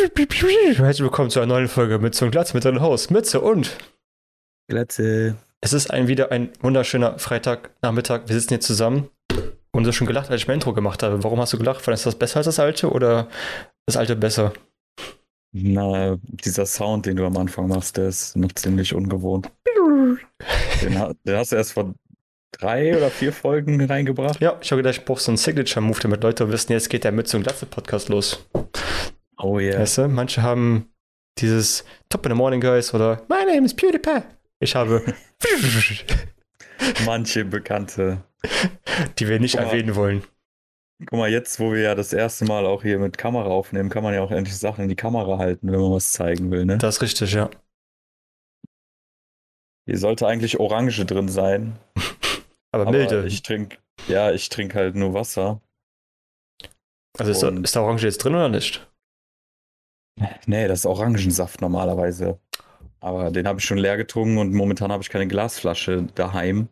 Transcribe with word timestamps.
Herzlich 0.00 1.02
willkommen 1.02 1.28
zu 1.28 1.40
einer 1.40 1.52
neuen 1.52 1.68
Folge 1.68 1.98
Mütze 1.98 2.24
und 2.24 2.30
Glatze 2.30 2.54
mit 2.54 2.64
deinem 2.64 2.80
Haus. 2.80 3.10
Mütze 3.10 3.38
und 3.42 3.76
Glatze. 4.66 5.36
es 5.60 5.74
ist 5.74 5.90
ein, 5.90 6.08
wieder 6.08 6.32
ein 6.32 6.48
wunderschöner 6.62 7.18
Freitagnachmittag. 7.18 8.22
Wir 8.24 8.34
sitzen 8.34 8.54
hier 8.54 8.60
zusammen 8.60 9.10
und 9.72 9.82
du 9.82 9.88
hast 9.88 9.96
schon 9.96 10.06
gelacht, 10.06 10.30
als 10.30 10.40
ich 10.40 10.48
mein 10.48 10.54
Intro 10.54 10.72
gemacht 10.72 11.02
habe. 11.02 11.22
Warum 11.22 11.38
hast 11.38 11.52
du 11.52 11.58
gelacht? 11.58 11.82
Fandest 11.82 12.06
du 12.06 12.08
das 12.08 12.18
besser 12.18 12.38
als 12.38 12.46
das 12.46 12.58
alte 12.58 12.90
oder 12.90 13.28
das 13.84 13.98
alte 13.98 14.16
besser? 14.16 14.54
Na, 15.52 16.16
dieser 16.22 16.64
Sound, 16.64 17.04
den 17.04 17.16
du 17.16 17.26
am 17.26 17.36
Anfang 17.36 17.68
machst, 17.68 17.98
der 17.98 18.08
ist 18.08 18.36
noch 18.38 18.52
ziemlich 18.52 18.94
ungewohnt. 18.94 19.50
Den, 20.80 21.14
den 21.26 21.36
hast 21.36 21.52
du 21.52 21.56
erst 21.56 21.74
vor 21.74 21.92
drei 22.52 22.96
oder 22.96 23.10
vier 23.10 23.34
Folgen 23.34 23.84
reingebracht. 23.84 24.40
Ja, 24.40 24.56
ich 24.62 24.72
habe 24.72 24.80
gedacht, 24.80 24.96
ich 24.96 25.04
brauche 25.04 25.20
so 25.20 25.30
einen 25.30 25.36
Signature-Move, 25.36 26.00
damit 26.00 26.22
Leute 26.22 26.50
wissen, 26.50 26.72
jetzt 26.72 26.88
geht 26.88 27.04
der 27.04 27.12
Mütze 27.12 27.36
und 27.36 27.42
Glatze 27.42 27.66
Podcast 27.66 28.08
los. 28.08 28.46
Oh 29.42 29.58
yeah. 29.58 29.78
Weißt 29.80 29.98
du, 29.98 30.08
manche 30.08 30.42
haben 30.42 30.90
dieses 31.38 31.84
Top 32.08 32.26
in 32.26 32.32
the 32.32 32.36
Morning 32.36 32.60
Guys 32.60 32.92
oder 32.92 33.22
My 33.28 33.44
name 33.46 33.64
is 33.64 33.74
PewDiePie. 33.74 34.22
Ich 34.60 34.74
habe 34.74 35.02
Manche 37.06 37.44
Bekannte. 37.44 38.22
die 39.18 39.28
wir 39.28 39.40
nicht 39.40 39.56
mal. 39.56 39.62
erwähnen 39.62 39.94
wollen. 39.94 40.22
Guck 41.06 41.18
mal, 41.18 41.30
jetzt, 41.30 41.58
wo 41.60 41.72
wir 41.72 41.80
ja 41.80 41.94
das 41.94 42.12
erste 42.12 42.44
Mal 42.44 42.66
auch 42.66 42.82
hier 42.82 42.98
mit 42.98 43.16
Kamera 43.16 43.46
aufnehmen, 43.48 43.88
kann 43.88 44.02
man 44.02 44.12
ja 44.12 44.20
auch 44.20 44.30
endlich 44.30 44.56
Sachen 44.56 44.82
in 44.82 44.88
die 44.90 44.96
Kamera 44.96 45.38
halten, 45.38 45.72
wenn 45.72 45.80
man 45.80 45.92
was 45.92 46.12
zeigen 46.12 46.50
will, 46.50 46.66
ne? 46.66 46.76
Das 46.76 46.96
ist 46.96 47.02
richtig, 47.02 47.32
ja. 47.32 47.48
Hier 49.86 49.96
sollte 49.98 50.26
eigentlich 50.26 50.60
Orange 50.60 51.06
drin 51.06 51.28
sein. 51.28 51.78
Aber, 52.72 52.82
Aber 52.86 52.90
milde. 52.92 53.26
ich 53.26 53.42
trinke, 53.42 53.78
ja, 54.08 54.30
ich 54.30 54.50
trinke 54.50 54.78
halt 54.78 54.94
nur 54.94 55.14
Wasser. 55.14 55.62
also 57.18 57.32
ist 57.32 57.42
da, 57.42 57.48
ist 57.48 57.74
da 57.76 57.80
Orange 57.80 58.04
jetzt 58.04 58.18
drin 58.18 58.34
oder 58.34 58.50
nicht? 58.50 58.86
Nee, 60.46 60.68
das 60.68 60.80
ist 60.80 60.86
Orangensaft 60.86 61.60
normalerweise. 61.60 62.38
Aber 63.00 63.30
den 63.30 63.46
habe 63.46 63.58
ich 63.58 63.64
schon 63.64 63.78
leer 63.78 63.96
getrunken 63.96 64.38
und 64.38 64.52
momentan 64.52 64.92
habe 64.92 65.02
ich 65.02 65.08
keine 65.08 65.26
Glasflasche 65.26 66.06
daheim. 66.14 66.68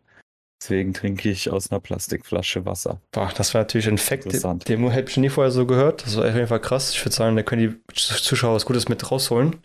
Deswegen 0.61 0.93
trinke 0.93 1.29
ich 1.29 1.49
aus 1.49 1.71
einer 1.71 1.79
Plastikflasche 1.79 2.65
Wasser. 2.65 2.99
Boah, 3.11 3.31
das 3.35 3.53
war 3.53 3.61
natürlich 3.61 3.87
ein 3.87 3.97
Fact, 3.97 4.25
den, 4.25 4.31
Interessant. 4.31 4.67
den 4.67 4.89
hätte 4.89 5.09
ich 5.09 5.17
nie 5.17 5.29
vorher 5.29 5.51
so 5.51 5.65
gehört. 5.65 6.05
Das 6.05 6.17
war 6.17 6.27
auf 6.27 6.35
jeden 6.35 6.47
Fall 6.47 6.59
krass. 6.59 6.91
Ich 6.91 7.03
würde 7.03 7.15
sagen, 7.15 7.35
da 7.35 7.43
können 7.43 7.81
die 7.87 7.93
Zuschauer 7.95 8.55
was 8.55 8.65
Gutes 8.65 8.89
mit 8.89 9.09
rausholen. 9.09 9.55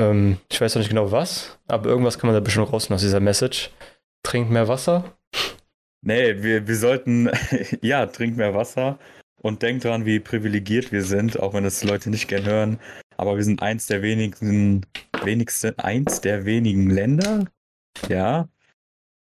Ähm, 0.00 0.38
ich 0.50 0.60
weiß 0.60 0.74
noch 0.74 0.80
nicht 0.80 0.88
genau 0.88 1.12
was, 1.12 1.58
aber 1.68 1.88
irgendwas 1.88 2.18
kann 2.18 2.28
man 2.28 2.34
da 2.34 2.40
bestimmt 2.40 2.72
rausholen 2.72 2.96
aus 2.96 3.02
dieser 3.02 3.20
Message. 3.20 3.70
Trinkt 4.24 4.50
mehr 4.50 4.66
Wasser. 4.66 5.04
Nee, 6.02 6.42
wir, 6.42 6.66
wir 6.66 6.76
sollten, 6.76 7.30
ja, 7.80 8.06
trink 8.06 8.36
mehr 8.36 8.54
Wasser 8.54 8.98
und 9.42 9.62
denk 9.62 9.82
dran, 9.82 10.06
wie 10.06 10.20
privilegiert 10.20 10.92
wir 10.92 11.02
sind, 11.02 11.40
auch 11.40 11.54
wenn 11.54 11.64
das 11.64 11.82
Leute 11.84 12.10
nicht 12.10 12.28
gern 12.28 12.44
hören. 12.44 12.78
Aber 13.16 13.36
wir 13.36 13.44
sind 13.44 13.62
eins 13.62 13.86
der 13.86 14.02
wenigen, 14.02 14.86
wenigsten, 15.22 15.78
eins 15.78 16.20
der 16.20 16.44
wenigen 16.44 16.90
Länder, 16.90 17.44
ja, 18.08 18.48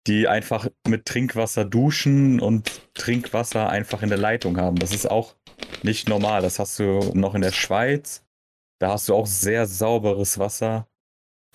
die 0.07 0.27
einfach 0.27 0.67
mit 0.87 1.05
Trinkwasser 1.05 1.65
duschen 1.65 2.39
und 2.39 2.93
Trinkwasser 2.93 3.69
einfach 3.69 4.01
in 4.01 4.09
der 4.09 4.17
Leitung 4.17 4.57
haben. 4.57 4.77
Das 4.77 4.93
ist 4.93 5.09
auch 5.09 5.35
nicht 5.83 6.07
normal. 6.09 6.41
Das 6.41 6.59
hast 6.59 6.79
du 6.79 7.11
noch 7.13 7.35
in 7.35 7.41
der 7.41 7.51
Schweiz. 7.51 8.23
Da 8.79 8.91
hast 8.93 9.09
du 9.09 9.15
auch 9.15 9.27
sehr 9.27 9.65
sauberes 9.65 10.39
Wasser. 10.39 10.87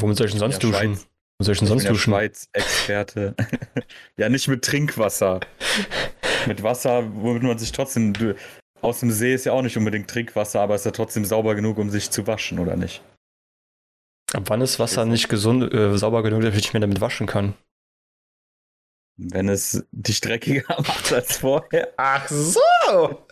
Womit 0.00 0.18
soll 0.18 0.26
ich 0.26 0.32
denn 0.32 0.40
sonst 0.40 0.62
duschen? 0.62 0.94
Schweiz. 0.96 1.08
Womit 1.38 1.46
soll 1.46 1.52
ich 1.52 1.58
denn 1.58 1.66
Ich 1.66 1.68
sonst 1.68 1.82
bin 1.82 1.84
der 1.84 1.92
duschen? 1.92 2.12
Schweiz-Experte. 2.12 3.34
ja, 4.16 4.28
nicht 4.28 4.48
mit 4.48 4.62
Trinkwasser. 4.62 5.40
mit 6.46 6.62
Wasser, 6.62 7.04
womit 7.14 7.42
man 7.42 7.58
sich 7.58 7.72
trotzdem. 7.72 8.12
Aus 8.80 9.00
dem 9.00 9.10
See 9.10 9.32
ist 9.32 9.46
ja 9.46 9.52
auch 9.52 9.62
nicht 9.62 9.78
unbedingt 9.78 10.10
Trinkwasser, 10.10 10.60
aber 10.60 10.74
ist 10.74 10.84
ja 10.84 10.90
trotzdem 10.90 11.24
sauber 11.24 11.54
genug, 11.54 11.78
um 11.78 11.88
sich 11.88 12.10
zu 12.10 12.26
waschen, 12.26 12.58
oder 12.58 12.76
nicht? 12.76 13.02
Ab 14.34 14.42
wann 14.46 14.60
ist 14.60 14.78
Wasser 14.78 15.06
nicht 15.06 15.28
gesund, 15.28 15.72
äh, 15.72 15.96
sauber 15.96 16.22
genug, 16.22 16.42
dass 16.42 16.54
ich 16.54 16.62
nicht 16.62 16.72
mehr 16.74 16.80
damit 16.80 17.00
waschen 17.00 17.26
kann? 17.26 17.54
Wenn 19.16 19.48
es 19.48 19.86
dich 19.92 20.20
dreckiger 20.20 20.64
macht 20.78 21.12
als 21.12 21.38
vorher. 21.38 21.92
Ach 21.96 22.28
so! 22.28 23.24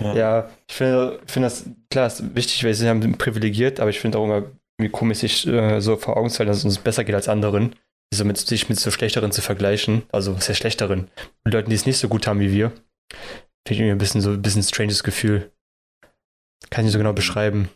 Ja, 0.00 0.50
ich 0.68 0.74
finde, 0.74 1.20
finde 1.26 1.46
das, 1.46 1.64
klar, 1.90 2.06
ist 2.06 2.34
wichtig, 2.34 2.64
weil 2.64 2.74
sie 2.74 2.88
haben 2.88 3.18
privilegiert, 3.18 3.80
aber 3.80 3.90
ich 3.90 4.00
finde 4.00 4.18
auch 4.18 4.24
immer 4.24 4.44
irgendwie 4.78 4.90
komisch, 4.90 5.18
sich 5.18 5.46
äh, 5.46 5.80
so 5.80 5.96
vor 5.96 6.16
Augen 6.16 6.30
zu 6.30 6.38
halten, 6.38 6.50
dass 6.50 6.58
es 6.58 6.64
uns 6.64 6.78
besser 6.78 7.04
geht 7.04 7.14
als 7.14 7.28
anderen. 7.28 7.74
So 8.12 8.24
mit, 8.24 8.36
sich 8.36 8.68
mit 8.68 8.78
so 8.78 8.90
Schlechteren 8.90 9.32
zu 9.32 9.40
vergleichen. 9.40 10.02
Also, 10.12 10.36
sehr 10.38 10.54
Schlechteren. 10.54 11.10
Mit 11.44 11.54
Leuten, 11.54 11.70
die 11.70 11.76
es 11.76 11.86
nicht 11.86 11.98
so 11.98 12.08
gut 12.08 12.26
haben 12.26 12.40
wie 12.40 12.52
wir. 12.52 12.70
Finde 12.70 12.82
ich 13.70 13.78
irgendwie 13.80 13.92
ein 13.92 13.98
bisschen 13.98 14.20
so 14.20 14.30
ein 14.32 14.42
bisschen 14.42 14.62
stranges 14.62 15.02
Gefühl. 15.02 15.50
Kann 16.70 16.82
ich 16.82 16.86
nicht 16.86 16.92
so 16.92 16.98
genau 16.98 17.12
beschreiben. 17.12 17.70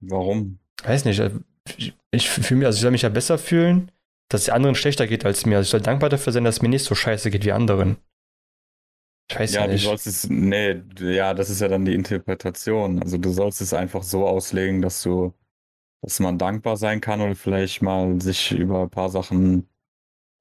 Warum? 0.00 0.58
Weiß 0.82 1.04
nicht. 1.04 1.20
also, 1.20 1.38
Ich, 1.76 1.94
ich 2.10 2.28
fühle 2.28 2.58
mich, 2.58 2.66
also 2.66 2.76
ich 2.76 2.82
soll 2.82 2.90
mich 2.90 3.02
ja 3.02 3.08
besser 3.08 3.38
fühlen, 3.38 3.92
dass 4.28 4.42
es 4.42 4.48
anderen 4.48 4.74
schlechter 4.74 5.06
geht 5.06 5.24
als 5.24 5.46
mir. 5.46 5.56
Also 5.58 5.66
ich 5.66 5.70
soll 5.70 5.80
dankbar 5.80 6.08
dafür 6.08 6.32
sein, 6.32 6.44
dass 6.44 6.56
es 6.56 6.62
mir 6.62 6.68
nicht 6.68 6.84
so 6.84 6.94
scheiße 6.94 7.30
geht 7.30 7.44
wie 7.44 7.52
anderen. 7.52 7.98
Ich 9.30 9.38
weiß 9.38 9.54
ja, 9.54 9.60
Ja, 9.60 9.66
du 9.68 9.72
nicht. 9.74 9.84
sollst 9.84 10.06
es. 10.06 10.28
Nee, 10.28 10.82
ja, 11.00 11.34
das 11.34 11.50
ist 11.50 11.60
ja 11.60 11.68
dann 11.68 11.84
die 11.84 11.94
Interpretation. 11.94 13.00
Also 13.02 13.16
du 13.18 13.30
sollst 13.30 13.60
es 13.60 13.72
einfach 13.74 14.02
so 14.02 14.26
auslegen, 14.26 14.82
dass 14.82 15.02
du, 15.02 15.32
dass 16.02 16.20
man 16.20 16.38
dankbar 16.38 16.76
sein 16.76 17.00
kann 17.00 17.20
und 17.20 17.34
vielleicht 17.34 17.82
mal 17.82 18.20
sich 18.20 18.52
über 18.52 18.82
ein 18.82 18.90
paar 18.90 19.10
Sachen 19.10 19.68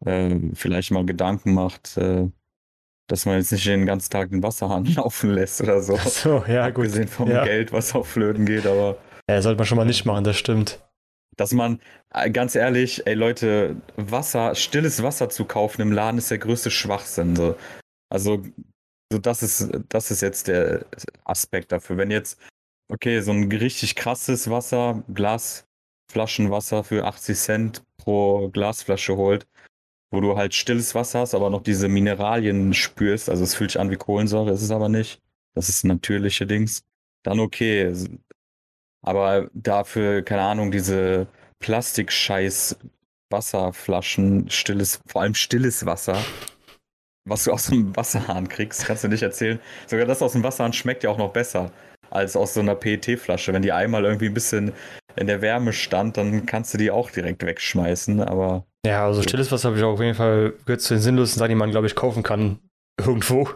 äh, 0.05 0.35
vielleicht 0.53 0.91
mal 0.91 1.05
Gedanken 1.05 1.53
macht, 1.53 1.97
äh, 1.97 2.29
dass 3.07 3.25
man 3.25 3.37
jetzt 3.37 3.51
nicht 3.51 3.65
den 3.65 3.85
ganzen 3.85 4.09
Tag 4.11 4.29
den 4.29 4.43
Wasserhahn 4.43 4.85
laufen 4.95 5.31
lässt 5.31 5.61
oder 5.61 5.81
so. 5.81 5.95
Ach 5.97 6.07
so, 6.07 6.43
ja, 6.47 6.69
gut. 6.69 6.85
Abgesehen 6.85 7.07
vom 7.07 7.29
Ja. 7.29 7.43
Geld, 7.43 7.73
was 7.73 7.93
auf 7.95 8.07
Flöten 8.07 8.45
geht, 8.45 8.65
aber 8.65 8.97
Ja, 9.29 9.41
sollte 9.41 9.57
man 9.57 9.65
schon 9.65 9.77
mal 9.77 9.85
nicht 9.85 10.05
machen, 10.05 10.23
das 10.23 10.37
stimmt. 10.37 10.79
dass 11.37 11.53
man, 11.53 11.79
äh, 12.13 12.29
ganz 12.31 12.55
ehrlich, 12.55 13.05
ey 13.07 13.13
Leute, 13.15 13.77
Wasser, 13.95 14.55
stilles 14.55 15.01
Wasser 15.03 15.29
zu 15.29 15.45
kaufen 15.45 15.81
im 15.81 15.91
Laden 15.91 16.17
ist 16.17 16.31
der 16.31 16.37
größte 16.37 16.69
Schwachsinn. 16.71 17.35
So. 17.35 17.55
Also, 18.11 18.43
so 19.11 19.17
das 19.19 19.41
ist, 19.43 19.69
das 19.89 20.11
ist 20.11 20.21
jetzt 20.21 20.47
der 20.47 20.85
Aspekt 21.25 21.71
dafür. 21.71 21.97
Wenn 21.97 22.11
jetzt, 22.11 22.39
okay, 22.89 23.21
so 23.21 23.31
ein 23.31 23.51
richtig 23.51 23.95
krasses 23.95 24.49
Wasser, 24.49 25.03
Glasflaschenwasser 25.13 26.83
für 26.83 27.05
80 27.05 27.37
Cent 27.37 27.83
pro 27.97 28.49
Glasflasche 28.49 29.15
holt, 29.15 29.47
wo 30.11 30.21
du 30.21 30.35
halt 30.35 30.53
stilles 30.53 30.95
Wasser 30.95 31.19
hast, 31.19 31.35
aber 31.35 31.49
noch 31.49 31.63
diese 31.63 31.87
Mineralien 31.87 32.73
spürst, 32.73 33.29
also 33.29 33.43
es 33.43 33.55
fühlt 33.55 33.71
sich 33.71 33.79
an 33.79 33.91
wie 33.91 33.95
Kohlensäure, 33.95 34.51
ist 34.51 34.63
es 34.63 34.71
aber 34.71 34.89
nicht. 34.89 35.21
Das 35.55 35.69
ist 35.69 35.85
natürliche 35.85 36.45
Dings. 36.45 36.83
Dann 37.23 37.39
okay. 37.39 37.93
Aber 39.01 39.49
dafür, 39.53 40.21
keine 40.23 40.43
Ahnung, 40.43 40.71
diese 40.71 41.27
Plastikscheiß 41.59 42.77
Wasserflaschen, 43.31 44.49
stilles, 44.49 45.01
vor 45.05 45.21
allem 45.21 45.35
stilles 45.35 45.85
Wasser, 45.85 46.17
was 47.25 47.43
du 47.43 47.51
aus 47.51 47.67
dem 47.67 47.95
Wasserhahn 47.95 48.47
kriegst, 48.49 48.85
kannst 48.85 49.03
du 49.03 49.07
nicht 49.07 49.21
erzählen. 49.21 49.59
Sogar 49.87 50.05
das 50.05 50.21
aus 50.21 50.33
dem 50.33 50.43
Wasserhahn 50.43 50.73
schmeckt 50.73 51.03
ja 51.03 51.11
auch 51.11 51.17
noch 51.17 51.31
besser 51.31 51.71
als 52.11 52.35
aus 52.35 52.53
so 52.53 52.59
einer 52.59 52.75
PET-Flasche. 52.75 53.53
Wenn 53.53 53.61
die 53.61 53.71
einmal 53.71 54.03
irgendwie 54.05 54.27
ein 54.27 54.33
bisschen 54.33 54.73
in 55.15 55.27
der 55.27 55.41
Wärme 55.41 55.73
stand, 55.73 56.17
dann 56.17 56.45
kannst 56.45 56.73
du 56.73 56.77
die 56.77 56.91
auch 56.91 57.09
direkt 57.11 57.45
wegschmeißen, 57.45 58.21
aber 58.21 58.65
Ja, 58.85 59.05
also 59.05 59.21
stilles 59.21 59.51
Wasser 59.51 59.69
habe 59.69 59.77
ich 59.77 59.83
auch 59.83 59.93
auf 59.93 60.01
jeden 60.01 60.15
Fall 60.15 60.53
gehört 60.65 60.81
zu 60.81 60.93
den 60.93 61.01
sinnlosen 61.01 61.37
Sachen, 61.39 61.49
die 61.49 61.55
man, 61.55 61.71
glaube 61.71 61.87
ich, 61.87 61.95
kaufen 61.95 62.23
kann. 62.23 62.59
Irgendwo. 62.99 63.49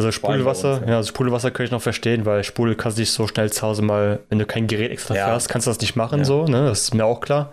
Also 0.00 0.12
Sprudelwasser, 0.12 0.74
uns, 0.74 0.80
ja. 0.82 0.90
ja, 0.90 0.96
also 0.98 1.08
Sprudelwasser 1.08 1.50
kann 1.50 1.66
ich 1.66 1.72
noch 1.72 1.82
verstehen, 1.82 2.24
weil 2.24 2.44
Sprudel 2.44 2.76
kannst 2.76 2.98
du 2.98 3.02
nicht 3.02 3.10
so 3.10 3.26
schnell 3.26 3.50
zu 3.50 3.62
Hause 3.62 3.82
mal, 3.82 4.20
wenn 4.28 4.38
du 4.38 4.46
kein 4.46 4.68
Gerät 4.68 4.92
extra 4.92 5.16
Ja. 5.16 5.26
für 5.26 5.32
hast, 5.32 5.48
kannst 5.48 5.66
du 5.66 5.72
das 5.72 5.80
nicht 5.80 5.96
machen, 5.96 6.20
Ja. 6.20 6.24
so, 6.24 6.44
ne? 6.44 6.66
Das 6.66 6.82
ist 6.82 6.94
mir 6.94 7.04
auch 7.04 7.20
klar. 7.20 7.52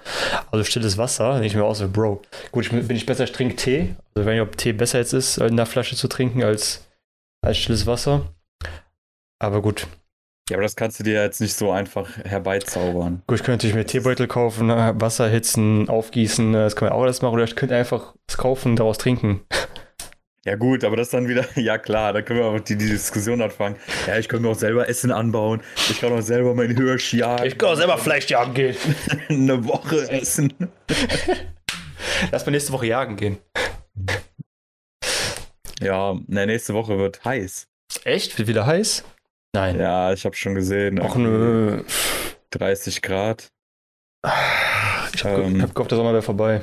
Also 0.51 0.63
stilles 0.63 0.95
Wasser, 0.99 1.31
denke 1.33 1.47
ich 1.47 1.55
mir 1.55 1.63
auch 1.63 1.73
so, 1.73 1.89
Bro. 1.89 2.21
Gut, 2.51 2.65
ich 2.65 2.69
bin 2.69 2.87
bin 2.87 2.95
ich 2.97 3.05
besser, 3.07 3.23
ich 3.23 3.31
trinke 3.31 3.55
Tee. 3.55 3.95
Also 4.13 4.27
wenn 4.27 4.35
ich 4.35 4.41
ob 4.43 4.55
Tee 4.57 4.73
besser 4.73 4.99
jetzt 4.99 5.13
ist, 5.13 5.39
in 5.39 5.57
der 5.57 5.65
Flasche 5.65 5.95
zu 5.95 6.07
trinken 6.07 6.43
als, 6.43 6.85
als 7.43 7.57
stilles 7.57 7.87
Wasser. 7.87 8.27
Aber 9.39 9.63
gut. 9.63 9.87
Ja, 10.49 10.57
aber 10.57 10.63
das 10.63 10.75
kannst 10.75 10.99
du 10.99 11.03
dir 11.03 11.23
jetzt 11.23 11.41
nicht 11.41 11.55
so 11.55 11.71
einfach 11.71 12.07
herbeizaubern. 12.23 13.23
Gut, 13.25 13.39
ich 13.39 13.43
könnte 13.43 13.65
natürlich 13.65 13.75
mir 13.75 13.85
Teebeutel 13.85 14.27
kaufen, 14.27 14.67
ne, 14.67 14.93
Wasser 14.95 15.27
hitzen, 15.27 15.89
aufgießen, 15.89 16.51
ne, 16.51 16.59
das 16.59 16.75
kann 16.75 16.87
man 16.87 16.97
auch 16.97 17.01
alles 17.01 17.23
machen. 17.23 17.33
Oder 17.33 17.45
ich 17.45 17.55
könnte 17.55 17.75
einfach 17.75 18.13
was 18.27 18.37
kaufen, 18.37 18.75
daraus 18.75 18.99
trinken. 18.99 19.41
Ja 20.45 20.55
gut, 20.55 20.83
aber 20.83 20.95
das 20.97 21.09
dann 21.09 21.27
wieder, 21.27 21.47
ja 21.55 21.79
klar, 21.79 22.13
da 22.13 22.21
können 22.21 22.39
wir 22.39 22.45
auch 22.45 22.59
die, 22.59 22.77
die 22.77 22.89
Diskussion 22.89 23.41
anfangen. 23.41 23.77
Ja, 24.05 24.19
ich 24.19 24.29
kann 24.29 24.43
mir 24.43 24.49
auch 24.49 24.55
selber 24.55 24.87
Essen 24.87 25.11
anbauen. 25.11 25.61
Ich 25.89 25.99
kann 25.99 26.13
auch 26.13 26.21
selber 26.21 26.53
mein 26.53 26.75
Hirsch 26.77 27.15
jagen. 27.15 27.57
kann 27.57 27.69
auch 27.69 27.75
selber 27.75 27.97
Fleisch 27.97 28.29
jagen 28.29 28.53
gehen. 28.53 28.75
eine 29.29 29.65
Woche 29.65 30.07
essen. 30.11 30.53
Lass 32.31 32.45
mal 32.45 32.51
nächste 32.51 32.71
Woche 32.71 32.85
jagen 32.85 33.15
gehen. 33.15 33.39
Ja, 35.81 36.15
na, 36.27 36.45
nächste 36.45 36.75
Woche 36.75 36.99
wird 36.99 37.25
heiß. 37.25 37.67
Echt? 38.03 38.37
Wird 38.37 38.47
wieder 38.47 38.67
heiß? 38.67 39.03
Nein. 39.55 39.79
Ja, 39.79 40.13
ich 40.13 40.25
habe 40.25 40.35
schon 40.35 40.53
gesehen. 40.55 40.99
Och 40.99 41.15
nö. 41.15 41.83
30 42.51 43.01
Grad. 43.01 43.51
Ich 45.13 45.23
hab, 45.23 45.35
ge- 45.35 45.43
Ähm. 45.45 45.61
hab 45.61 45.73
gehofft, 45.73 45.91
der 45.91 45.97
Sommer 45.97 46.13
wäre 46.13 46.21
vorbei. 46.21 46.61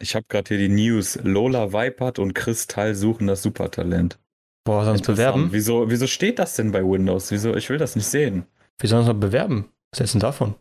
Ich 0.00 0.14
habe 0.14 0.24
gerade 0.28 0.48
hier 0.48 0.58
die 0.58 0.68
News. 0.68 1.18
Lola 1.22 1.72
Weipert 1.72 2.18
und 2.18 2.34
Kristall 2.34 2.94
suchen 2.94 3.26
das 3.26 3.42
Supertalent. 3.42 4.18
Boah, 4.64 4.84
sonst 4.84 5.00
Interessant. 5.00 5.34
bewerben? 5.34 5.52
Wieso, 5.52 5.90
wieso 5.90 6.06
steht 6.06 6.38
das 6.38 6.56
denn 6.56 6.72
bei 6.72 6.82
Windows? 6.82 7.30
Wieso? 7.30 7.54
Ich 7.54 7.68
will 7.70 7.78
das 7.78 7.96
nicht 7.96 8.06
sehen. 8.06 8.46
Wie 8.78 8.86
sollen 8.86 9.04
wir 9.06 9.10
uns 9.10 9.14
noch 9.16 9.20
bewerben? 9.28 9.70
Was 9.92 9.98
du 9.98 10.04
denn 10.12 10.20
davon? 10.20 10.54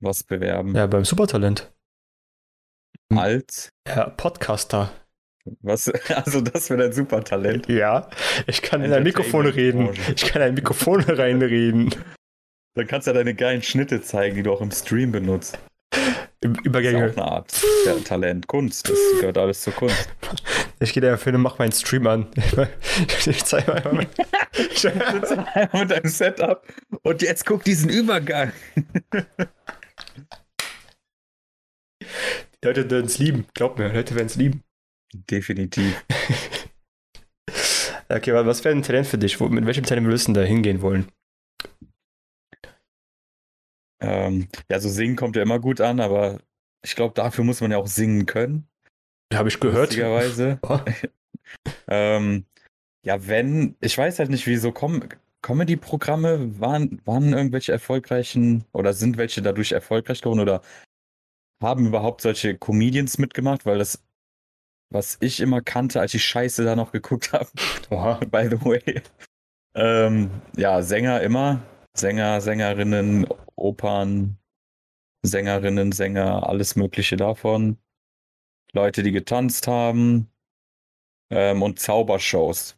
Was 0.00 0.22
bewerben? 0.22 0.74
Ja, 0.74 0.86
beim 0.86 1.04
Supertalent. 1.04 1.72
Als? 3.14 3.70
Ja, 3.86 4.08
Podcaster. 4.10 4.92
Was? 5.60 5.92
Also 6.08 6.40
das 6.40 6.70
wäre 6.70 6.82
dein 6.82 6.92
Supertalent. 6.92 7.68
Ja, 7.68 8.08
ich 8.46 8.62
kann 8.62 8.82
in 8.82 8.92
ein 8.92 9.02
Mikrofon 9.02 9.46
reden. 9.46 9.90
Ich 10.14 10.24
kann 10.26 10.42
in 10.42 10.48
ein 10.48 10.54
Mikrofon 10.54 11.00
reinreden. 11.00 11.94
Dann 12.74 12.86
kannst 12.86 13.06
du 13.06 13.12
ja 13.12 13.16
deine 13.16 13.34
geilen 13.34 13.62
Schnitte 13.62 14.02
zeigen, 14.02 14.36
die 14.36 14.42
du 14.42 14.52
auch 14.52 14.60
im 14.60 14.70
Stream 14.70 15.12
benutzt. 15.12 15.58
Übergänge. 16.42 17.00
Das 17.00 17.12
ist 17.12 17.18
auch 17.18 17.22
eine 17.22 17.32
Art 17.32 17.62
ja, 17.86 17.94
Talent, 18.04 18.46
Kunst. 18.46 18.88
Das 18.88 18.98
gehört 19.20 19.38
alles 19.38 19.62
zur 19.62 19.72
Kunst. 19.72 20.08
Ich 20.80 20.92
gehe 20.92 21.02
da 21.02 21.16
für 21.16 21.32
mach 21.38 21.58
meinen 21.58 21.72
Stream 21.72 22.06
an. 22.06 22.26
Ich 23.26 23.44
zeige 23.44 23.70
mal 23.70 23.82
einmal. 23.86 24.06
Ich 24.52 24.80
sitze 24.80 25.46
einmal 25.54 25.82
mit 25.82 25.90
deinem 25.90 26.08
Setup 26.08 26.66
und 27.02 27.22
jetzt 27.22 27.46
guck 27.46 27.64
diesen 27.64 27.88
Übergang. 27.88 28.52
Die 32.02 32.66
Leute 32.66 32.90
werden 32.90 33.06
es 33.06 33.18
lieben. 33.18 33.46
Glaub 33.54 33.78
mir, 33.78 33.92
Leute 33.92 34.14
werden 34.14 34.26
es 34.26 34.36
lieben. 34.36 34.63
Definitiv. 35.14 36.04
okay, 38.08 38.30
aber 38.32 38.46
was 38.46 38.64
wäre 38.64 38.74
ein 38.74 38.82
Talent 38.82 39.06
für 39.06 39.18
dich? 39.18 39.38
Wo, 39.38 39.48
mit 39.48 39.64
welchem 39.64 39.84
Talent 39.84 40.06
würdest 40.06 40.28
du 40.28 40.32
da 40.32 40.42
hingehen 40.42 40.82
wollen? 40.82 41.08
Ähm, 44.02 44.48
ja, 44.70 44.80
so 44.80 44.88
singen 44.88 45.16
kommt 45.16 45.36
ja 45.36 45.42
immer 45.42 45.60
gut 45.60 45.80
an, 45.80 46.00
aber 46.00 46.40
ich 46.84 46.96
glaube, 46.96 47.14
dafür 47.14 47.44
muss 47.44 47.60
man 47.60 47.70
ja 47.70 47.78
auch 47.78 47.86
singen 47.86 48.26
können. 48.26 48.66
Habe 49.32 49.48
ich 49.48 49.60
gehört. 49.60 49.90
Lustigerweise. 49.90 50.58
Oh. 50.68 50.80
ähm, 51.88 52.46
ja, 53.04 53.26
wenn, 53.26 53.76
ich 53.80 53.96
weiß 53.98 54.18
halt 54.18 54.30
nicht, 54.30 54.46
wieso 54.46 54.72
Com 54.72 55.06
Comedy-Programme 55.42 56.58
waren, 56.58 57.02
waren 57.04 57.34
irgendwelche 57.34 57.70
erfolgreichen 57.70 58.64
oder 58.72 58.94
sind 58.94 59.18
welche 59.18 59.42
dadurch 59.42 59.72
erfolgreich 59.72 60.22
geworden 60.22 60.40
oder 60.40 60.62
haben 61.62 61.86
überhaupt 61.86 62.22
solche 62.22 62.56
Comedians 62.56 63.18
mitgemacht, 63.18 63.66
weil 63.66 63.76
das, 63.76 64.02
was 64.94 65.18
ich 65.20 65.40
immer 65.40 65.60
kannte, 65.60 66.00
als 66.00 66.14
ich 66.14 66.24
Scheiße 66.24 66.64
da 66.64 66.76
noch 66.76 66.92
geguckt 66.92 67.32
habe, 67.32 67.48
by 68.30 68.48
the 68.48 68.64
way. 68.64 69.02
Ähm, 69.74 70.30
ja, 70.56 70.82
Sänger 70.82 71.20
immer. 71.20 71.60
Sänger, 71.96 72.40
Sängerinnen, 72.40 73.26
Opern, 73.56 74.38
Sängerinnen, 75.22 75.92
Sänger, 75.92 76.48
alles 76.48 76.76
Mögliche 76.76 77.16
davon. 77.16 77.76
Leute, 78.72 79.02
die 79.02 79.12
getanzt 79.12 79.66
haben. 79.66 80.28
Ähm, 81.30 81.62
und 81.62 81.80
Zaubershows. 81.80 82.76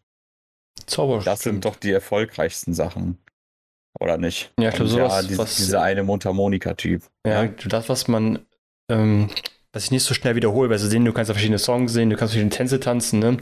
Zaubershows. 0.87 1.25
Das 1.25 1.41
sind 1.41 1.65
doch 1.65 1.77
die 1.77 1.93
erfolgreichsten 1.93 2.75
Sachen. 2.75 3.19
Oder 3.99 4.19
nicht? 4.19 4.53
Ja, 4.59 4.69
ich 4.69 4.75
glaube, 4.75 4.91
sowas. 4.91 5.15
Ja, 5.15 5.23
diese, 5.23 5.39
was, 5.39 5.57
dieser 5.57 5.83
eine 5.83 6.03
Mundharmonika-Typ. 6.03 7.03
ja, 7.27 7.47
das, 7.47 7.89
was 7.89 8.09
man, 8.09 8.47
ähm, 8.91 9.31
was 9.77 9.85
ich 9.85 9.91
nicht 9.91 10.05
so 10.05 10.15
schnell 10.15 10.35
wiederhole, 10.35 10.71
weil 10.71 10.79
du 10.79 10.87
sehen, 10.87 11.05
du 11.05 11.13
kannst 11.13 11.29
ja 11.29 11.35
verschiedene 11.35 11.59
Songs 11.59 11.93
sehen, 11.93 12.09
du 12.09 12.17
kannst 12.17 12.33
verschiedene 12.33 12.51
Tänze 12.57 12.81
tanzen, 12.81 13.19
ne? 13.19 13.37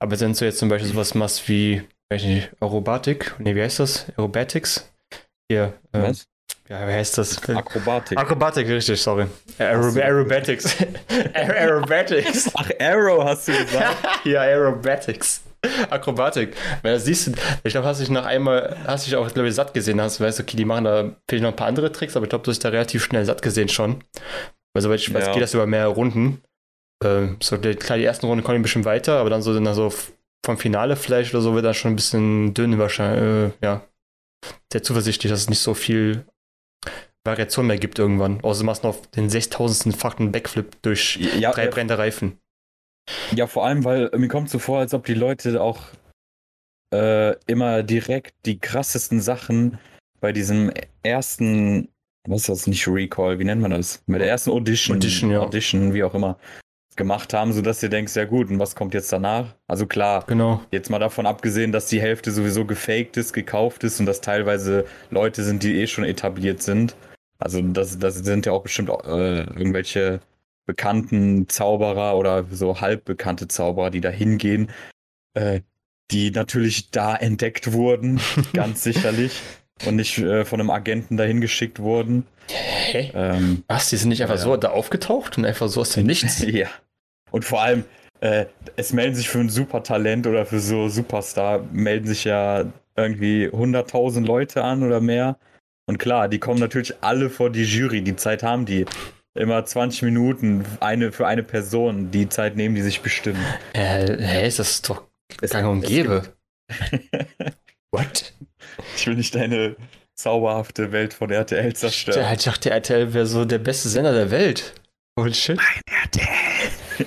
Aber 0.00 0.18
wenn 0.18 0.32
du 0.32 0.44
jetzt 0.44 0.58
zum 0.58 0.68
Beispiel 0.68 0.90
sowas 0.90 1.14
machst 1.14 1.48
wie, 1.48 1.82
weiß 2.12 2.22
ich 2.22 2.28
nicht, 2.28 2.50
Aerobatik, 2.58 3.38
ne, 3.38 3.54
wie 3.54 3.62
heißt 3.62 3.78
das? 3.78 4.06
Aerobatics? 4.16 4.90
Hier, 5.48 5.74
äh, 5.92 6.02
Was? 6.02 6.24
ja, 6.68 6.88
wie 6.88 6.92
heißt 6.92 7.18
das? 7.18 7.48
Akrobatik. 7.48 8.18
Akrobatik, 8.18 8.66
richtig, 8.66 9.00
sorry. 9.00 9.26
Aero 9.58 9.90
so. 9.90 10.00
Aerobatics. 10.00 10.76
Aer- 11.34 11.54
Aerobatics. 11.54 12.50
Ach, 12.54 12.70
Arrow 12.80 13.22
hast 13.22 13.46
du 13.46 13.52
gesagt. 13.52 13.96
ja, 14.24 14.40
Aerobatics. 14.40 15.42
Akrobatik. 15.88 16.56
Weil 16.82 16.94
da 16.94 16.98
siehst 16.98 17.28
du, 17.28 17.32
ich 17.62 17.72
glaube, 17.72 17.86
hast 17.86 18.00
dich 18.00 18.10
nach 18.10 18.26
einmal, 18.26 18.76
hast 18.88 19.06
dich 19.06 19.14
auch, 19.14 19.32
glaube 19.32 19.48
ich, 19.48 19.54
satt 19.54 19.72
gesehen, 19.72 20.00
hast 20.00 20.18
du 20.18 20.24
weißt, 20.24 20.40
okay, 20.40 20.56
die 20.56 20.64
machen 20.64 20.84
da 20.84 21.12
vielleicht 21.28 21.44
noch 21.44 21.50
ein 21.50 21.56
paar 21.56 21.68
andere 21.68 21.92
Tricks, 21.92 22.16
aber 22.16 22.24
ich 22.24 22.30
glaube, 22.30 22.42
du 22.42 22.50
hast 22.50 22.56
dich 22.56 22.62
da 22.64 22.70
relativ 22.70 23.04
schnell 23.04 23.24
satt 23.24 23.40
gesehen 23.42 23.68
schon. 23.68 24.02
Weil 24.74 24.82
soweit 24.82 25.00
ich 25.00 25.12
weiß, 25.12 25.26
Ja. 25.26 25.32
geht 25.32 25.42
das 25.42 25.54
über 25.54 25.66
mehrere 25.66 25.92
Runden. 25.92 26.42
Ähm, 27.02 27.36
so, 27.42 27.56
die, 27.56 27.74
klar, 27.74 27.98
die 27.98 28.04
ersten 28.04 28.26
Runden 28.26 28.44
kommen 28.44 28.56
ein 28.56 28.62
bisschen 28.62 28.84
weiter, 28.84 29.18
aber 29.18 29.30
dann 29.30 29.42
so, 29.42 29.58
dann 29.58 29.74
so 29.74 29.92
vom 30.44 30.58
Finale 30.58 30.96
vielleicht 30.96 31.34
oder 31.34 31.42
so 31.42 31.54
wird 31.54 31.64
dann 31.64 31.74
schon 31.74 31.92
ein 31.92 31.96
bisschen 31.96 32.54
dünn 32.54 32.78
wahrscheinlich, 32.78 33.54
äh, 33.62 33.66
ja. 33.66 33.86
Sehr 34.72 34.82
zuversichtlich, 34.82 35.30
dass 35.30 35.40
es 35.40 35.50
nicht 35.50 35.58
so 35.60 35.74
viel 35.74 36.24
Variation 37.26 37.66
mehr 37.66 37.78
gibt 37.78 37.98
irgendwann. 37.98 38.40
Außer 38.42 38.60
du 38.60 38.66
machst 38.66 38.84
noch 38.84 39.04
den 39.06 39.28
6000-fachen 39.28 40.32
Backflip 40.32 40.80
durch 40.82 41.16
Ja, 41.38 41.52
drei 41.52 41.66
äh, 41.66 41.68
brennende 41.68 41.98
Reifen. 41.98 42.38
Ja, 43.34 43.46
vor 43.46 43.66
allem, 43.66 43.84
weil 43.84 44.10
mir 44.16 44.28
kommt 44.28 44.48
so 44.48 44.58
vor, 44.58 44.78
als 44.78 44.94
ob 44.94 45.04
die 45.04 45.14
Leute 45.14 45.60
auch 45.60 45.82
äh, 46.94 47.34
immer 47.46 47.82
direkt 47.82 48.34
die 48.46 48.58
krassesten 48.58 49.20
Sachen 49.20 49.78
bei 50.20 50.32
diesem 50.32 50.72
ersten, 51.02 51.88
was 52.28 52.42
ist 52.42 52.48
das, 52.48 52.66
nicht 52.66 52.86
Recall, 52.86 53.38
wie 53.38 53.44
nennt 53.44 53.62
man 53.62 53.70
das? 53.70 54.02
Bei 54.06 54.18
der 54.18 54.28
ersten 54.28 54.50
Audition, 54.50 54.96
Audition, 54.96 55.30
ja. 55.30 55.40
Audition, 55.40 55.94
wie 55.94 56.04
auch 56.04 56.14
immer, 56.14 56.38
gemacht 56.96 57.32
haben, 57.32 57.52
sodass 57.52 57.80
du 57.80 57.88
denkst, 57.88 58.14
ja 58.14 58.24
gut, 58.26 58.50
und 58.50 58.58
was 58.58 58.74
kommt 58.74 58.92
jetzt 58.94 59.12
danach? 59.12 59.54
Also 59.66 59.86
klar, 59.86 60.24
Genau. 60.26 60.60
jetzt 60.70 60.90
mal 60.90 60.98
davon 60.98 61.24
abgesehen, 61.26 61.72
dass 61.72 61.86
die 61.86 62.00
Hälfte 62.00 62.30
sowieso 62.30 62.64
gefaked 62.66 63.16
ist, 63.16 63.32
gekauft 63.32 63.84
ist 63.84 64.00
und 64.00 64.06
dass 64.06 64.20
teilweise 64.20 64.84
Leute 65.10 65.42
sind, 65.42 65.62
die 65.62 65.80
eh 65.80 65.86
schon 65.86 66.04
etabliert 66.04 66.62
sind. 66.62 66.94
Also 67.38 67.62
das, 67.62 67.98
das 67.98 68.16
sind 68.16 68.44
ja 68.44 68.52
auch 68.52 68.62
bestimmt 68.62 68.90
äh, 68.90 69.40
irgendwelche 69.44 70.20
bekannten 70.66 71.48
Zauberer 71.48 72.16
oder 72.18 72.44
so 72.50 72.80
halbbekannte 72.80 73.48
Zauberer, 73.48 73.90
die 73.90 74.02
da 74.02 74.10
hingehen, 74.10 74.70
äh, 75.34 75.62
die 76.10 76.30
natürlich 76.30 76.90
da 76.90 77.16
entdeckt 77.16 77.72
wurden, 77.72 78.20
ganz 78.52 78.82
sicherlich, 78.82 79.40
und 79.86 79.96
nicht 79.96 80.18
äh, 80.18 80.44
von 80.44 80.60
einem 80.60 80.70
Agenten 80.70 81.16
dahin 81.16 81.40
geschickt 81.40 81.78
wurden. 81.80 82.26
Hä? 82.50 83.10
Ähm, 83.14 83.64
Was? 83.68 83.90
Die 83.90 83.96
sind 83.96 84.08
nicht 84.10 84.22
einfach 84.22 84.36
Ja. 84.36 84.40
so 84.42 84.56
da 84.56 84.70
aufgetaucht 84.70 85.38
und 85.38 85.44
einfach 85.44 85.68
so 85.68 85.80
aus 85.80 85.90
dem 85.90 86.06
Nichts? 86.06 86.40
ja. 86.46 86.68
Und 87.30 87.44
vor 87.44 87.62
allem, 87.62 87.84
äh, 88.20 88.46
es 88.76 88.92
melden 88.92 89.14
sich 89.14 89.28
für 89.28 89.38
ein 89.38 89.48
Supertalent 89.48 90.26
oder 90.26 90.44
für 90.46 90.60
so 90.60 90.88
Superstar, 90.88 91.60
melden 91.72 92.06
sich 92.06 92.24
ja 92.24 92.64
irgendwie 92.96 93.48
100.000 93.48 94.26
Leute 94.26 94.62
an 94.64 94.82
oder 94.82 95.00
mehr. 95.00 95.38
Und 95.86 95.98
klar, 95.98 96.28
die 96.28 96.38
kommen 96.38 96.60
natürlich 96.60 96.94
alle 97.00 97.30
vor 97.30 97.50
die 97.50 97.64
Jury. 97.64 98.02
Die 98.02 98.16
Zeit 98.16 98.42
haben 98.42 98.66
die. 98.66 98.84
Immer 99.34 99.64
20 99.64 100.02
Minuten 100.02 100.64
eine 100.80 101.12
für 101.12 101.26
eine 101.26 101.44
Person. 101.44 102.10
Die 102.10 102.28
Zeit 102.28 102.56
nehmen 102.56 102.74
die 102.74 102.82
sich 102.82 103.00
bestimmt. 103.00 103.38
Äh, 103.74 104.16
hä, 104.18 104.46
ist 104.46 104.58
das 104.58 104.82
doch 104.82 105.04
gang 105.40 105.68
und 105.68 105.82
gäbe. 105.82 106.24
What? 107.92 108.32
Ich 108.96 109.06
will 109.06 109.14
nicht 109.16 109.34
deine 109.34 109.76
zauberhafte 110.14 110.92
Welt 110.92 111.14
von 111.14 111.30
RTL 111.30 111.62
Der, 111.62 111.74
zerstören. 111.74 112.34
ich 112.34 112.44
dachte, 112.44 112.70
RTL 112.70 113.14
wäre 113.14 113.26
so 113.26 113.44
der 113.44 113.58
beste 113.58 113.88
Sender 113.88 114.12
der 114.12 114.30
Welt. 114.30 114.74
Holy 115.18 115.34
shit. 115.34 115.58
RTL! 116.04 116.26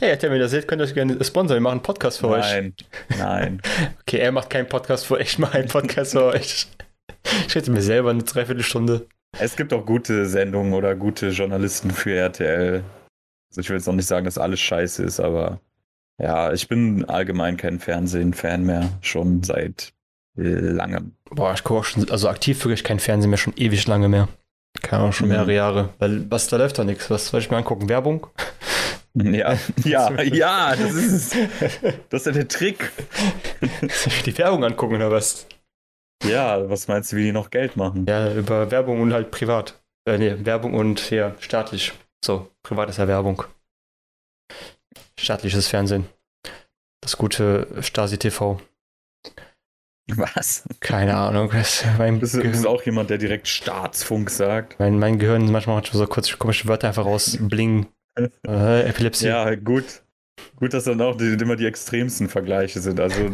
Hey, 0.00 0.10
RTL, 0.10 0.30
wenn 0.30 0.36
ihr 0.36 0.42
das 0.42 0.50
seht, 0.50 0.68
könnt 0.68 0.82
ihr 0.82 0.84
euch 0.84 0.94
gerne 0.94 1.22
sponsern. 1.24 1.56
Wir 1.56 1.60
machen 1.60 1.72
einen 1.78 1.82
Podcast 1.82 2.18
für 2.18 2.28
euch. 2.28 2.44
Nein, 2.44 2.74
nein. 3.18 3.62
Okay, 4.02 4.18
er 4.18 4.30
macht 4.30 4.50
keinen 4.50 4.68
Podcast 4.68 5.06
für 5.06 5.14
euch, 5.14 5.22
ich 5.28 5.38
mache 5.38 5.58
einen 5.58 5.68
Podcast 5.68 6.12
für 6.12 6.24
euch. 6.24 6.66
Ich 7.46 7.54
hätte 7.54 7.70
mir 7.70 7.80
selber 7.80 8.10
eine 8.10 8.22
Dreiviertelstunde. 8.22 9.06
Es 9.38 9.56
gibt 9.56 9.72
auch 9.72 9.84
gute 9.84 10.26
Sendungen 10.26 10.72
oder 10.74 10.94
gute 10.94 11.28
Journalisten 11.30 11.90
für 11.90 12.14
RTL. 12.14 12.84
Also 13.50 13.60
ich 13.60 13.68
will 13.70 13.76
jetzt 13.76 13.86
noch 13.86 13.94
nicht 13.94 14.06
sagen, 14.06 14.24
dass 14.24 14.38
alles 14.38 14.60
scheiße 14.60 15.02
ist, 15.02 15.18
aber 15.20 15.60
ja, 16.20 16.52
ich 16.52 16.68
bin 16.68 17.04
allgemein 17.06 17.56
kein 17.56 17.78
Fernsehen-Fan 17.78 18.64
mehr, 18.64 18.90
schon 19.00 19.42
seit 19.42 19.92
langem. 20.42 21.12
Boah, 21.30 21.52
ich 21.54 21.64
gucke 21.64 21.80
auch 21.80 21.84
schon, 21.84 22.08
also 22.10 22.28
aktiv 22.28 22.64
wirklich 22.64 22.84
kein 22.84 23.00
Fernsehen 23.00 23.30
mehr, 23.30 23.38
schon 23.38 23.54
ewig 23.56 23.86
lange 23.86 24.08
mehr. 24.08 24.28
Keine 24.82 25.00
Ahnung, 25.02 25.12
schon 25.12 25.26
Mhm. 25.28 25.32
mehrere 25.34 25.54
Jahre. 25.54 25.88
Weil, 25.98 26.30
was, 26.30 26.46
da 26.48 26.56
läuft 26.56 26.78
doch 26.78 26.84
nichts. 26.84 27.10
Was 27.10 27.28
soll 27.28 27.40
ich 27.40 27.50
mir 27.50 27.56
angucken? 27.56 27.88
Werbung? 27.88 28.26
Ja, 29.14 29.56
ja, 29.84 30.22
ja, 30.22 30.76
das 30.76 30.92
ist. 30.94 31.34
Das 32.10 32.20
ist 32.20 32.26
ja 32.26 32.32
der 32.32 32.46
Trick. 32.46 32.92
Soll 33.80 34.12
ich 34.12 34.22
die 34.22 34.38
Werbung 34.38 34.62
angucken 34.62 34.94
oder 34.96 35.10
was? 35.10 35.46
Ja, 36.22 36.68
was 36.70 36.86
meinst 36.86 37.10
du, 37.10 37.16
wie 37.16 37.24
die 37.24 37.32
noch 37.32 37.50
Geld 37.50 37.76
machen? 37.76 38.06
Ja, 38.06 38.32
über 38.32 38.70
Werbung 38.70 39.00
und 39.00 39.12
halt 39.12 39.32
privat. 39.32 39.80
Äh, 40.06 40.18
nee, 40.18 40.36
Werbung 40.44 40.74
und 40.74 41.10
ja, 41.10 41.34
staatlich. 41.40 41.94
So, 42.24 42.48
privat 42.62 42.90
ist 42.90 42.98
ja 42.98 43.08
Werbung. 43.08 43.42
Staatliches 45.18 45.66
Fernsehen. 45.66 46.06
Das 47.00 47.16
gute 47.16 47.66
Stasi 47.80 48.18
TV. 48.18 48.60
Was? 50.16 50.64
Keine 50.80 51.16
Ahnung. 51.16 51.50
Das, 51.52 51.84
mein, 51.98 52.18
Bist 52.18 52.34
du, 52.34 52.38
bist 52.38 52.50
Gehirn, 52.52 52.62
du 52.62 52.68
auch 52.68 52.82
jemand, 52.82 53.10
der 53.10 53.18
direkt 53.18 53.46
Staatsfunk 53.46 54.30
sagt? 54.30 54.78
mein, 54.78 54.98
mein 54.98 55.18
Gehirn 55.18 55.50
manchmal 55.50 55.76
macht 55.76 55.92
so 55.92 56.06
kurz 56.06 56.38
komische 56.38 56.66
Wörter 56.66 56.88
einfach 56.88 57.04
raus. 57.04 57.36
Bling. 57.40 57.86
Äh, 58.44 58.88
Epilepsie. 58.88 59.28
Ja, 59.28 59.54
gut. 59.54 60.02
Gut, 60.56 60.74
dass 60.74 60.82
dann 60.84 61.00
auch 61.00 61.16
die, 61.16 61.34
immer 61.34 61.54
die 61.54 61.66
extremsten 61.66 62.28
Vergleiche 62.28 62.80
sind. 62.80 62.98
Also 62.98 63.30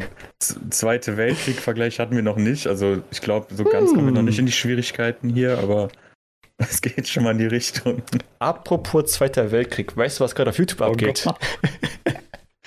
Zweite 0.69 1.16
Weltkrieg-Vergleich 1.16 2.00
hatten 2.00 2.14
wir 2.14 2.23
noch 2.23 2.37
nicht. 2.37 2.66
Also 2.66 3.02
ich 3.11 3.23
glaube, 3.23 3.54
so 3.54 3.64
ganz 3.64 3.95
kommen 3.95 4.04
wir 4.07 4.12
noch 4.12 4.21
nicht 4.21 4.38
in 4.38 4.45
die 4.45 4.52
Schwierigkeiten 4.52 5.31
hier, 5.31 5.57
aber 5.59 5.88
es 6.59 6.83
geht 6.83 7.09
schon 7.09 7.25
mal 7.25 7.31
in 7.31 7.38
die 7.38 7.47
Richtung. 7.47 8.02
Apropos 8.40 9.12
Zweiter 9.12 9.50
Weltkrieg. 9.50 9.97
Weißt 9.97 10.21
du, 10.21 10.25
was 10.25 10.35
gerade 10.35 10.50
auf 10.50 10.59
YouTube 10.59 10.83
Oh 10.83 10.90
abgeht? 10.90 11.25
Gott. 11.25 11.38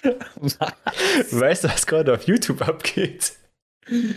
Weißt 1.32 1.64
du, 1.66 1.68
was 1.68 1.86
gerade 1.86 2.14
auf 2.14 2.24
YouTube 2.24 2.68
abgeht? 2.68 3.34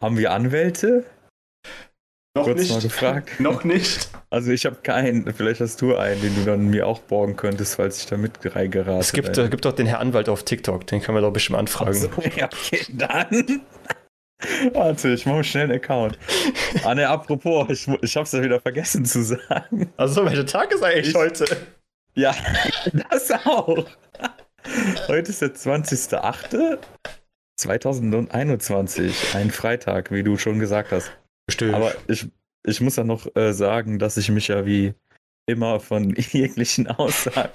haben 0.00 0.16
wir 0.18 0.32
Anwälte? 0.32 1.04
Noch 2.36 2.44
Kurz 2.44 2.60
nicht. 2.62 2.72
mal 2.72 2.80
gefragt. 2.80 3.30
Noch 3.40 3.62
nicht. 3.62 4.08
Also 4.28 4.50
ich 4.50 4.66
habe 4.66 4.76
keinen, 4.82 5.32
vielleicht 5.32 5.60
hast 5.60 5.80
du 5.80 5.94
einen, 5.96 6.20
den 6.20 6.34
du 6.34 6.44
dann 6.44 6.66
mir 6.68 6.86
auch 6.88 6.98
borgen 6.98 7.36
könntest, 7.36 7.76
falls 7.76 8.00
ich 8.00 8.06
da 8.06 8.16
mit 8.16 8.32
reingerate. 8.56 8.98
Es 8.98 9.12
gibt, 9.12 9.38
äh, 9.38 9.48
gibt 9.48 9.64
doch 9.64 9.72
den 9.72 9.86
Herr 9.86 10.00
Anwalt 10.00 10.28
auf 10.28 10.42
TikTok, 10.42 10.84
den 10.88 11.00
können 11.00 11.16
wir 11.16 11.22
doch 11.22 11.32
bestimmt 11.32 11.60
anfragen. 11.60 11.94
so, 11.94 12.08
ja, 12.36 12.46
okay, 12.46 12.84
dann. 12.88 13.62
Warte, 14.72 15.10
ich 15.10 15.24
mache 15.26 15.44
schnell 15.44 15.64
einen 15.64 15.72
Account. 15.78 16.18
Ah 16.82 16.94
ne, 16.96 17.08
apropos, 17.08 17.70
ich, 17.70 17.86
ich 18.02 18.16
hab's 18.16 18.32
ja 18.32 18.42
wieder 18.42 18.60
vergessen 18.60 19.04
zu 19.04 19.22
sagen. 19.22 19.92
Also, 19.96 20.24
welcher 20.24 20.44
Tag 20.44 20.72
ist 20.72 20.82
eigentlich 20.82 21.10
Ich- 21.10 21.14
heute? 21.14 21.46
Ja, 22.16 22.34
das 23.10 23.30
auch. 23.30 23.86
Heute 25.08 25.30
ist 25.30 25.40
der 25.40 25.52
20.08.2021, 27.60 29.36
ein 29.36 29.50
Freitag, 29.50 30.10
wie 30.10 30.22
du 30.22 30.36
schon 30.36 30.58
gesagt 30.58 30.92
hast. 30.92 31.12
Bestimmt. 31.46 31.74
Aber 31.74 31.94
ich, 32.08 32.26
ich 32.66 32.80
muss 32.80 32.96
ja 32.96 33.04
noch 33.04 33.34
äh, 33.36 33.52
sagen, 33.52 33.98
dass 33.98 34.16
ich 34.16 34.30
mich 34.30 34.48
ja 34.48 34.66
wie 34.66 34.94
immer 35.46 35.80
von 35.80 36.14
jeglichen 36.16 36.86
Aussagen, 36.88 37.52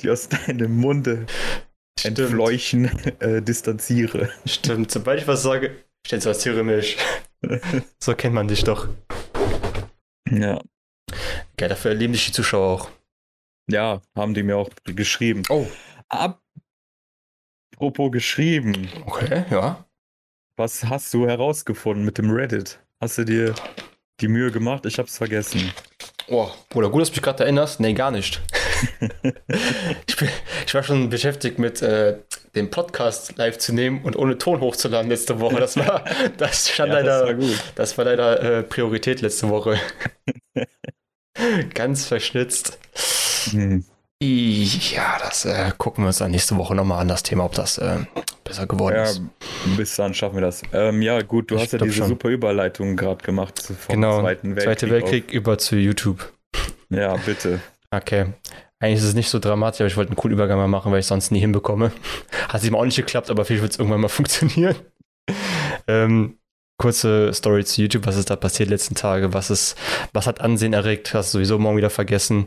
die 0.00 0.10
aus 0.10 0.28
deinem 0.28 0.76
Munde 0.76 1.26
Stimmt. 1.98 2.18
entfleuchen, 2.18 2.84
äh, 3.20 3.40
distanziere. 3.40 4.30
Stimmt, 4.44 4.90
sobald 4.90 5.20
ich 5.20 5.26
was 5.26 5.42
sage, 5.42 5.76
stellst 6.06 6.26
du 6.26 6.30
was 6.30 6.44
mich. 6.64 6.98
so 8.02 8.14
kennt 8.14 8.34
man 8.34 8.48
dich 8.48 8.64
doch. 8.64 8.88
Ja. 10.30 10.60
Geil, 11.56 11.68
dafür 11.68 11.92
erleben 11.92 12.12
dich 12.12 12.26
die 12.26 12.32
Zuschauer 12.32 12.66
auch. 12.66 12.90
ja, 13.70 14.02
haben 14.14 14.34
die 14.34 14.42
mir 14.42 14.56
auch 14.56 14.68
geschrieben. 14.84 15.42
Oh, 15.48 15.66
Apropos 17.76 18.10
geschrieben, 18.10 18.88
okay, 19.04 19.44
ja. 19.50 19.84
was 20.56 20.84
hast 20.84 21.12
du 21.12 21.26
herausgefunden 21.26 22.06
mit 22.06 22.16
dem 22.16 22.30
Reddit? 22.30 22.80
Hast 23.02 23.18
du 23.18 23.24
dir 23.24 23.54
die 24.18 24.28
Mühe 24.28 24.50
gemacht? 24.50 24.86
Ich 24.86 24.98
hab's 24.98 25.18
vergessen. 25.18 25.70
Oh, 26.28 26.48
Bruder, 26.70 26.88
gut, 26.88 27.02
dass 27.02 27.10
du 27.10 27.16
mich 27.16 27.22
gerade 27.22 27.44
erinnerst. 27.44 27.78
Nee, 27.80 27.92
gar 27.92 28.10
nicht. 28.10 28.40
ich, 30.06 30.16
bin, 30.16 30.28
ich 30.66 30.74
war 30.74 30.82
schon 30.84 31.10
beschäftigt 31.10 31.58
mit 31.58 31.82
äh, 31.82 32.16
dem 32.54 32.70
Podcast 32.70 33.36
live 33.36 33.58
zu 33.58 33.74
nehmen 33.74 34.02
und 34.04 34.16
ohne 34.16 34.38
Ton 34.38 34.62
hochzuladen 34.62 35.10
letzte 35.10 35.38
Woche. 35.38 35.56
Das 35.56 35.76
war, 35.76 36.02
das 36.38 36.70
stand 36.70 36.94
Ja, 36.94 37.02
das 37.02 37.20
leider, 37.20 37.26
war 37.26 37.34
gut. 37.34 37.62
das 37.74 37.98
war 37.98 38.06
leider 38.06 38.42
äh, 38.42 38.62
Priorität 38.62 39.20
letzte 39.20 39.50
Woche. 39.50 39.78
Ganz 41.74 42.06
verschnitzt. 42.06 42.78
Hm. 43.50 43.84
Ja, 44.22 45.18
das 45.20 45.44
äh, 45.44 45.72
gucken 45.76 46.04
wir 46.04 46.08
uns 46.08 46.18
dann 46.18 46.30
nächste 46.30 46.56
Woche 46.56 46.74
nochmal 46.74 47.00
an, 47.02 47.08
das 47.08 47.22
Thema, 47.22 47.44
ob 47.44 47.52
das 47.52 47.76
äh, 47.76 47.98
besser 48.44 48.66
geworden 48.66 48.96
Ja, 48.96 49.02
ist. 49.02 49.20
bis 49.76 49.94
dann 49.96 50.14
schaffen 50.14 50.36
wir 50.36 50.40
das. 50.40 50.62
Ähm, 50.72 51.02
ja, 51.02 51.20
gut, 51.20 51.50
du 51.50 51.56
Ich 51.56 51.62
hast 51.62 51.72
ja 51.72 51.78
diese 51.78 51.92
schon. 51.98 52.08
super 52.08 52.28
Überleitung 52.30 52.96
gerade 52.96 53.22
gemacht 53.22 53.60
vom 53.60 53.94
Genau, 53.94 54.20
Zweiten 54.20 54.56
Weltkrieg. 54.56 54.64
Zweite 54.78 54.90
Weltkrieg 54.90 55.32
über 55.32 55.58
zu 55.58 55.76
YouTube. 55.76 56.32
Auf. 56.54 56.72
Ja, 56.88 57.16
bitte. 57.16 57.60
Okay. 57.90 58.26
Eigentlich 58.78 59.00
ist 59.00 59.04
es 59.08 59.14
nicht 59.14 59.28
so 59.28 59.38
dramatisch, 59.38 59.80
aber 59.80 59.88
ich 59.88 59.96
wollte 59.98 60.10
einen 60.12 60.16
coolen 60.16 60.32
Übergang 60.34 60.58
mal 60.58 60.66
machen, 60.68 60.92
weil 60.92 61.00
ich 61.00 61.04
es 61.04 61.08
sonst 61.08 61.30
nie 61.30 61.40
hinbekomme. 61.40 61.92
Hat 62.48 62.62
sich 62.62 62.70
mal 62.70 62.78
auch 62.78 62.84
nicht 62.86 62.96
geklappt, 62.96 63.28
aber 63.30 63.44
vielleicht 63.44 63.62
wird 63.62 63.72
es 63.72 63.78
irgendwann 63.78 64.00
mal 64.00 64.08
funktionieren. 64.08 64.76
ähm, 65.88 66.38
kurze 66.78 67.34
Story 67.34 67.66
zu 67.66 67.82
YouTube, 67.82 68.06
was 68.06 68.16
ist 68.16 68.30
da 68.30 68.36
passiert 68.36 68.70
letzten 68.70 68.94
Tage, 68.94 69.34
was 69.34 69.50
ist, 69.50 69.76
was 70.14 70.26
hat 70.26 70.40
Ansehen 70.40 70.72
erregt, 70.72 71.12
hast 71.12 71.34
du 71.34 71.38
sowieso 71.38 71.58
morgen 71.58 71.76
wieder 71.76 71.90
vergessen. 71.90 72.46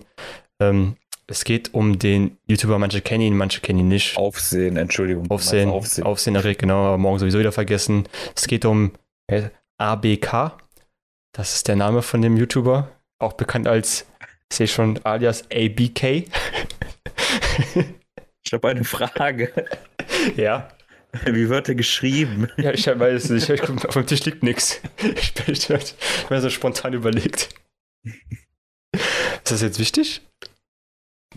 Ähm, 0.59 0.95
es 1.29 1.43
geht 1.43 1.73
um 1.73 1.99
den 1.99 2.37
YouTuber, 2.47 2.79
manche 2.79 3.01
kennen 3.01 3.21
ihn, 3.21 3.37
manche 3.37 3.61
kennen 3.61 3.79
ihn 3.79 3.87
nicht. 3.87 4.17
Aufsehen, 4.17 4.77
Entschuldigung. 4.77 5.29
Aufsehen, 5.29 5.69
Aufsehen. 5.69 6.03
Aufsehen 6.05 6.35
erregt, 6.35 6.59
genau, 6.59 6.87
aber 6.87 6.97
morgen 6.97 7.19
sowieso 7.19 7.39
wieder 7.39 7.51
vergessen. 7.51 8.07
Es 8.35 8.47
geht 8.47 8.65
um 8.65 8.93
äh, 9.27 9.49
ABK. 9.77 10.57
Das 11.33 11.55
ist 11.55 11.67
der 11.67 11.75
Name 11.75 12.01
von 12.01 12.21
dem 12.21 12.35
YouTuber. 12.35 12.89
Auch 13.19 13.33
bekannt 13.33 13.67
als, 13.67 14.07
ich 14.49 14.57
sehe 14.57 14.67
schon, 14.67 14.99
alias 15.05 15.45
ABK. 15.51 16.25
Ich 18.45 18.53
habe 18.53 18.69
eine 18.69 18.83
Frage. 18.83 19.53
ja. 20.35 20.69
Wie 21.25 21.49
wird 21.49 21.69
er 21.69 21.75
geschrieben? 21.75 22.47
Ja, 22.57 22.71
ich 22.71 22.87
weiß 22.87 23.25
es 23.25 23.29
nicht. 23.29 23.49
Ich, 23.49 23.61
auf 23.61 23.93
dem 23.93 24.07
Tisch 24.07 24.25
liegt 24.25 24.41
nichts. 24.41 24.81
Ich 24.97 25.33
bin 25.35 25.53
ich 25.53 25.69
hab 25.69 26.31
mir 26.31 26.41
so 26.41 26.49
spontan 26.49 26.93
überlegt. 26.93 27.49
Ist 28.93 29.51
das 29.51 29.61
jetzt 29.61 29.77
wichtig? 29.77 30.21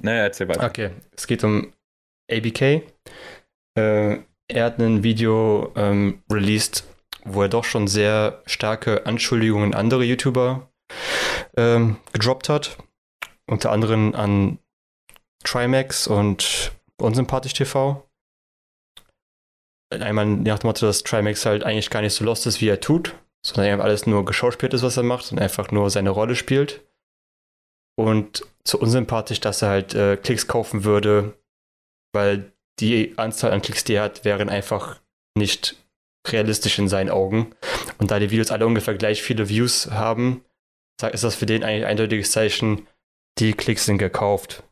Naja, 0.01 0.23
erzähl 0.23 0.49
weiter. 0.49 0.67
Okay, 0.67 0.91
es 1.15 1.27
geht 1.27 1.45
um 1.45 1.73
ABK. 2.31 2.83
Äh, 3.79 4.19
er 4.49 4.65
hat 4.65 4.79
ein 4.79 5.03
Video 5.03 5.73
ähm, 5.77 6.23
released, 6.31 6.85
wo 7.25 7.43
er 7.43 7.49
doch 7.49 7.65
schon 7.65 7.87
sehr 7.89 8.43
starke 8.47 9.07
Anschuldigungen 9.07 9.73
an 9.73 9.81
andere 9.81 10.05
YouTuber 10.05 10.69
ähm, 11.57 11.97
gedroppt 12.13 12.49
hat. 12.49 12.79
Unter 13.47 13.71
anderem 13.73 14.15
an 14.15 14.59
Trimax 15.45 16.07
und 16.07 16.73
Unsympathisch 17.01 17.55
TV. 17.55 18.07
Einmal 19.91 20.27
nach 20.27 20.61
dem 20.61 20.69
Motto, 20.69 20.87
dass 20.87 21.03
Trimax 21.03 21.45
halt 21.45 21.65
eigentlich 21.65 21.91
gar 21.91 22.01
nicht 22.01 22.15
so 22.15 22.25
lost 22.25 22.47
ist, 22.47 22.61
wie 22.61 22.69
er 22.69 22.81
tut, 22.81 23.15
sondern 23.45 23.81
alles 23.81 24.07
nur 24.07 24.25
geschauspielt 24.25 24.73
ist, 24.73 24.83
was 24.83 24.97
er 24.97 25.03
macht 25.03 25.31
und 25.33 25.39
einfach 25.39 25.71
nur 25.71 25.91
seine 25.91 26.11
Rolle 26.11 26.35
spielt. 26.35 26.83
Und 27.97 28.45
zu 28.65 28.79
unsympathisch, 28.81 29.41
dass 29.41 29.63
er 29.63 29.69
halt 29.69 29.95
äh, 29.95 30.17
Klicks 30.17 30.47
kaufen 30.47 30.85
würde, 30.85 31.37
weil 32.13 32.53
die 32.81 33.17
Anzahl 33.19 33.53
an 33.53 33.63
Klicks, 33.63 33.85
die 33.85 33.95
er 33.95 34.05
hat, 34.05 34.25
wären 34.25 34.49
einfach 34.49 35.01
nicht 35.37 35.77
realistisch 36.27 36.79
in 36.79 36.89
seinen 36.89 37.11
Augen. 37.11 37.55
Und 37.99 38.11
da 38.11 38.19
die 38.19 38.31
Videos 38.31 38.51
alle 38.51 38.67
ungefähr 38.67 38.95
gleich 38.95 39.23
viele 39.23 39.49
Views 39.49 39.91
haben, 39.91 40.45
ist 41.13 41.25
das 41.25 41.35
für 41.35 41.47
den 41.47 41.65
eigentlich 41.65 41.85
ein 41.85 41.91
eindeutiges 41.91 42.31
Zeichen, 42.31 42.87
die 43.39 43.53
Klicks 43.53 43.87
sind 43.87 43.99
gekauft. 43.99 44.63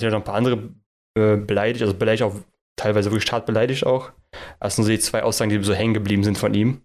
Ich 0.00 0.04
habe 0.04 0.12
noch 0.12 0.20
ein 0.20 0.24
paar 0.24 0.34
andere 0.34 0.74
äh, 1.16 1.36
beleidigt, 1.36 1.82
also 1.82 1.94
beleidigt 1.94 2.22
auch 2.22 2.34
teilweise 2.76 3.10
wirklich 3.10 3.30
hart 3.32 3.46
beleidigt 3.46 3.86
auch. 3.86 4.12
Das 4.60 4.76
sind 4.76 4.84
so 4.84 4.90
die 4.90 4.98
zwei 4.98 5.22
Aussagen, 5.22 5.50
die 5.50 5.62
so 5.62 5.74
hängen 5.74 5.94
geblieben 5.94 6.24
sind 6.24 6.38
von 6.38 6.54
ihm. 6.54 6.82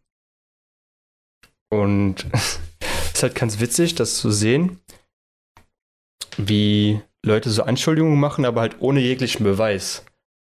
Und 1.72 2.26
halt 3.24 3.36
ganz 3.36 3.60
witzig, 3.60 3.96
das 3.96 4.18
zu 4.18 4.32
sehen, 4.32 4.80
wie 6.38 7.02
Leute 7.26 7.50
so 7.50 7.64
Anschuldigungen 7.64 8.20
machen, 8.20 8.46
aber 8.46 8.62
halt 8.62 8.78
ohne 8.80 9.00
jeglichen 9.00 9.44
Beweis. 9.44 10.06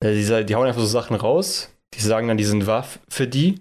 Die, 0.02 0.44
die 0.46 0.54
hauen 0.54 0.66
einfach 0.66 0.80
so 0.80 0.86
Sachen 0.86 1.16
raus, 1.16 1.74
die 1.94 2.00
sagen 2.00 2.28
dann, 2.28 2.38
die 2.38 2.44
sind 2.44 2.66
wahr 2.66 2.86
für 3.08 3.26
die, 3.26 3.60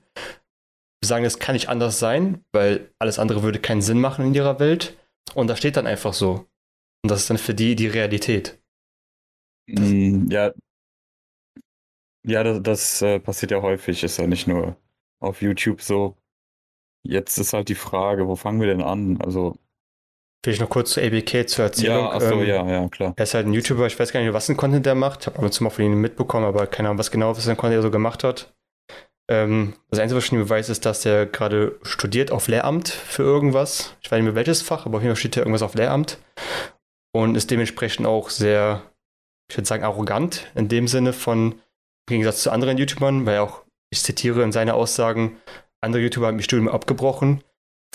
sagen, 1.03 1.23
das 1.23 1.39
kann 1.39 1.53
nicht 1.53 1.69
anders 1.69 1.99
sein, 1.99 2.43
weil 2.51 2.91
alles 2.99 3.19
andere 3.19 3.43
würde 3.43 3.59
keinen 3.59 3.81
Sinn 3.81 3.99
machen 3.99 4.25
in 4.25 4.35
ihrer 4.35 4.59
Welt. 4.59 4.97
Und 5.33 5.47
da 5.47 5.55
steht 5.55 5.77
dann 5.77 5.87
einfach 5.87 6.13
so. 6.13 6.47
Und 7.03 7.11
das 7.11 7.21
ist 7.21 7.29
dann 7.29 7.37
für 7.37 7.53
die 7.53 7.75
die 7.75 7.87
Realität. 7.87 8.59
Mm, 9.67 10.29
Ja, 10.31 10.53
ja 12.23 12.43
das, 12.43 12.61
das 12.63 13.01
äh, 13.01 13.19
passiert 13.19 13.51
ja 13.51 13.61
häufig, 13.61 14.03
ist 14.03 14.17
ja 14.17 14.27
nicht 14.27 14.47
nur 14.47 14.75
auf 15.19 15.41
YouTube 15.41 15.81
so. 15.81 16.15
Jetzt 17.03 17.37
ist 17.37 17.53
halt 17.53 17.69
die 17.69 17.75
Frage, 17.75 18.27
wo 18.27 18.35
fangen 18.35 18.59
wir 18.59 18.67
denn 18.67 18.81
an? 18.81 19.19
Also, 19.21 19.55
Vielleicht 20.43 20.61
noch 20.61 20.69
kurz 20.69 20.91
zu 20.91 21.01
ABK 21.01 21.49
zur 21.49 21.65
Erzählung. 21.65 21.97
ja, 22.05 22.11
achso, 22.11 22.39
Ähm, 22.39 22.47
ja, 22.47 22.65
ja, 22.65 22.87
klar. 22.87 23.13
Er 23.17 23.23
ist 23.23 23.33
halt 23.33 23.45
ein 23.45 23.53
YouTuber, 23.53 23.87
ich 23.87 23.99
weiß 23.99 24.13
gar 24.13 24.21
nicht, 24.21 24.31
was 24.31 24.45
für 24.45 24.53
ein 24.53 24.57
Content 24.57 24.85
der 24.85 24.95
macht. 24.95 25.21
Ich 25.21 25.27
habe 25.27 25.37
ab 25.37 25.43
und 25.43 25.51
zu 25.51 25.63
mal 25.63 25.69
von 25.69 25.83
ihm 25.83 25.99
mitbekommen, 25.99 26.45
aber 26.45 26.65
keine 26.65 26.87
Ahnung, 26.87 26.97
was 26.97 27.11
genau 27.11 27.33
für 27.33 27.49
ein 27.49 27.57
Content 27.57 27.79
er 27.79 27.81
so 27.81 27.91
gemacht 27.91 28.23
hat. 28.23 28.53
Ähm, 29.29 29.73
das 29.89 29.99
Einzige, 29.99 30.17
was 30.17 30.25
ich 30.25 30.31
ihm 30.31 30.49
weiß, 30.49 30.69
ist, 30.69 30.85
dass 30.85 31.05
er 31.05 31.25
gerade 31.25 31.77
studiert 31.81 32.31
auf 32.31 32.47
Lehramt 32.47 32.87
für 32.87 33.23
irgendwas. 33.23 33.95
Ich 34.01 34.09
weiß 34.09 34.17
nicht 34.17 34.25
mehr 34.25 34.35
welches 34.35 34.61
Fach, 34.61 34.85
aber 34.85 34.97
auf 34.97 35.03
jeden 35.03 35.13
Fall 35.13 35.19
steht 35.19 35.35
er 35.35 35.43
irgendwas 35.43 35.61
auf 35.61 35.75
Lehramt. 35.75 36.19
Und 37.11 37.35
ist 37.35 37.51
dementsprechend 37.51 38.07
auch 38.07 38.29
sehr, 38.29 38.81
ich 39.49 39.57
würde 39.57 39.67
sagen, 39.67 39.83
arrogant 39.83 40.47
in 40.55 40.69
dem 40.69 40.87
Sinne 40.87 41.11
von, 41.11 41.51
im 41.53 41.59
Gegensatz 42.07 42.43
zu 42.43 42.51
anderen 42.51 42.77
YouTubern, 42.77 43.25
weil 43.25 43.35
er 43.35 43.43
auch, 43.43 43.63
ich 43.91 44.01
zitiere 44.01 44.41
in 44.43 44.51
seine 44.51 44.73
Aussagen, 44.73 45.37
andere 45.81 46.01
YouTuber 46.03 46.27
haben 46.27 46.37
ihr 46.37 46.43
Studium 46.43 46.67
abgebrochen. 46.67 47.43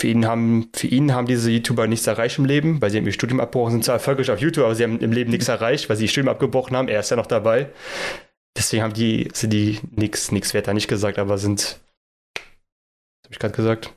Für 0.00 0.08
ihn, 0.08 0.26
haben, 0.26 0.70
für 0.74 0.88
ihn 0.88 1.14
haben 1.14 1.26
diese 1.26 1.50
YouTuber 1.52 1.86
nichts 1.86 2.06
erreicht 2.08 2.38
im 2.38 2.44
Leben, 2.46 2.82
weil 2.82 2.90
sie 2.90 2.98
haben 2.98 3.06
ihr 3.06 3.12
Studium 3.12 3.38
abgebrochen, 3.38 3.72
sind 3.72 3.84
zwar 3.84 3.94
erfolgreich 3.94 4.28
auf 4.30 4.40
YouTube, 4.40 4.64
aber 4.64 4.74
sie 4.74 4.82
haben 4.82 4.98
im 4.98 5.12
Leben 5.12 5.30
nichts 5.30 5.46
erreicht, 5.46 5.88
weil 5.88 5.96
sie 5.96 6.04
ihr 6.06 6.08
Studium 6.08 6.30
abgebrochen 6.30 6.76
haben. 6.76 6.88
Er 6.88 6.98
ist 7.00 7.10
ja 7.10 7.16
noch 7.16 7.26
dabei. 7.26 7.70
Deswegen 8.56 8.82
haben 8.82 8.94
die, 8.94 9.28
sind 9.32 9.52
die 9.52 9.78
nichts 9.92 10.32
nix 10.32 10.52
wert, 10.52 10.66
da 10.66 10.74
nicht 10.74 10.88
gesagt, 10.88 11.18
aber 11.18 11.38
sind, 11.38 11.78
was 12.34 13.26
habe 13.26 13.32
ich 13.32 13.38
gerade 13.38 13.54
gesagt? 13.54 13.92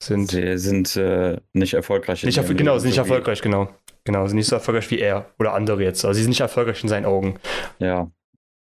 Sind 0.00 0.30
Sie 0.30 0.56
sind 0.58 0.94
äh, 0.96 1.40
nicht 1.52 1.74
erfolgreich. 1.74 2.22
in 2.22 2.28
nicht, 2.28 2.38
erfol- 2.38 2.54
genau, 2.54 2.78
sind 2.78 2.90
nicht 2.90 2.98
erfolgreich, 2.98 3.42
genau. 3.42 3.74
Genau, 4.04 4.26
sind 4.28 4.36
nicht 4.36 4.46
so 4.48 4.54
erfolgreich 4.56 4.90
wie 4.92 5.00
er 5.00 5.34
oder 5.40 5.54
andere 5.54 5.82
jetzt. 5.82 6.04
Also 6.04 6.16
sie 6.16 6.22
sind 6.22 6.30
nicht 6.30 6.40
erfolgreich 6.40 6.82
in 6.82 6.88
seinen 6.88 7.04
Augen. 7.04 7.38
Ja. 7.80 8.10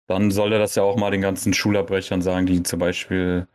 Dann 0.07 0.31
soll 0.31 0.53
er 0.53 0.59
das 0.59 0.75
ja 0.77 0.83
auch 0.83 0.97
mal 0.97 1.11
den 1.11 1.21
ganzen 1.21 1.53
Schulabbrechern 1.55 2.23
sagen, 2.23 2.47
die 2.47 2.63
zum 2.63 2.79
Beispiel, 2.79 3.47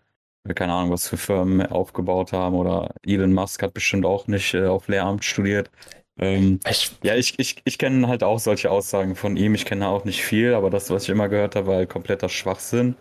äh, 0.48 0.54
keine 0.54 0.74
Ahnung, 0.74 0.92
was 0.92 1.08
für 1.08 1.18
Firmen 1.18 1.66
aufgebaut 1.68 2.34
haben. 2.34 2.56
Oder 2.56 2.94
Elon 3.06 3.34
Musk 3.34 3.64
hat 3.64 3.74
bestimmt 3.74 4.06
auch 4.06 4.28
nicht 4.28 4.54
äh, 4.54 4.68
auf 4.68 4.88
Lehramt 4.88 5.26
studiert. 5.26 5.72
Ähm, 6.20 6.60
Ich, 6.70 6.92
ja, 7.04 7.16
ich, 7.16 7.40
ich, 7.40 7.62
ich 7.66 7.78
kenne 7.78 8.08
halt 8.08 8.24
auch 8.24 8.40
solche 8.40 8.72
Aussagen 8.72 9.16
von 9.16 9.38
ihm. 9.38 9.56
Ich 9.56 9.66
kenne 9.66 9.88
auch 9.88 10.06
nicht 10.06 10.24
viel, 10.24 10.54
aber 10.54 10.70
das, 10.70 10.90
was 10.90 11.04
ich 11.04 11.10
immer 11.10 11.30
gehört 11.30 11.56
habe, 11.56 11.68
war 11.68 11.76
halt 11.78 11.90
kompletter 11.90 12.30
Schwachsinn. 12.30 12.96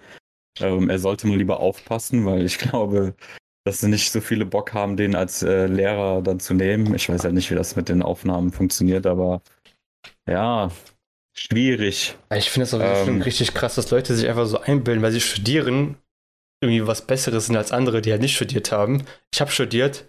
Ähm, 0.60 0.90
er 0.90 0.98
sollte 0.98 1.26
mal 1.26 1.36
lieber 1.38 1.60
aufpassen, 1.60 2.26
weil 2.26 2.44
ich 2.44 2.58
glaube, 2.60 3.14
dass 3.64 3.80
sie 3.80 3.88
nicht 3.88 4.10
so 4.12 4.20
viele 4.20 4.46
Bock 4.46 4.74
haben, 4.74 4.96
den 4.96 5.14
als 5.16 5.42
äh, 5.42 5.66
Lehrer 5.66 6.22
dann 6.22 6.40
zu 6.40 6.54
nehmen. 6.54 6.94
Ich 6.94 7.08
weiß 7.08 7.24
ja 7.24 7.32
nicht, 7.32 7.50
wie 7.50 7.54
das 7.54 7.76
mit 7.76 7.88
den 7.88 8.02
Aufnahmen 8.02 8.52
funktioniert, 8.52 9.06
aber 9.06 9.42
ja, 10.28 10.70
schwierig. 11.36 12.16
Ich 12.34 12.50
finde 12.50 12.64
es 12.64 12.74
auch 12.74 12.80
ähm, 12.80 13.22
richtig 13.22 13.54
krass, 13.54 13.74
dass 13.74 13.90
Leute 13.90 14.14
sich 14.14 14.28
einfach 14.28 14.46
so 14.46 14.60
einbilden, 14.60 15.02
weil 15.02 15.12
sie 15.12 15.20
studieren, 15.20 15.96
irgendwie 16.62 16.86
was 16.86 17.06
Besseres 17.06 17.46
sind 17.46 17.56
als 17.56 17.72
andere, 17.72 18.02
die 18.02 18.10
halt 18.12 18.20
nicht 18.20 18.36
studiert 18.36 18.72
haben. 18.72 19.04
Ich 19.32 19.40
habe 19.40 19.50
studiert 19.50 20.08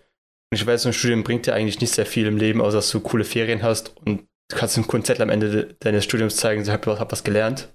und 0.52 0.60
ich 0.60 0.66
weiß, 0.66 0.86
ein 0.86 0.94
Studium 0.94 1.24
bringt 1.24 1.48
dir 1.48 1.54
eigentlich 1.54 1.80
nicht 1.80 1.94
sehr 1.94 2.06
viel 2.06 2.28
im 2.28 2.38
Leben, 2.38 2.62
außer 2.62 2.78
dass 2.78 2.92
du 2.92 3.00
coole 3.00 3.24
Ferien 3.24 3.64
hast 3.64 3.96
und 4.06 4.28
du 4.50 4.58
kannst 4.58 4.78
ein 4.78 4.88
Konzept 4.88 5.22
am 5.22 5.30
Ende 5.30 5.76
deines 5.80 6.04
Studiums 6.04 6.36
zeigen, 6.36 6.62
ich 6.62 6.70
habe 6.70 7.00
hab 7.00 7.12
was 7.12 7.24
gelernt. 7.24 7.70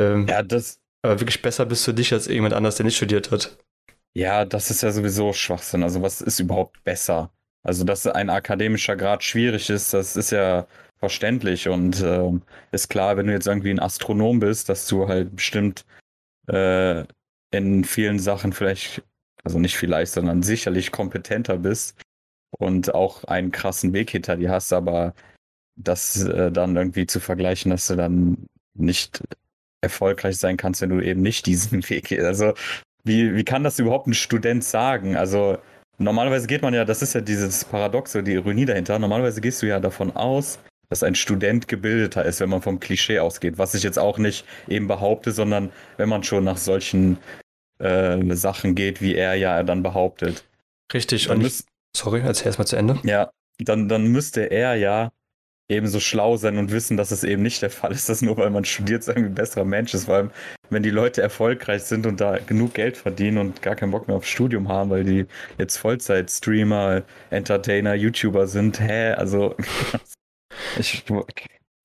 Ähm, 0.00 0.26
ja, 0.28 0.42
das. 0.42 0.78
Aber 1.04 1.18
wirklich 1.18 1.42
besser 1.42 1.66
bist 1.66 1.86
du 1.86 1.92
dich 1.92 2.12
als 2.12 2.26
jemand 2.26 2.54
anders, 2.54 2.76
der 2.76 2.84
nicht 2.84 2.96
studiert 2.96 3.32
hat. 3.32 3.58
Ja, 4.14 4.44
das 4.44 4.70
ist 4.70 4.82
ja 4.82 4.92
sowieso 4.92 5.32
Schwachsinn. 5.32 5.82
Also, 5.82 6.00
was 6.00 6.20
ist 6.20 6.38
überhaupt 6.38 6.82
besser? 6.84 7.32
Also, 7.64 7.84
dass 7.84 8.06
ein 8.06 8.30
akademischer 8.30 8.96
Grad 8.96 9.24
schwierig 9.24 9.68
ist, 9.68 9.94
das 9.94 10.16
ist 10.16 10.30
ja 10.30 10.66
verständlich 11.02 11.68
und 11.68 12.00
äh, 12.00 12.30
ist 12.70 12.88
klar, 12.88 13.16
wenn 13.16 13.26
du 13.26 13.32
jetzt 13.32 13.48
irgendwie 13.48 13.70
ein 13.70 13.80
Astronom 13.80 14.38
bist, 14.38 14.68
dass 14.68 14.86
du 14.86 15.08
halt 15.08 15.34
bestimmt 15.34 15.84
äh, 16.46 17.04
in 17.50 17.82
vielen 17.82 18.20
Sachen 18.20 18.52
vielleicht, 18.52 19.02
also 19.42 19.58
nicht 19.58 19.76
vielleicht, 19.76 20.12
sondern 20.12 20.44
sicherlich 20.44 20.92
kompetenter 20.92 21.58
bist 21.58 22.00
und 22.56 22.94
auch 22.94 23.24
einen 23.24 23.50
krassen 23.50 23.92
Weg 23.92 24.10
hinter 24.10 24.36
dir 24.36 24.50
hast, 24.52 24.72
aber 24.72 25.12
das 25.74 26.22
äh, 26.22 26.52
dann 26.52 26.76
irgendwie 26.76 27.06
zu 27.06 27.18
vergleichen, 27.18 27.72
dass 27.72 27.88
du 27.88 27.96
dann 27.96 28.46
nicht 28.74 29.24
erfolgreich 29.80 30.38
sein 30.38 30.56
kannst, 30.56 30.82
wenn 30.82 30.90
du 30.90 31.00
eben 31.00 31.20
nicht 31.20 31.46
diesen 31.46 31.82
Weg 31.90 32.10
gehst. 32.10 32.24
Also 32.24 32.54
wie, 33.02 33.34
wie 33.34 33.44
kann 33.44 33.64
das 33.64 33.80
überhaupt 33.80 34.06
ein 34.06 34.14
Student 34.14 34.62
sagen? 34.62 35.16
Also 35.16 35.58
normalerweise 35.98 36.46
geht 36.46 36.62
man 36.62 36.74
ja, 36.74 36.84
das 36.84 37.02
ist 37.02 37.14
ja 37.14 37.20
dieses 37.20 37.64
Paradoxe, 37.64 38.22
die 38.22 38.34
Ironie 38.34 38.66
dahinter, 38.66 39.00
normalerweise 39.00 39.40
gehst 39.40 39.62
du 39.62 39.66
ja 39.66 39.80
davon 39.80 40.14
aus, 40.14 40.60
dass 40.92 41.02
ein 41.02 41.14
Student 41.14 41.68
gebildeter 41.68 42.22
ist, 42.26 42.40
wenn 42.40 42.50
man 42.50 42.60
vom 42.60 42.78
Klischee 42.78 43.18
ausgeht. 43.18 43.56
Was 43.56 43.72
ich 43.72 43.82
jetzt 43.82 43.98
auch 43.98 44.18
nicht 44.18 44.44
eben 44.68 44.88
behaupte, 44.88 45.32
sondern 45.32 45.72
wenn 45.96 46.10
man 46.10 46.22
schon 46.22 46.44
nach 46.44 46.58
solchen 46.58 47.16
äh, 47.78 48.18
Sachen 48.34 48.74
geht, 48.74 49.00
wie 49.00 49.14
er 49.14 49.34
ja 49.34 49.62
dann 49.62 49.82
behauptet. 49.82 50.44
Richtig, 50.92 51.28
dann 51.28 51.38
und 51.38 51.46
ich, 51.46 51.64
sorry, 51.96 52.20
erzähl 52.20 52.48
erstmal 52.48 52.66
zu 52.66 52.76
Ende. 52.76 53.00
Ja, 53.04 53.30
dann, 53.58 53.88
dann 53.88 54.08
müsste 54.08 54.42
er 54.50 54.74
ja 54.74 55.12
ebenso 55.70 55.98
schlau 55.98 56.36
sein 56.36 56.58
und 56.58 56.70
wissen, 56.70 56.98
dass 56.98 57.10
es 57.10 57.24
eben 57.24 57.40
nicht 57.40 57.62
der 57.62 57.70
Fall 57.70 57.92
ist, 57.92 58.10
dass 58.10 58.20
nur 58.20 58.36
weil 58.36 58.50
man 58.50 58.66
studiert, 58.66 59.08
irgendwie 59.08 59.30
ein 59.30 59.34
besserer 59.34 59.64
Mensch 59.64 59.94
ist. 59.94 60.04
Vor 60.04 60.16
allem, 60.16 60.30
wenn 60.68 60.82
die 60.82 60.90
Leute 60.90 61.22
erfolgreich 61.22 61.84
sind 61.84 62.04
und 62.04 62.20
da 62.20 62.36
genug 62.36 62.74
Geld 62.74 62.98
verdienen 62.98 63.38
und 63.38 63.62
gar 63.62 63.76
keinen 63.76 63.92
Bock 63.92 64.08
mehr 64.08 64.18
aufs 64.18 64.28
Studium 64.28 64.68
haben, 64.68 64.90
weil 64.90 65.04
die 65.04 65.24
jetzt 65.56 65.78
Vollzeit-Streamer, 65.78 67.02
Entertainer, 67.30 67.94
YouTuber 67.94 68.46
sind. 68.46 68.78
Hä? 68.78 69.12
Also. 69.12 69.56
ich, 70.78 71.04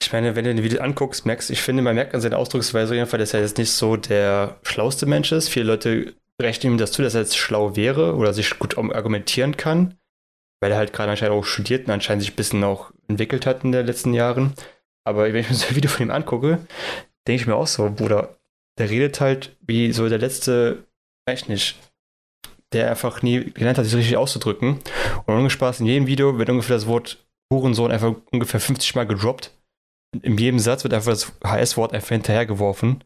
ich 0.01 0.13
meine, 0.13 0.35
wenn 0.35 0.45
du 0.45 0.53
den 0.53 0.63
Video 0.63 0.81
anguckst, 0.81 1.25
merkst 1.25 1.49
ich 1.49 1.61
finde, 1.61 1.83
man 1.83 1.95
merkt 1.95 2.15
an 2.15 2.21
seiner 2.21 2.37
Ausdrucksweise 2.37 2.93
auf 2.93 2.95
jeden 2.95 3.09
Fall, 3.09 3.19
dass 3.19 3.33
er 3.33 3.41
jetzt 3.41 3.57
nicht 3.57 3.71
so 3.71 3.97
der 3.97 4.57
schlauste 4.63 5.05
Mensch 5.05 5.31
ist. 5.31 5.49
Viele 5.49 5.65
Leute 5.65 6.13
rechnen 6.41 6.73
ihm 6.73 6.77
das 6.77 6.91
zu, 6.91 7.01
dass 7.01 7.15
er 7.15 7.21
jetzt 7.21 7.37
schlau 7.37 7.75
wäre 7.75 8.15
oder 8.15 8.33
sich 8.33 8.57
gut 8.59 8.77
argumentieren 8.77 9.57
kann 9.57 9.97
weil 10.59 10.71
er 10.71 10.77
halt 10.77 10.93
gerade 10.93 11.11
anscheinend 11.11 11.37
auch 11.37 11.45
studiert 11.45 11.87
und 11.87 11.93
anscheinend 11.93 12.23
sich 12.23 12.33
ein 12.33 12.35
bisschen 12.35 12.63
auch 12.63 12.91
entwickelt 13.07 13.45
hat 13.45 13.63
in 13.63 13.71
den 13.71 13.85
letzten 13.85 14.13
Jahren. 14.13 14.53
Aber 15.03 15.31
wenn 15.31 15.35
ich 15.35 15.49
mir 15.49 15.55
so 15.55 15.67
ein 15.67 15.75
Video 15.75 15.89
von 15.89 16.05
ihm 16.05 16.11
angucke, 16.11 16.59
denke 17.27 17.41
ich 17.41 17.47
mir 17.47 17.55
auch 17.55 17.67
so, 17.67 17.89
Bruder, 17.89 18.37
der 18.77 18.89
redet 18.89 19.19
halt 19.21 19.55
wie 19.61 19.91
so 19.91 20.07
der 20.09 20.19
letzte, 20.19 20.85
weiß 21.25 21.47
nicht, 21.47 21.77
der 22.73 22.89
einfach 22.89 23.21
nie 23.21 23.51
gelernt 23.51 23.77
hat, 23.77 23.85
sich 23.85 23.95
richtig 23.95 24.17
auszudrücken. 24.17 24.79
Und 25.25 25.35
ungespaßt 25.35 25.79
in 25.79 25.85
jedem 25.85 26.07
Video 26.07 26.37
wird 26.37 26.49
ungefähr 26.49 26.75
das 26.75 26.87
Wort 26.87 27.25
Hurensohn 27.51 27.91
einfach 27.91 28.15
ungefähr 28.31 28.59
50 28.59 28.95
Mal 28.95 29.07
gedroppt. 29.07 29.53
In 30.21 30.37
jedem 30.37 30.59
Satz 30.59 30.83
wird 30.83 30.93
einfach 30.93 31.11
das 31.11 31.31
HS-Wort 31.43 31.93
einfach 31.93 32.09
hinterhergeworfen 32.09 33.03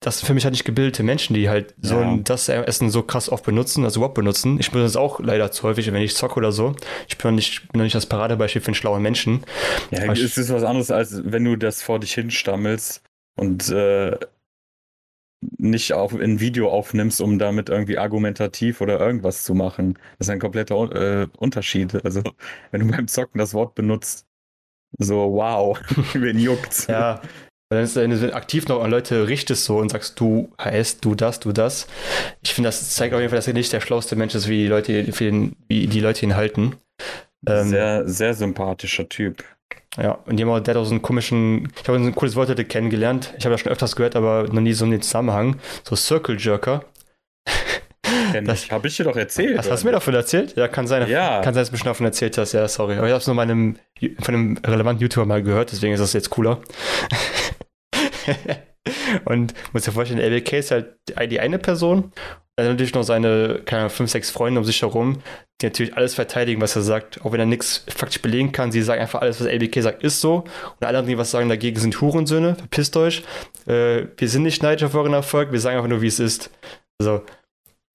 das 0.00 0.18
sind 0.18 0.26
für 0.26 0.34
mich 0.34 0.44
halt 0.44 0.52
nicht 0.52 0.64
gebildete 0.64 1.02
Menschen, 1.02 1.34
die 1.34 1.48
halt 1.48 1.74
so 1.80 2.00
ja. 2.00 2.16
das 2.22 2.48
Essen 2.48 2.90
so 2.90 3.02
krass 3.02 3.28
oft 3.28 3.44
benutzen, 3.44 3.84
also 3.84 4.00
überhaupt 4.00 4.14
benutzen. 4.14 4.60
Ich 4.60 4.70
benutze 4.70 4.90
es 4.90 4.96
auch 4.96 5.20
leider 5.20 5.50
zu 5.50 5.62
häufig, 5.64 5.90
wenn 5.90 6.02
ich 6.02 6.14
zocke 6.14 6.36
oder 6.36 6.52
so. 6.52 6.76
Ich 7.08 7.16
bin 7.16 7.30
noch 7.30 7.36
nicht, 7.36 7.68
bin 7.72 7.78
noch 7.78 7.84
nicht 7.84 7.94
das 7.94 8.06
Paradebeispiel 8.06 8.60
für 8.60 8.68
einen 8.68 8.74
schlauen 8.74 9.02
Menschen. 9.02 9.42
Ja, 9.90 10.02
Aber 10.02 10.12
es 10.12 10.36
ist 10.36 10.52
was 10.52 10.62
anderes, 10.62 10.90
als 10.90 11.22
wenn 11.24 11.44
du 11.44 11.56
das 11.56 11.82
vor 11.82 11.98
dich 11.98 12.14
hinstammelst 12.14 13.02
und 13.36 13.68
äh, 13.70 14.16
nicht 15.58 15.92
auf, 15.92 16.14
ein 16.14 16.40
Video 16.40 16.70
aufnimmst, 16.70 17.20
um 17.20 17.38
damit 17.38 17.68
irgendwie 17.68 17.98
argumentativ 17.98 18.80
oder 18.80 18.98
irgendwas 18.98 19.44
zu 19.44 19.54
machen. 19.54 19.98
Das 20.18 20.28
ist 20.28 20.30
ein 20.30 20.40
kompletter 20.40 20.76
äh, 21.22 21.26
Unterschied. 21.36 22.04
Also, 22.04 22.22
wenn 22.70 22.80
du 22.80 22.94
beim 22.94 23.08
Zocken 23.08 23.38
das 23.38 23.54
Wort 23.54 23.74
benutzt, 23.74 24.26
so 24.98 25.34
wow, 25.34 25.78
wen 26.14 26.38
juckt's. 26.38 26.86
Ja, 26.86 27.20
dann 27.68 27.82
ist 27.82 27.96
du 27.96 28.34
aktiv 28.34 28.68
noch 28.68 28.82
an 28.82 28.90
Leute 28.90 29.26
richtest 29.26 29.64
so 29.64 29.78
und 29.78 29.90
sagst, 29.90 30.20
du 30.20 30.52
heißt, 30.60 31.04
du 31.04 31.16
das, 31.16 31.40
du 31.40 31.52
das. 31.52 31.88
Ich 32.42 32.54
finde, 32.54 32.68
das 32.68 32.94
zeigt 32.94 33.12
auf 33.12 33.20
jeden 33.20 33.30
Fall, 33.30 33.38
dass 33.38 33.48
er 33.48 33.54
nicht 33.54 33.72
der 33.72 33.80
schlauste 33.80 34.14
Mensch 34.14 34.34
ist, 34.36 34.48
wie 34.48 34.62
die 34.62 34.68
Leute, 34.68 35.02
den, 35.02 35.56
wie 35.66 35.88
die 35.88 36.00
Leute 36.00 36.24
ihn 36.24 36.36
halten. 36.36 36.76
Ähm, 37.48 37.68
sehr, 37.68 38.08
sehr 38.08 38.34
sympathischer 38.34 39.08
Typ. 39.08 39.44
Ja, 39.96 40.18
und 40.26 40.38
jemand, 40.38 40.66
der 40.66 40.74
hat 40.74 40.80
auch 40.80 40.84
so 40.84 40.92
einen 40.92 41.02
komischen, 41.02 41.72
ich 41.80 41.88
habe 41.88 41.98
ein 41.98 42.14
cooles 42.14 42.36
Wort 42.36 42.48
heute 42.48 42.64
kennengelernt. 42.64 43.34
Ich 43.38 43.44
habe 43.44 43.54
das 43.54 43.62
schon 43.62 43.72
öfters 43.72 43.96
gehört, 43.96 44.16
aber 44.16 44.46
noch 44.50 44.60
nie 44.60 44.72
so 44.72 44.84
in 44.84 44.90
den 44.90 45.02
Zusammenhang. 45.02 45.56
So 45.84 45.96
Circle 45.96 46.36
Jerker. 46.38 46.84
Das 48.44 48.70
habe 48.70 48.88
ich 48.88 48.96
dir 48.96 49.04
doch 49.04 49.16
erzählt. 49.16 49.58
Das 49.58 49.70
hast 49.70 49.82
du 49.82 49.86
mir 49.86 49.92
davon 49.92 50.14
erzählt? 50.14 50.56
Ja, 50.56 50.68
kann 50.68 50.86
sein. 50.86 51.08
Ja. 51.08 51.40
Kann 51.40 51.54
sein, 51.54 51.62
dass 51.62 51.70
du 51.70 51.74
mir 51.74 51.78
schon 51.78 51.86
davon 51.86 52.06
erzählt 52.06 52.36
hast. 52.38 52.52
Ja, 52.52 52.68
sorry. 52.68 52.96
Aber 52.96 53.06
ich 53.06 53.12
habe 53.12 53.20
es 53.20 53.26
nur 53.26 53.34
meinem, 53.34 53.76
von 54.20 54.34
einem 54.34 54.58
relevanten 54.64 55.02
YouTuber 55.02 55.26
mal 55.26 55.42
gehört, 55.42 55.72
deswegen 55.72 55.94
ist 55.94 56.00
das 56.00 56.12
jetzt 56.12 56.30
cooler. 56.30 56.60
und 59.24 59.54
muss 59.72 59.82
dir 59.82 59.92
vorstellen, 59.92 60.20
LBK 60.20 60.58
ist 60.58 60.70
halt 60.70 60.94
die 61.30 61.40
eine 61.40 61.58
Person. 61.58 62.12
Dann 62.56 62.68
natürlich 62.68 62.94
noch 62.94 63.02
seine, 63.02 63.60
keine 63.66 63.82
Ahnung, 63.82 63.90
fünf, 63.90 64.10
sechs 64.10 64.30
Freunde 64.30 64.58
um 64.58 64.64
sich 64.64 64.80
herum, 64.80 65.18
die 65.60 65.66
natürlich 65.66 65.94
alles 65.94 66.14
verteidigen, 66.14 66.62
was 66.62 66.74
er 66.74 66.80
sagt, 66.80 67.22
auch 67.22 67.32
wenn 67.32 67.40
er 67.40 67.44
nichts 67.44 67.84
faktisch 67.88 68.22
belegen 68.22 68.50
kann. 68.52 68.72
Sie 68.72 68.80
sagen 68.80 69.02
einfach, 69.02 69.20
alles, 69.20 69.38
was 69.40 69.46
LBK 69.46 69.82
sagt, 69.82 70.02
ist 70.02 70.22
so. 70.22 70.36
Und 70.36 70.86
alle 70.86 70.98
anderen, 70.98 71.08
die 71.08 71.18
was 71.18 71.30
sagen 71.30 71.50
dagegen, 71.50 71.78
sind 71.78 72.00
Hurensöhne. 72.00 72.54
Verpisst 72.54 72.96
euch. 72.96 73.24
Äh, 73.66 74.06
wir 74.16 74.28
sind 74.28 74.42
nicht 74.42 74.62
neidisch 74.62 74.84
auf 74.84 74.94
euren 74.94 75.12
Erfolg, 75.12 75.52
wir 75.52 75.60
sagen 75.60 75.76
einfach 75.76 75.90
nur, 75.90 76.00
wie 76.00 76.06
es 76.06 76.18
ist. 76.18 76.50
Also, 76.98 77.22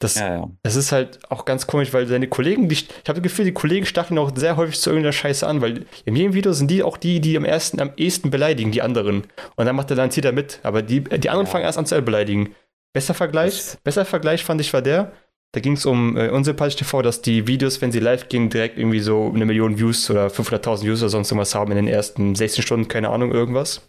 das, 0.03 0.15
ja, 0.15 0.35
ja. 0.35 0.49
das 0.63 0.75
ist 0.75 0.91
halt 0.91 1.19
auch 1.29 1.45
ganz 1.45 1.67
komisch, 1.67 1.93
weil 1.93 2.07
seine 2.07 2.27
Kollegen, 2.27 2.67
die, 2.67 2.73
ich 2.75 2.89
habe 3.07 3.21
das 3.21 3.23
Gefühl, 3.23 3.45
die 3.45 3.53
Kollegen 3.53 3.85
stacheln 3.85 4.17
auch 4.17 4.31
sehr 4.35 4.57
häufig 4.57 4.79
zu 4.79 4.89
irgendeiner 4.89 5.13
Scheiße 5.13 5.45
an, 5.47 5.61
weil 5.61 5.85
in 6.05 6.15
jedem 6.15 6.33
Video 6.33 6.53
sind 6.53 6.69
die 6.69 6.83
auch 6.83 6.97
die, 6.97 7.19
die 7.19 7.37
am 7.37 7.45
ersten, 7.45 7.79
am 7.79 7.91
ehesten 7.97 8.31
beleidigen, 8.31 8.71
die 8.71 8.81
anderen. 8.81 9.23
Und 9.55 9.65
dann 9.65 9.75
macht 9.75 9.89
er 9.91 9.95
dann, 9.95 10.11
zieht 10.11 10.25
er 10.25 10.31
mit. 10.31 10.59
Aber 10.63 10.81
die, 10.81 11.01
die 11.03 11.29
anderen 11.29 11.45
ja. 11.45 11.51
fangen 11.51 11.65
erst 11.65 11.77
an 11.77 11.85
zu 11.85 12.01
beleidigen. 12.01 12.55
Besser 12.93 13.13
Vergleich, 13.13 13.55
das 13.55 13.77
besser 13.83 14.05
Vergleich 14.05 14.43
fand 14.43 14.59
ich 14.59 14.73
war 14.73 14.81
der, 14.81 15.13
da 15.53 15.59
ging 15.59 15.73
es 15.73 15.85
um 15.85 16.15
äh, 16.17 16.29
Unsympathisch 16.29 16.77
TV, 16.77 17.01
dass 17.01 17.21
die 17.21 17.45
Videos, 17.45 17.81
wenn 17.81 17.91
sie 17.91 17.99
live 17.99 18.29
gingen, 18.29 18.49
direkt 18.49 18.77
irgendwie 18.77 19.01
so 19.01 19.31
eine 19.33 19.45
Million 19.45 19.77
Views 19.77 20.09
oder 20.09 20.27
500.000 20.27 20.83
Views 20.83 21.01
oder 21.01 21.09
sonst 21.09 21.29
irgendwas 21.31 21.55
haben 21.55 21.71
in 21.71 21.75
den 21.77 21.87
ersten 21.87 22.35
16 22.35 22.63
Stunden, 22.63 22.87
keine 22.87 23.09
Ahnung, 23.09 23.31
irgendwas. 23.31 23.81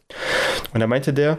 Und 0.75 0.81
da 0.81 0.87
meinte 0.87 1.13
der, 1.13 1.39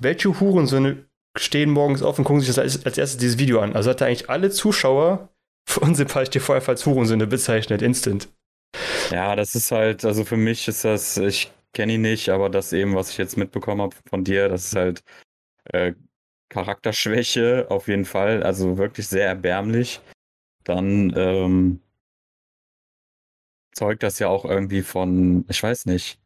welche 0.00 0.40
Hurensöhne 0.40 1.07
stehen 1.36 1.70
morgens 1.70 2.02
auf 2.02 2.18
und 2.18 2.24
gucken 2.24 2.40
sich 2.40 2.58
als, 2.58 2.84
als 2.84 2.98
erstes 2.98 3.18
dieses 3.18 3.38
Video 3.38 3.60
an. 3.60 3.74
Also 3.74 3.90
hat 3.90 4.00
er 4.00 4.08
eigentlich 4.08 4.30
alle 4.30 4.50
Zuschauer 4.50 5.28
für 5.68 5.80
unsympathisch 5.80 6.30
TV 6.30 6.54
einfach 6.54 6.70
als 6.70 6.86
Hurensöhne 6.86 7.26
bezeichnet, 7.26 7.82
instant. 7.82 8.28
Ja, 9.10 9.36
das 9.36 9.54
ist 9.54 9.70
halt, 9.70 10.04
also 10.04 10.24
für 10.24 10.36
mich 10.36 10.68
ist 10.68 10.84
das, 10.84 11.16
ich 11.16 11.52
kenne 11.72 11.94
ihn 11.94 12.02
nicht, 12.02 12.28
aber 12.28 12.50
das 12.50 12.72
eben, 12.72 12.94
was 12.94 13.10
ich 13.10 13.18
jetzt 13.18 13.36
mitbekommen 13.36 13.82
habe 13.82 13.96
von 14.08 14.24
dir, 14.24 14.48
das 14.48 14.66
ist 14.66 14.76
halt 14.76 15.02
äh, 15.64 15.94
Charakterschwäche 16.48 17.66
auf 17.70 17.88
jeden 17.88 18.04
Fall, 18.04 18.42
also 18.42 18.78
wirklich 18.78 19.08
sehr 19.08 19.26
erbärmlich. 19.26 20.00
Dann 20.64 21.12
ähm, 21.16 21.80
zeugt 23.72 24.02
das 24.02 24.18
ja 24.18 24.28
auch 24.28 24.44
irgendwie 24.44 24.82
von, 24.82 25.44
ich 25.48 25.62
weiß 25.62 25.86
nicht, 25.86 26.18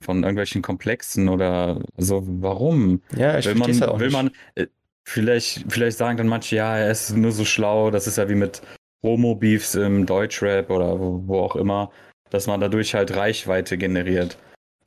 von 0.00 0.22
irgendwelchen 0.22 0.62
Komplexen 0.62 1.28
oder 1.28 1.80
so. 1.96 2.22
Warum? 2.26 3.02
Ja, 3.16 3.38
ich 3.38 3.46
will 3.46 3.54
man, 3.54 3.70
halt 3.70 3.88
auch 3.88 3.98
will 3.98 4.08
nicht. 4.08 4.16
man 4.16 4.30
äh, 4.54 4.66
vielleicht, 5.04 5.64
vielleicht 5.68 5.98
sagen 5.98 6.16
dann 6.16 6.28
manche, 6.28 6.56
ja, 6.56 6.76
er 6.76 6.90
ist 6.90 7.16
nur 7.16 7.32
so 7.32 7.44
schlau. 7.44 7.90
Das 7.90 8.06
ist 8.06 8.18
ja 8.18 8.28
wie 8.28 8.34
mit 8.34 8.62
Homo-Beefs 9.02 9.74
im 9.74 10.06
Deutschrap 10.06 10.70
oder 10.70 10.98
wo, 10.98 11.22
wo, 11.26 11.38
auch 11.40 11.56
immer, 11.56 11.90
dass 12.30 12.46
man 12.46 12.60
dadurch 12.60 12.94
halt 12.94 13.14
Reichweite 13.14 13.78
generiert. 13.78 14.38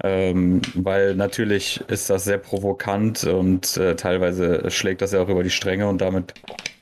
Ähm, 0.03 0.61
weil 0.75 1.15
natürlich 1.15 1.81
ist 1.87 2.09
das 2.09 2.25
sehr 2.25 2.37
provokant 2.37 3.23
und 3.23 3.77
äh, 3.77 3.95
teilweise 3.95 4.69
schlägt 4.69 5.01
das 5.01 5.11
ja 5.11 5.21
auch 5.21 5.29
über 5.29 5.41
die 5.41 5.49
Stränge 5.49 5.87
und 5.87 6.01
damit 6.01 6.35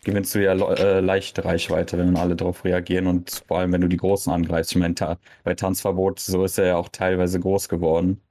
gewinnst 0.03 0.35
du 0.35 0.43
ja 0.43 0.53
äh, 0.53 0.99
leichte 0.99 1.45
Reichweite, 1.45 1.97
wenn 1.97 2.17
alle 2.17 2.35
darauf 2.35 2.65
reagieren 2.65 3.07
und 3.07 3.43
vor 3.47 3.59
allem, 3.59 3.71
wenn 3.71 3.81
du 3.81 3.87
die 3.87 3.97
Großen 3.97 4.31
angreifst. 4.31 4.71
Ich 4.71 4.77
meine, 4.77 4.95
ta 4.95 5.17
bei 5.43 5.55
Tanzverbot, 5.55 6.19
so 6.19 6.43
ist 6.43 6.57
er 6.57 6.65
ja 6.65 6.75
auch 6.75 6.89
teilweise 6.89 7.39
groß 7.39 7.69
geworden. 7.69 8.21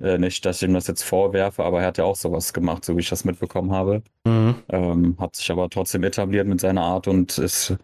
Äh, 0.00 0.18
nicht, 0.18 0.44
dass 0.44 0.60
ich 0.60 0.68
ihm 0.68 0.74
das 0.74 0.88
jetzt 0.88 1.02
vorwerfe, 1.04 1.64
aber 1.64 1.80
er 1.80 1.86
hat 1.86 1.98
ja 1.98 2.04
auch 2.04 2.16
sowas 2.16 2.52
gemacht, 2.52 2.84
so 2.84 2.96
wie 2.96 3.00
ich 3.00 3.08
das 3.08 3.24
mitbekommen 3.24 3.70
habe. 3.70 4.02
Mhm. 4.24 4.56
Ähm, 4.68 5.16
hat 5.18 5.36
sich 5.36 5.50
aber 5.52 5.70
trotzdem 5.70 6.02
etabliert 6.02 6.48
mit 6.48 6.60
seiner 6.60 6.82
Art 6.82 7.06
und 7.06 7.38
ist 7.38 7.76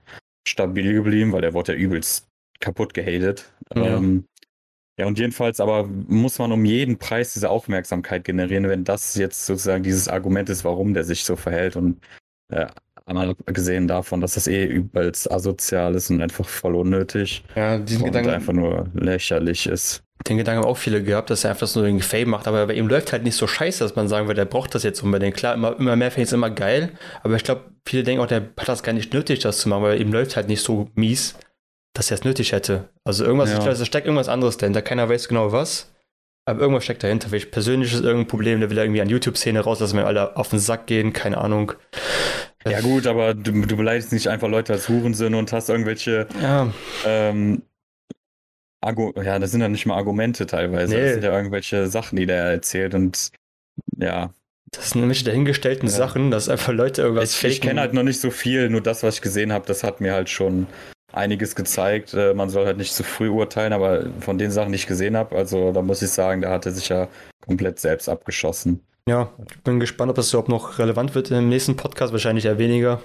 stabil 0.46 0.92
geblieben, 0.94 1.32
weil 1.32 1.44
er 1.44 1.54
wurde 1.54 1.72
ja 1.72 1.78
übelst 1.78 2.26
kaputt 2.58 2.94
gehatet. 2.94 3.52
Ja. 3.74 3.96
Ähm, 3.96 4.24
ja, 4.98 5.06
und 5.06 5.18
jedenfalls 5.18 5.60
aber 5.60 5.86
muss 6.08 6.38
man 6.38 6.50
um 6.50 6.64
jeden 6.64 6.98
Preis 6.98 7.32
diese 7.32 7.50
Aufmerksamkeit 7.50 8.24
generieren, 8.24 8.68
wenn 8.68 8.82
das 8.84 9.14
jetzt 9.14 9.46
sozusagen 9.46 9.84
dieses 9.84 10.08
Argument 10.08 10.48
ist, 10.50 10.64
warum 10.64 10.92
der 10.92 11.04
sich 11.04 11.24
so 11.24 11.36
verhält. 11.36 11.76
Und 11.76 12.00
äh, 12.48 12.66
einmal 13.06 13.34
gesehen 13.46 13.86
davon, 13.86 14.20
dass 14.20 14.34
das 14.34 14.48
eh 14.48 14.64
übelst 14.66 15.30
asozial 15.30 15.94
ist 15.94 16.10
und 16.10 16.20
einfach 16.20 16.46
voll 16.46 16.74
unnötig 16.74 17.44
Ja, 17.54 17.78
diesen 17.78 18.02
und 18.02 18.08
Gedanken, 18.08 18.30
einfach 18.30 18.52
nur 18.52 18.88
lächerlich 18.94 19.66
ist. 19.66 20.02
den 20.28 20.36
Gedanken 20.36 20.64
haben 20.64 20.70
auch 20.70 20.76
viele 20.76 21.02
gehabt, 21.02 21.30
dass 21.30 21.44
er 21.44 21.50
einfach 21.50 21.68
so 21.68 21.84
irgendwie 21.84 22.04
Fame 22.04 22.30
macht, 22.30 22.48
aber 22.48 22.66
bei 22.66 22.74
ihm 22.74 22.88
läuft 22.88 23.12
halt 23.12 23.22
nicht 23.22 23.36
so 23.36 23.46
scheiße, 23.46 23.84
dass 23.84 23.94
man 23.94 24.08
sagen 24.08 24.26
würde, 24.26 24.40
der 24.40 24.46
braucht 24.46 24.74
das 24.74 24.82
jetzt 24.82 25.02
unbedingt. 25.02 25.36
Klar, 25.36 25.54
immer, 25.54 25.78
immer 25.78 25.94
mehr 25.94 26.10
Fans 26.10 26.32
immer 26.32 26.50
geil, 26.50 26.90
aber 27.22 27.36
ich 27.36 27.44
glaube, 27.44 27.62
viele 27.86 28.02
denken 28.02 28.20
auch, 28.20 28.26
der 28.26 28.48
hat 28.58 28.68
das 28.68 28.82
gar 28.82 28.92
nicht 28.92 29.14
nötig, 29.14 29.38
das 29.38 29.58
zu 29.58 29.68
machen, 29.68 29.84
weil 29.84 30.00
ihm 30.00 30.12
läuft 30.12 30.34
halt 30.36 30.48
nicht 30.48 30.62
so 30.62 30.90
mies, 30.96 31.36
dass 31.94 32.10
er 32.10 32.16
es 32.16 32.24
nötig 32.24 32.52
hätte. 32.52 32.88
Also 33.04 33.24
irgendwas, 33.24 33.50
Ja. 33.50 33.56
ich 33.58 33.62
glaube, 33.64 33.78
da 33.78 33.84
steckt 33.84 34.06
irgendwas 34.06 34.28
anderes 34.28 34.56
dahinter, 34.56 34.82
keiner 34.82 35.08
weiß 35.08 35.28
genau 35.28 35.52
was, 35.52 35.92
aber 36.46 36.60
irgendwas 36.60 36.84
steckt 36.84 37.02
dahinter. 37.02 37.28
Vielleicht 37.28 37.50
persönlich 37.50 37.92
ist 37.92 38.02
irgendein 38.04 38.28
Problem, 38.28 38.60
der 38.60 38.70
will 38.70 38.78
irgendwie 38.78 39.00
an 39.02 39.08
YouTube-Szene 39.08 39.60
raus, 39.60 39.78
dass 39.80 39.94
wir 39.94 40.06
alle 40.06 40.36
auf 40.36 40.48
den 40.48 40.58
Sack 40.60 40.86
gehen, 40.86 41.12
keine 41.12 41.38
Ahnung. 41.38 41.72
Ja 42.66 42.80
gut, 42.80 43.06
aber 43.06 43.34
du, 43.34 43.52
du 43.66 43.76
beleidigst 43.76 44.12
nicht 44.12 44.28
einfach 44.28 44.48
Leute 44.48 44.72
als 44.72 44.88
Hurensöhne 44.88 45.36
und 45.38 45.52
hast 45.52 45.68
irgendwelche 45.70 46.26
Ja, 46.42 46.72
ähm, 47.06 47.62
Argu 48.80 49.12
ja, 49.20 49.38
das 49.38 49.50
sind 49.50 49.60
ja 49.60 49.68
nicht 49.68 49.86
mal 49.86 49.96
Argumente 49.96 50.46
teilweise. 50.46 50.94
Nee. 50.94 51.02
Das 51.02 51.12
sind 51.14 51.24
ja 51.24 51.36
irgendwelche 51.36 51.86
Sachen, 51.88 52.16
die 52.16 52.26
der 52.26 52.44
erzählt 52.44 52.94
und 52.94 53.30
ja. 53.96 54.32
das 54.70 54.90
sind 54.90 55.00
nämlich 55.00 55.24
dahingestellten 55.24 55.88
Ja. 55.88 55.94
Sachen, 55.94 56.30
dass 56.30 56.48
einfach 56.48 56.72
Leute 56.72 57.02
irgendwas 57.02 57.42
Ich, 57.42 57.44
ich 57.44 57.60
kenne 57.60 57.80
halt 57.80 57.92
noch 57.94 58.02
nicht 58.04 58.20
so 58.20 58.30
viel, 58.30 58.68
nur 58.70 58.80
das, 58.82 59.02
was 59.02 59.16
ich 59.16 59.22
gesehen 59.22 59.52
habe, 59.52 59.66
das 59.66 59.82
hat 59.82 60.00
mir 60.00 60.12
halt 60.12 60.28
schon 60.30 60.66
einiges 61.12 61.54
gezeigt. 61.54 62.14
Äh, 62.14 62.34
Man 62.34 62.50
soll 62.50 62.66
halt 62.66 62.76
nicht 62.76 62.92
zu 62.94 63.02
früh 63.02 63.28
urteilen, 63.28 63.72
aber 63.72 64.06
von 64.20 64.38
den 64.38 64.50
Sachen, 64.50 64.72
die 64.72 64.76
ich 64.76 64.86
gesehen 64.86 65.16
habe, 65.16 65.36
also 65.36 65.72
da 65.72 65.82
muss 65.82 66.02
ich 66.02 66.10
sagen, 66.10 66.42
da 66.42 66.50
hat 66.50 66.66
er 66.66 66.72
sich 66.72 66.88
ja 66.88 67.08
komplett 67.46 67.78
selbst 67.80 68.08
abgeschossen. 68.08 68.80
Ja, 69.08 69.32
ich 69.50 69.58
bin 69.62 69.80
gespannt, 69.80 70.10
ob 70.10 70.16
das 70.16 70.28
überhaupt 70.30 70.50
noch 70.50 70.78
relevant 70.78 71.14
wird 71.14 71.30
im 71.30 71.48
nächsten 71.48 71.76
Podcast. 71.76 72.12
Wahrscheinlich 72.12 72.44
eher 72.44 72.58
weniger. 72.58 73.00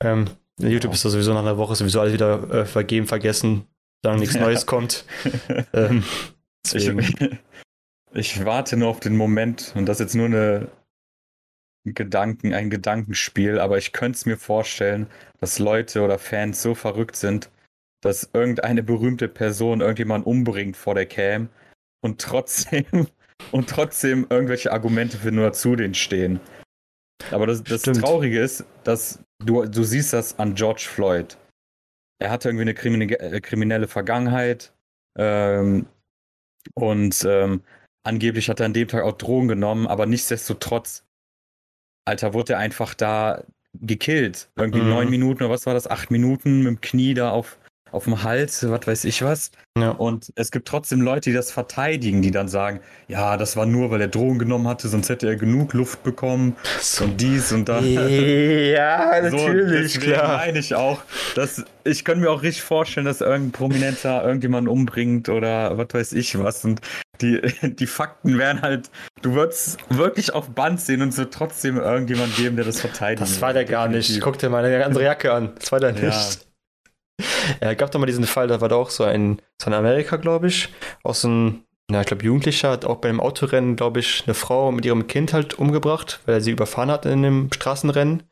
Ähm, 0.00 0.26
YouTube 0.60 0.90
Ja. 0.92 0.94
ist 0.94 1.04
da 1.04 1.08
sowieso 1.08 1.32
nach 1.34 1.40
einer 1.40 1.58
Woche 1.58 1.74
sowieso 1.74 2.00
alles 2.00 2.12
wieder 2.12 2.50
äh, 2.52 2.64
vergeben, 2.64 3.06
vergessen, 3.08 3.64
solange 4.04 4.20
nichts 4.20 4.36
Neues 4.40 4.66
kommt. 4.66 5.04
Ähm, 5.72 6.04
Ich, 6.72 6.88
ich 8.14 8.44
warte 8.44 8.76
nur 8.76 8.88
auf 8.88 9.00
den 9.00 9.16
Moment 9.16 9.72
und 9.74 9.86
das 9.86 9.96
ist 9.98 10.06
jetzt 10.06 10.14
nur 10.14 10.26
eine 10.26 10.68
Gedanken, 11.84 12.52
ein 12.52 12.70
Gedankenspiel, 12.70 13.58
aber 13.58 13.78
ich 13.78 13.92
könnte 13.92 14.16
es 14.16 14.26
mir 14.26 14.36
vorstellen, 14.36 15.06
dass 15.40 15.58
Leute 15.58 16.02
oder 16.02 16.18
Fans 16.18 16.62
so 16.62 16.74
verrückt 16.74 17.16
sind, 17.16 17.50
dass 18.02 18.30
irgendeine 18.32 18.82
berühmte 18.82 19.28
Person 19.28 19.80
irgendjemand 19.80 20.26
umbringt 20.26 20.76
vor 20.76 20.94
der 20.94 21.06
Cam 21.06 21.48
und 22.00 22.20
trotzdem 22.20 22.84
und 23.52 23.68
trotzdem 23.68 24.26
irgendwelche 24.28 24.72
Argumente 24.72 25.16
für 25.16 25.32
nur 25.32 25.52
zu 25.52 25.76
denen 25.76 25.94
stehen. 25.94 26.40
Aber 27.30 27.46
das, 27.46 27.62
das. 27.64 27.82
Traurige 27.82 28.40
ist, 28.40 28.64
dass 28.84 29.20
du, 29.44 29.64
du 29.64 29.82
siehst 29.82 30.12
das 30.12 30.38
an 30.38 30.54
George 30.54 30.86
Floyd. 30.88 31.36
Er 32.20 32.30
hatte 32.30 32.48
irgendwie 32.48 32.62
eine 32.62 32.74
krimine- 32.74 33.18
äh, 33.18 33.40
kriminelle 33.40 33.88
Vergangenheit 33.88 34.72
ähm, 35.16 35.86
und 36.74 37.24
ähm, 37.28 37.62
angeblich 38.04 38.48
hat 38.48 38.60
er 38.60 38.66
an 38.66 38.72
dem 38.72 38.88
Tag 38.88 39.02
auch 39.04 39.16
Drogen 39.18 39.48
genommen, 39.48 39.86
aber 39.86 40.06
nichtsdestotrotz, 40.06 41.04
Alter, 42.08 42.34
wurde 42.34 42.54
er 42.54 42.58
einfach 42.58 42.94
da 42.94 43.42
gekillt. 43.80 44.48
Irgendwie 44.56 44.80
Mhm. 44.80 44.88
neun 44.90 45.10
Minuten 45.10 45.42
oder 45.44 45.52
was 45.52 45.66
war 45.66 45.74
das? 45.74 45.88
Acht 45.88 46.10
Minuten 46.10 46.58
mit 46.62 46.66
dem 46.68 46.80
Knie 46.80 47.14
da 47.14 47.30
auf, 47.30 47.58
auf 47.92 48.04
dem 48.04 48.22
Hals, 48.22 48.68
was 48.68 48.86
weiß 48.86 49.04
ich 49.04 49.22
was. 49.22 49.50
Ja. 49.78 49.90
Und 49.90 50.32
es 50.34 50.50
gibt 50.50 50.66
trotzdem 50.68 51.00
Leute, 51.00 51.30
die 51.30 51.36
das 51.36 51.52
verteidigen, 51.52 52.20
die 52.20 52.30
dann 52.30 52.48
sagen, 52.48 52.80
ja, 53.06 53.36
das 53.36 53.56
war 53.56 53.64
nur, 53.66 53.90
weil 53.90 54.00
er 54.00 54.08
Drogen 54.08 54.38
genommen 54.38 54.66
hatte, 54.68 54.88
sonst 54.88 55.08
hätte 55.08 55.26
er 55.28 55.36
genug 55.36 55.72
Luft 55.74 56.02
bekommen 56.02 56.56
und 57.00 57.20
dies 57.20 57.52
und 57.52 57.68
das. 57.68 57.84
Ja, 57.86 59.22
So, 59.30 59.36
natürlich, 59.36 59.92
deswegen 59.94 60.12
klar. 60.14 60.36
meine 60.38 60.58
ich 60.58 60.74
auch, 60.74 61.00
dass 61.34 61.64
ich 61.84 62.04
kann 62.04 62.20
mir 62.20 62.30
auch 62.30 62.42
richtig 62.42 62.62
vorstellen, 62.62 63.06
dass 63.06 63.20
irgendein 63.20 63.52
Prominenter 63.52 64.22
irgendjemanden 64.24 64.68
umbringt 64.72 65.28
oder 65.28 65.78
was 65.78 65.88
weiß 65.92 66.12
ich 66.14 66.38
was. 66.38 66.64
Und 66.64 66.80
die, 67.20 67.40
die 67.74 67.86
Fakten 67.86 68.38
wären 68.38 68.62
halt, 68.62 68.90
du 69.22 69.34
würdest 69.34 69.78
wirklich 69.90 70.32
auf 70.32 70.50
Band 70.50 70.80
sehen 70.80 71.02
und 71.02 71.08
es 71.10 71.18
wird 71.18 71.34
trotzdem 71.34 71.76
irgendjemand 71.76 72.36
geben, 72.36 72.56
der 72.56 72.64
das 72.64 72.80
verteidigt. 72.80 73.22
Das 73.22 73.40
war 73.40 73.52
der 73.52 73.64
gar 73.64 73.88
nicht. 73.88 74.20
Guck 74.20 74.38
dir 74.38 74.48
mal 74.48 74.64
eine 74.64 74.84
andere 74.84 75.04
Jacke 75.04 75.32
an. 75.32 75.52
Das 75.58 75.72
war 75.72 75.80
der 75.80 75.94
Ja. 75.94 76.06
nicht. 76.06 76.46
Ja, 77.60 77.74
gab 77.74 77.90
doch 77.90 77.98
mal 77.98 78.06
diesen 78.06 78.26
Fall, 78.26 78.46
da 78.46 78.60
war 78.60 78.68
da 78.68 78.76
auch 78.76 78.90
so 78.90 79.02
ein, 79.04 79.40
so 79.60 79.68
in 79.68 79.74
Amerika, 79.74 80.16
glaube 80.16 80.46
ich, 80.46 80.68
auch 81.02 81.14
so 81.16 81.28
ein, 81.28 81.64
na, 81.90 82.02
ich 82.02 82.06
glaube, 82.06 82.24
Jugendlicher 82.24 82.70
hat 82.70 82.84
auch 82.84 82.96
beim 82.98 83.18
Autorennen, 83.20 83.74
glaube 83.74 83.98
ich, 84.00 84.22
eine 84.26 84.34
Frau 84.34 84.70
mit 84.70 84.84
ihrem 84.84 85.06
Kind 85.08 85.32
halt 85.32 85.58
umgebracht, 85.58 86.20
weil 86.26 86.36
er 86.36 86.40
sie 86.40 86.52
überfahren 86.52 86.90
hat 86.90 87.06
in 87.06 87.12
einem 87.24 87.50
Straßenrennen. 87.52 88.22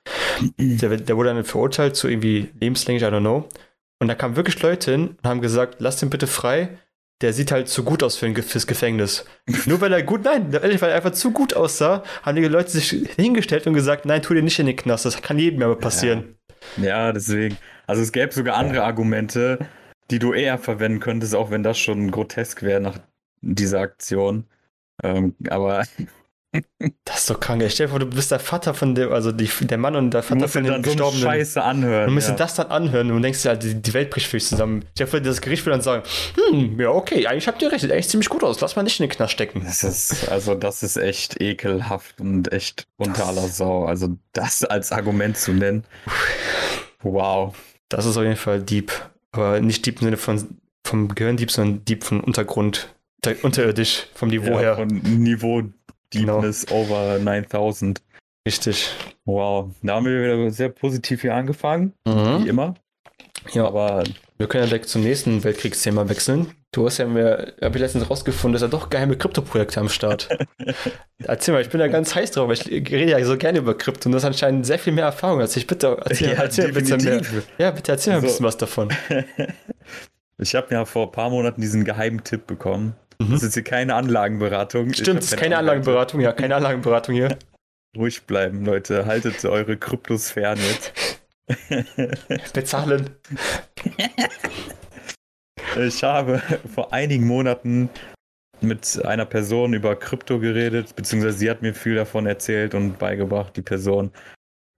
Der, 0.59 0.97
der 0.99 1.17
wurde 1.17 1.31
dann 1.35 1.45
verurteilt 1.45 1.97
zu 1.97 2.09
irgendwie 2.09 2.51
lebenslänglich, 2.61 3.03
I 3.03 3.11
don't 3.13 3.21
know. 3.21 3.49
Und 3.99 4.09
da 4.09 4.15
kamen 4.15 4.37
wirklich 4.37 4.61
Leute 4.63 4.91
hin 4.93 5.17
und 5.21 5.29
haben 5.29 5.41
gesagt, 5.41 5.77
lass 5.79 5.97
den 5.97 6.11
bitte 6.11 6.27
frei. 6.27 6.69
Der 7.23 7.33
sieht 7.33 7.51
halt 7.51 7.69
zu 7.69 7.83
gut 7.83 8.03
aus 8.03 8.17
für 8.17 8.27
ein, 8.27 8.37
fürs 8.37 8.67
Gefängnis. 8.67 9.25
Nur 9.67 9.81
weil 9.81 9.93
er 9.93 10.03
gut, 10.03 10.25
nein, 10.25 10.53
ehrlich, 10.53 10.83
weil 10.83 10.91
er 10.91 10.97
einfach 10.97 11.13
zu 11.13 11.33
gut 11.33 11.55
aussah, 11.55 12.03
haben 12.23 12.37
die 12.37 12.45
Leute 12.45 12.71
sich 12.71 12.91
hingestellt 13.17 13.67
und 13.67 13.75
gesagt, 13.75 14.05
nein, 14.05 14.23
tu 14.23 14.35
den 14.35 14.45
nicht 14.45 14.59
in 14.59 14.67
den 14.67 14.77
Knast, 14.77 15.05
das 15.05 15.23
kann 15.23 15.39
jedem 15.39 15.63
aber 15.63 15.77
passieren. 15.77 16.37
Ja, 16.77 17.13
deswegen. 17.13 17.57
Also 17.87 18.03
es 18.03 18.13
gäbe 18.13 18.33
sogar 18.33 18.57
andere 18.57 18.85
Argumente, 18.85 19.59
die 20.11 20.19
du 20.19 20.33
eher 20.33 20.59
verwenden 20.59 21.01
könntest, 21.01 21.35
auch 21.35 21.51
wenn 21.51 21.63
das 21.63 21.79
schon 21.79 22.11
grotesk 22.11 22.63
wäre 22.63 22.81
nach 22.81 22.99
dieser 23.41 23.81
Aktion. 23.81 24.45
Ähm, 25.03 25.35
aber 25.49 25.85
Das 27.05 27.19
ist 27.19 27.31
doch 27.31 27.39
krank. 27.41 27.63
ey. 27.63 27.71
Stell 27.71 27.87
dir 27.87 27.91
vor, 27.91 27.99
du 27.99 28.07
bist 28.07 28.31
der 28.31 28.39
Vater 28.39 28.73
von 28.73 28.95
dem, 28.95 29.13
also 29.13 29.33
die, 29.33 29.49
der 29.67 29.79
Mann 29.79 29.95
und 29.97 30.13
der 30.13 30.23
Vater 30.23 30.49
von 30.49 30.65
dem 30.65 30.73
dann 30.73 30.85
so 30.85 30.91
Gestorbenen. 30.91 31.23
Scheiße 31.23 31.63
anhören. 31.63 32.07
Du 32.07 32.13
musst 32.13 32.29
ja. 32.29 32.35
das 32.35 32.55
dann 32.55 32.69
anhören 32.69 33.11
und 33.11 33.23
denkst 33.23 33.43
dir, 33.43 33.51
halt, 33.51 33.87
die, 33.87 33.95
Welt 33.95 34.11
bricht 34.11 34.27
für 34.27 34.37
dich 34.37 34.47
zusammen. 34.47 34.85
Stell 34.95 35.07
dir 35.07 35.11
vor, 35.11 35.21
das 35.21 35.41
Gericht 35.41 35.67
will 35.67 35.73
dann 35.73 35.83
sagen, 35.83 36.03
hm, 36.35 36.81
ja, 36.81 36.91
okay, 36.91 37.27
eigentlich 37.27 37.47
habt 37.47 37.61
ihr 37.63 37.71
recht, 37.71 37.83
sieht 37.83 37.93
eigentlich 37.93 38.09
ziemlich 38.09 38.29
gut 38.29 38.43
aus, 38.43 38.61
lass 38.61 38.77
mal 38.77 38.83
nicht 38.83 38.99
in 39.01 39.07
den 39.07 39.13
Knast 39.15 39.33
stecken. 39.33 39.63
Das 39.65 39.85
ist, 39.85 40.29
also 40.31 40.55
das 40.55 40.83
ist 40.83 40.97
echt 40.97 41.41
ekelhaft 41.41 42.21
und 42.21 42.53
echt 42.53 42.87
unter 42.97 43.27
aller 43.27 43.49
Sau. 43.49 43.85
Also 43.85 44.17
das 44.33 44.65
als 44.65 44.93
Argument 44.93 45.37
zu 45.37 45.53
nennen. 45.53 45.85
Wow. 47.03 47.55
Das 47.89 48.07
ist 48.07 48.17
auf 48.17 48.23
jeden 48.23 48.37
Fall 48.37 48.63
Dieb. 48.63 48.93
Aber 49.33 49.61
nicht 49.61 49.85
Dieb 49.85 50.01
im 50.01 50.07
Sinne 50.07 50.17
von 50.17 50.59
vom 50.87 51.15
Gehirndieb, 51.15 51.51
sondern 51.51 51.85
Dieb 51.85 52.05
von 52.05 52.21
Untergrund, 52.21 52.95
unter, 53.17 53.45
unterirdisch, 53.45 54.07
vom 54.15 54.29
Niveau 54.29 54.53
Ja, 54.53 54.61
her. 54.61 54.77
von 54.77 54.87
Niveau 54.89 55.63
Genau. 56.17 56.35
Deepness 56.41 56.71
over 56.71 57.19
9000. 57.19 58.03
Richtig. 58.47 58.91
Wow. 59.25 59.71
Da 59.83 59.95
haben 59.97 60.07
wir 60.07 60.23
wieder 60.23 60.51
sehr 60.51 60.69
positiv 60.69 61.23
hier 61.23 61.35
angefangen, 61.35 61.93
wie 62.05 62.11
Mhm. 62.13 62.47
immer. 62.47 62.75
Ja, 63.53 63.67
Aber 63.67 64.03
wir 64.39 64.49
können 64.49 64.65
ja 64.65 64.69
direkt 64.69 64.89
zum 64.89 65.03
nächsten 65.03 65.43
Weltkriegsthema 65.45 66.09
wechseln. 66.09 66.53
Du 66.73 66.85
hast 66.85 66.99
ja 66.99 67.07
mir, 67.07 67.55
habe 67.63 67.77
ich 67.77 67.81
letztens 67.81 68.09
rausgefunden, 68.11 68.53
dass 68.55 68.63
er 68.63 68.69
doch 68.69 68.91
geheime 68.91 69.17
Kryptoprojekte 69.17 69.81
am 69.81 69.89
Start. 69.89 70.29
erzähl 71.25 71.55
mal, 71.55 71.61
ich 71.63 71.71
bin 71.71 71.79
da 71.81 71.89
ganz 71.89 72.15
heiß 72.15 72.33
drauf, 72.33 72.49
weil 72.49 72.55
ich 72.55 72.67
rede 72.91 73.13
ja 73.13 73.25
so 73.25 73.37
gerne 73.37 73.59
über 73.59 73.77
Krypto 73.77 74.09
und 74.09 74.13
das 74.13 74.23
ist 74.23 74.27
anscheinend 74.27 74.67
sehr 74.67 74.79
viel 74.79 74.93
mehr 74.93 75.05
Erfahrung 75.07 75.41
als 75.41 75.57
ich. 75.57 75.67
Bitte 75.67 75.97
erzähl, 76.05 76.33
Ja, 76.33 76.43
erzähl 76.43 76.73
bisschen 76.73 77.03
mehr. 77.03 77.21
Ja, 77.59 77.71
bitte 77.71 77.93
erzähl 77.93 78.13
mal 78.15 78.19
ein 78.19 78.25
bisschen 78.25 78.45
was 78.45 78.57
davon. 78.57 78.89
ich 80.39 80.55
habe 80.55 80.75
ja 80.75 80.85
vor 80.85 81.07
ein 81.07 81.13
paar 81.13 81.31
Monaten 81.31 81.61
diesen 81.61 81.85
geheimen 81.85 82.23
Tipp 82.25 82.47
bekommen. 82.47 82.95
Mhm. 83.19 83.33
Das 83.33 83.43
ist 83.43 83.55
hier 83.55 83.65
keine 83.65 83.95
Anlagenberatung. 83.95 84.93
Stimmt, 84.93 85.21
es 85.21 85.33
ist 85.33 85.39
keine 85.39 85.59
Anlagenberatung, 85.59 86.21
ja, 86.21 86.33
keine 86.33 86.57
Anlagenberatung 86.57 87.15
hier. 87.15 87.39
Ruhig 87.97 88.23
bleiben, 88.25 88.65
Leute. 88.65 89.07
Haltet 89.07 89.45
eure 89.45 89.77
Kryptos 89.77 90.31
fern 90.31 90.59
jetzt. 90.59 90.93
Bezahlen. 92.53 93.11
Ich 95.79 96.03
habe 96.03 96.43
vor 96.75 96.93
einigen 96.93 97.27
Monaten 97.27 97.89
mit 98.61 99.05
einer 99.05 99.27
Person 99.27 99.75
über 99.75 99.97
Krypto 99.97 100.39
geredet, 100.39 100.97
beziehungsweise 100.97 101.39
sie 101.39 101.51
hat 101.51 101.63
mir 101.63 101.75
viel 101.75 101.95
davon 101.95 102.27
erzählt 102.27 102.75
und 102.75 102.99
beigebracht, 102.99 103.57
die 103.57 103.63
Person, 103.63 104.11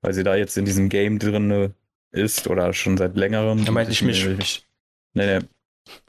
weil 0.02 0.12
sie 0.12 0.24
da 0.24 0.34
jetzt 0.34 0.56
in 0.58 0.64
diesem 0.64 0.88
Game 0.88 1.18
drin 1.18 1.74
ist 2.10 2.48
oder 2.48 2.72
schon 2.72 2.96
seit 2.96 3.16
längerem. 3.16 3.64
Da 3.64 3.72
meinte 3.72 3.92
ich 3.92 4.02
mich. 4.02 4.66
Nee, 5.14 5.38
nee. 5.38 5.46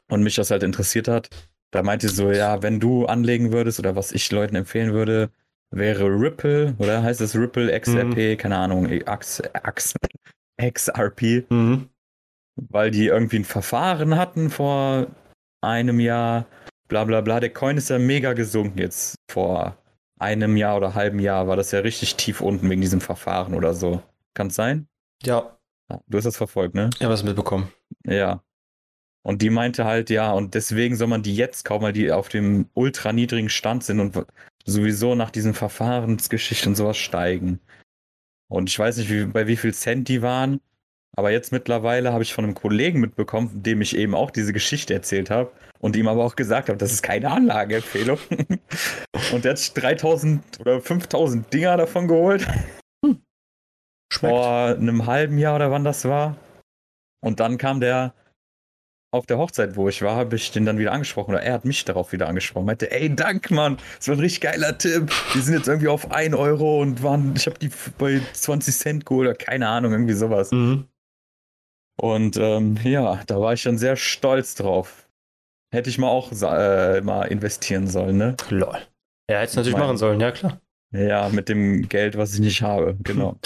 Und 0.10 0.24
mich 0.24 0.36
das 0.36 0.52
halt 0.52 0.64
interessiert 0.64 1.08
hat. 1.08 1.30
Da 1.72 1.84
meinte 1.84 2.10
sie 2.10 2.16
so, 2.16 2.32
ja, 2.32 2.62
wenn 2.64 2.80
du 2.80 3.06
anlegen 3.06 3.52
würdest 3.52 3.80
oder 3.80 3.96
was 3.96 4.12
ich 4.12 4.32
Leuten 4.32 4.56
empfehlen 4.56 4.94
würde, 4.94 5.30
wäre 5.72 6.06
Ripple, 6.06 6.74
oder 6.80 7.04
heißt 7.04 7.22
es 7.22 7.36
Ripple, 7.36 7.72
XRP, 7.80 8.38
keine 8.38 8.58
Ahnung, 8.58 8.90
X, 8.92 9.42
X, 9.68 9.94
XRP 10.60 11.46
Mhm. 11.50 11.90
weil 12.72 12.90
die 12.92 13.06
irgendwie 13.06 13.38
ein 13.38 13.46
Verfahren 13.46 14.18
hatten 14.18 14.50
vor 14.50 15.08
einem 15.62 16.00
Jahr, 16.00 16.46
bla 16.88 17.04
bla 17.04 17.22
bla. 17.22 17.40
Der 17.40 17.54
Coin 17.54 17.78
ist 17.78 17.90
ja 17.90 18.00
mega 18.00 18.34
gesunken 18.34 18.80
jetzt. 18.80 19.16
Vor 19.30 19.78
einem 20.20 20.58
Jahr 20.58 20.76
oder 20.76 20.96
halben 20.96 21.20
Jahr 21.20 21.48
war 21.48 21.56
das 21.56 21.72
ja 21.72 21.80
richtig 21.80 22.16
tief 22.16 22.42
unten 22.42 22.70
wegen 22.70 22.82
diesem 22.82 23.00
Verfahren 23.02 23.54
oder 23.54 23.74
so. 23.74 24.02
Kann 24.34 24.48
es 24.48 24.56
sein? 24.56 24.88
Ja. 25.24 25.56
Du 26.08 26.18
hast 26.18 26.26
das 26.26 26.38
verfolgt, 26.38 26.76
ne? 26.76 26.90
Habe 27.00 27.10
das 27.12 27.24
mitbekommen. 27.24 27.72
Ja. 28.06 28.44
Und 29.30 29.44
die 29.44 29.52
meinte 29.52 29.86
halt, 29.86 30.10
ja, 30.10 30.32
und 30.32 30.56
deswegen 30.56 30.96
soll 30.96 31.06
man 31.06 31.22
die 31.22 31.36
jetzt 31.36 31.64
kaufen, 31.64 31.84
weil 31.84 31.94
die 31.94 32.12
auf 32.12 32.30
dem 32.30 32.68
ultra 32.74 33.14
niedrigen 33.14 33.50
Stand 33.50 33.84
sind 33.84 34.00
und 34.00 34.26
sowieso 34.66 35.14
nach 35.14 35.30
diesen 35.30 35.54
Verfahrensgeschichten 35.54 36.72
und 36.72 36.76
sowas 36.76 36.98
steigen. 36.98 37.60
Und 38.48 38.72
ich 38.72 38.80
weiß 38.80 38.98
nicht, 38.98 39.12
wie, 39.12 39.26
bei 39.26 39.46
wie 39.46 39.56
viel 39.56 39.72
Cent 39.72 40.08
die 40.08 40.24
waren, 40.24 40.62
aber 41.16 41.30
jetzt 41.30 41.52
mittlerweile 41.52 42.12
habe 42.12 42.24
ich 42.24 42.34
von 42.34 42.44
einem 42.44 42.56
Kollegen 42.56 43.02
mitbekommen, 43.02 43.62
dem 43.62 43.84
ich 43.84 43.96
eben 43.96 44.16
auch 44.16 44.32
diese 44.32 44.52
Geschichte 44.52 44.96
erzählt 44.96 45.30
habe 45.30 45.52
und 45.78 45.96
ihm 45.96 46.08
aber 46.08 46.26
auch 46.26 46.36
gesagt 46.36 46.68
habe, 46.68 46.80
das 46.80 46.92
ist 46.92 47.04
keine 47.04 47.30
Anlageempfehlung. 47.30 48.18
und 49.32 49.46
der 49.46 49.52
hat 49.52 49.60
sich 49.60 49.74
3000 49.74 50.60
oder 50.60 50.82
5000 50.82 51.54
Dinger 51.54 51.78
davon 51.78 52.08
geholt. 52.08 52.48
Hm. 53.06 53.22
Vor 54.12 54.70
einem 54.70 55.06
halben 55.06 55.38
Jahr 55.38 55.58
oder 55.58 55.70
wann 55.70 55.84
das 55.84 56.06
war. 56.06 56.36
Und 57.22 57.40
dann 57.40 57.60
kam 57.60 57.80
der 57.80 58.16
auf 59.12 59.26
der 59.26 59.38
Hochzeit, 59.38 59.76
wo 59.76 59.90
ich 59.90 60.02
war, 60.02 60.16
habe 60.16 60.36
ich 60.36 60.52
den 60.52 60.66
dann 60.66 60.78
wieder 60.78 60.92
angesprochen 60.92 61.32
oder 61.32 61.42
er 61.42 61.54
hat 61.54 61.66
mich 61.66 61.84
darauf 61.86 62.12
wieder 62.12 62.28
angesprochen. 62.28 62.66
Meinte, 62.66 62.92
ey, 62.92 63.14
dank, 63.16 63.50
Mann, 63.50 63.78
das 63.98 64.08
war 64.08 64.16
ein 64.16 64.20
richtig 64.20 64.42
geiler 64.42 64.78
Tipp. 64.78 65.12
Die 65.34 65.40
sind 65.40 65.56
jetzt 65.56 65.68
irgendwie 65.68 65.88
auf 65.88 66.12
1 66.12 66.36
Euro 66.36 66.82
und 66.82 67.02
waren, 67.02 67.34
ich 67.36 67.48
habe 67.48 67.58
die 67.58 67.72
bei 67.98 68.22
20 68.34 68.76
Cent 68.76 69.06
geholt 69.06 69.28
oder 69.28 69.36
keine 69.36 69.68
Ahnung, 69.68 69.92
irgendwie 69.92 70.14
sowas. 70.14 70.52
Mhm. 70.52 70.88
Und 72.00 72.38
ähm, 72.38 72.78
ja, 72.84 73.22
da 73.28 73.42
war 73.42 73.54
ich 73.54 73.64
dann 73.64 73.78
sehr 73.78 73.96
stolz 73.96 74.56
drauf. 74.56 75.10
Hätte 75.74 75.90
ich 75.90 75.98
mal 75.98 76.08
auch 76.08 76.32
äh, 76.32 77.02
mal 77.02 77.24
investieren 77.26 77.88
sollen, 77.88 78.18
ne? 78.18 78.38
Lol. 78.50 78.80
Ja, 79.30 79.40
hätte 79.40 79.50
es 79.50 79.56
natürlich 79.56 79.78
mein, 79.78 79.88
machen 79.88 79.98
sollen, 79.98 80.20
ja 80.20 80.32
klar. 80.32 80.62
Ja, 80.92 81.30
mit 81.30 81.50
dem 81.50 81.88
Geld, 81.88 82.18
was 82.18 82.34
ich 82.34 82.40
nicht 82.40 82.62
habe, 82.62 82.98
genau. 83.04 83.38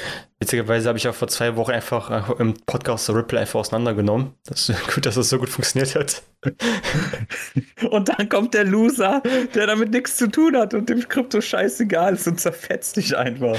Witzigerweise 0.44 0.90
habe 0.90 0.98
ich 0.98 1.08
auch 1.08 1.16
vor 1.16 1.30
zwei 1.30 1.56
Wochen 1.56 1.72
einfach 1.72 2.12
äh, 2.12 2.42
im 2.42 2.54
Podcast 2.66 3.10
Ripple 3.10 3.40
einfach 3.40 3.62
auseinandergenommen. 3.62 4.34
Das 4.44 4.68
ist 4.68 4.88
gut, 4.94 5.06
dass 5.06 5.16
das 5.16 5.30
so 5.30 5.40
gut 5.40 5.48
funktioniert 5.48 5.96
hat. 5.96 6.22
und 7.90 8.10
dann 8.10 8.28
kommt 8.28 8.54
der 8.54 8.66
Loser, 8.66 9.24
der 9.56 9.68
damit 9.68 9.92
nichts 9.92 10.18
zu 10.18 10.30
tun 10.30 10.58
hat 10.58 10.74
und 10.74 10.90
dem 10.90 11.08
Krypto 11.08 11.40
scheißegal 11.40 12.16
ist 12.16 12.28
und 12.28 12.42
zerfetzt 12.42 12.98
dich 12.98 13.16
einfach. 13.16 13.58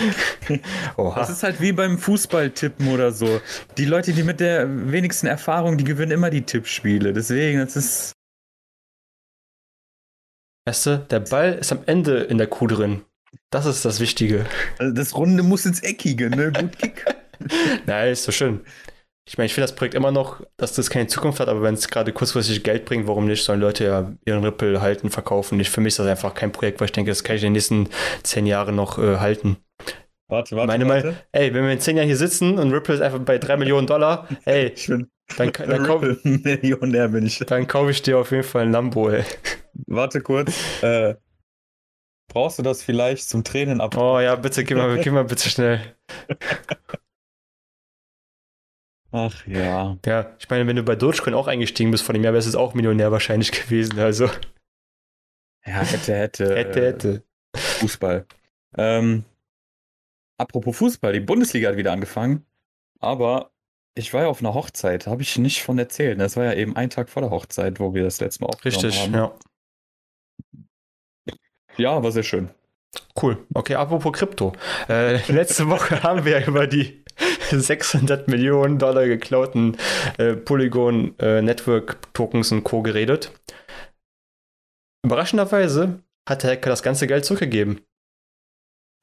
Oha. 0.99 1.21
Das 1.21 1.31
ist 1.31 1.43
halt 1.43 1.59
wie 1.63 1.73
beim 1.73 1.97
Fußballtippen 1.97 2.93
oder 2.93 3.13
so. 3.13 3.41
Die 3.79 3.87
Leute, 3.87 4.13
die 4.13 4.23
mit 4.23 4.41
der 4.41 4.67
wenigsten 4.93 5.27
Erfahrung, 5.27 5.79
die 5.79 5.85
gewinnen 5.85 6.13
immer 6.13 6.29
die 6.29 6.43
Tippspiele. 6.43 7.15
Deswegen, 7.15 7.61
das 7.61 7.77
ist. 7.77 8.13
Weißt 10.67 10.85
du, 10.85 10.99
der 10.99 11.21
Ball 11.21 11.55
ist 11.55 11.73
am 11.73 11.81
Ende 11.87 12.19
in 12.25 12.37
der 12.37 12.47
Kuh 12.47 12.67
drin. 12.67 13.07
Das 13.51 13.67
ist 13.67 13.85
das 13.85 14.01
Wichtige. 14.01 14.47
Also 14.79 14.93
das 14.93 15.17
Runde 15.17 15.43
muss 15.43 15.67
ins 15.67 15.81
Eckige, 15.81 16.31
ne? 16.31 16.53
Gut 16.53 16.79
Kick. 16.79 17.05
Nein, 17.87 18.13
ist 18.13 18.25
so 18.25 18.33
schön. 18.33 18.61
Ich 19.27 19.39
meine, 19.39 19.47
ich 19.47 19.55
finde 19.55 19.65
das 19.69 19.75
Projekt 19.75 19.95
immer 19.95 20.11
noch, 20.11 20.43
dass 20.59 20.75
das 20.75 20.91
keine 20.91 21.07
Zukunft 21.07 21.41
hat, 21.41 21.49
aber 21.49 21.63
wenn 21.63 21.75
es 21.75 21.89
gerade 21.89 22.13
kurzfristig 22.13 22.63
Geld 22.63 22.85
bringt, 22.85 23.07
warum 23.07 23.27
nicht? 23.27 23.43
Sollen 23.43 23.61
Leute 23.61 23.85
ja 23.85 24.13
ihren 24.27 24.45
Ripple 24.45 24.83
halten, 24.83 25.09
verkaufen. 25.09 25.59
Ich, 25.61 25.71
für 25.71 25.81
mich 25.81 25.93
ist 25.93 25.99
das 25.99 26.07
einfach 26.07 26.35
kein 26.35 26.53
Projekt, 26.53 26.81
weil 26.81 26.87
ich 26.87 26.93
denke, 26.93 27.11
das 27.11 27.25
kann 27.25 27.37
ich 27.37 27.43
in 27.43 27.47
den 27.49 27.53
nächsten 27.55 27.89
zehn 28.23 28.45
Jahren 28.45 28.77
noch 28.77 28.99
äh, 28.99 29.17
halten. 29.17 29.57
Warte, 30.29 30.57
warte, 30.57 30.67
Meine 30.67 30.89
warte. 30.89 31.07
Mal, 31.09 31.17
ey, 31.33 31.55
wenn 31.55 31.65
wir 31.65 31.73
in 31.73 31.81
zehn 31.81 31.97
Jahren 31.97 32.07
hier 32.07 32.17
sitzen 32.17 32.59
und 32.59 32.73
Ripple 32.73 32.95
ist 32.95 33.01
einfach 33.01 33.21
bei 33.21 33.39
drei 33.39 33.57
Millionen 33.57 33.87
Dollar, 33.87 34.29
ey, 34.45 34.73
ich 34.75 34.87
bin 34.89 35.09
dann, 35.37 35.53
dann, 35.53 35.71
dann 35.71 35.85
kaufe 35.85 36.19
Millionär 36.25 37.09
bin 37.09 37.25
ich. 37.25 37.39
Dann 37.39 37.67
kaufe 37.67 37.91
ich 37.91 38.03
dir 38.03 38.19
auf 38.19 38.31
jeden 38.31 38.45
Fall 38.45 38.63
ein 38.63 38.73
Lambo, 38.73 39.09
ey. 39.09 39.25
Warte 39.87 40.21
kurz. 40.21 40.55
Äh, 40.83 41.15
Brauchst 42.29 42.59
du 42.59 42.63
das 42.63 42.83
vielleicht 42.83 43.29
zum 43.29 43.45
Tränen 43.45 43.81
ab? 43.81 43.97
Oh 43.97 44.19
ja, 44.19 44.35
bitte, 44.37 44.65
geh 44.65 44.75
mal, 44.75 44.99
geh 44.99 45.11
mal 45.11 45.25
bitte 45.25 45.49
schnell. 45.49 45.95
Ach 49.13 49.47
ja. 49.47 49.97
Ja, 50.05 50.35
ich 50.41 50.51
meine, 50.51 50.67
wenn 50.67 50.75
du 50.75 50.83
bei 50.83 50.97
Dogecoin 50.97 51.35
auch 51.35 51.47
eingestiegen 51.47 51.93
bist 51.93 52.03
vor 52.03 52.15
dem 52.15 52.25
Jahr, 52.25 52.35
wärst 52.35 52.53
du 52.53 52.59
auch 52.59 52.75
Millionär 52.75 53.13
wahrscheinlich 53.13 53.53
gewesen, 53.53 53.99
also. 54.01 54.27
Ja, 55.65 55.83
hätte, 55.83 56.17
hätte. 56.17 56.57
hätte, 56.57 56.83
hätte. 56.85 57.23
Fußball. 57.55 58.27
Ähm, 58.77 59.25
apropos 60.37 60.77
Fußball, 60.77 61.13
die 61.13 61.21
Bundesliga 61.21 61.69
hat 61.69 61.77
wieder 61.77 61.93
angefangen, 61.93 62.45
aber 62.99 63.53
ich 63.95 64.13
war 64.13 64.23
ja 64.23 64.29
auf 64.29 64.41
einer 64.41 64.55
Hochzeit, 64.55 65.07
habe 65.07 65.23
ich 65.23 65.39
nicht 65.39 65.63
von 65.63 65.79
erzählt. 65.79 66.19
Das 66.19 66.37
war 66.37 66.45
ja 66.47 66.55
eben 66.55 66.75
ein 66.75 66.91
Tag 66.91 67.09
vor 67.09 67.23
der 67.23 67.31
Hochzeit, 67.31 67.79
wo 67.79 67.95
wir 67.95 68.03
das 68.03 68.19
letzte 68.21 68.43
Mal 68.43 68.49
aufgenommen 68.49 68.85
Richtig, 68.85 69.01
haben. 69.01 69.15
ja. 69.15 69.39
Ja, 71.77 72.03
war 72.03 72.13
sehr 72.13 72.23
schön. 72.23 72.51
Cool. 73.21 73.39
Okay, 73.55 73.75
apropos 73.75 74.13
Krypto. 74.13 74.53
Äh, 74.89 75.17
letzte 75.33 75.69
Woche 75.69 76.03
haben 76.03 76.25
wir 76.25 76.47
über 76.47 76.67
die 76.67 77.05
600 77.51 78.29
Millionen 78.29 78.79
Dollar 78.79 79.07
geklauten 79.07 79.77
äh, 80.19 80.35
Polygon 80.35 81.19
äh, 81.19 81.43
Network 81.43 81.99
Tokens 82.13 82.53
und 82.53 82.65
Co. 82.65 82.83
geredet. 82.83 83.33
Überraschenderweise 85.05 86.01
hat 86.29 86.43
der 86.43 86.53
Hacker 86.53 86.71
das 86.71 86.83
ganze 86.83 87.07
Geld 87.07 87.25
zurückgegeben. 87.25 87.81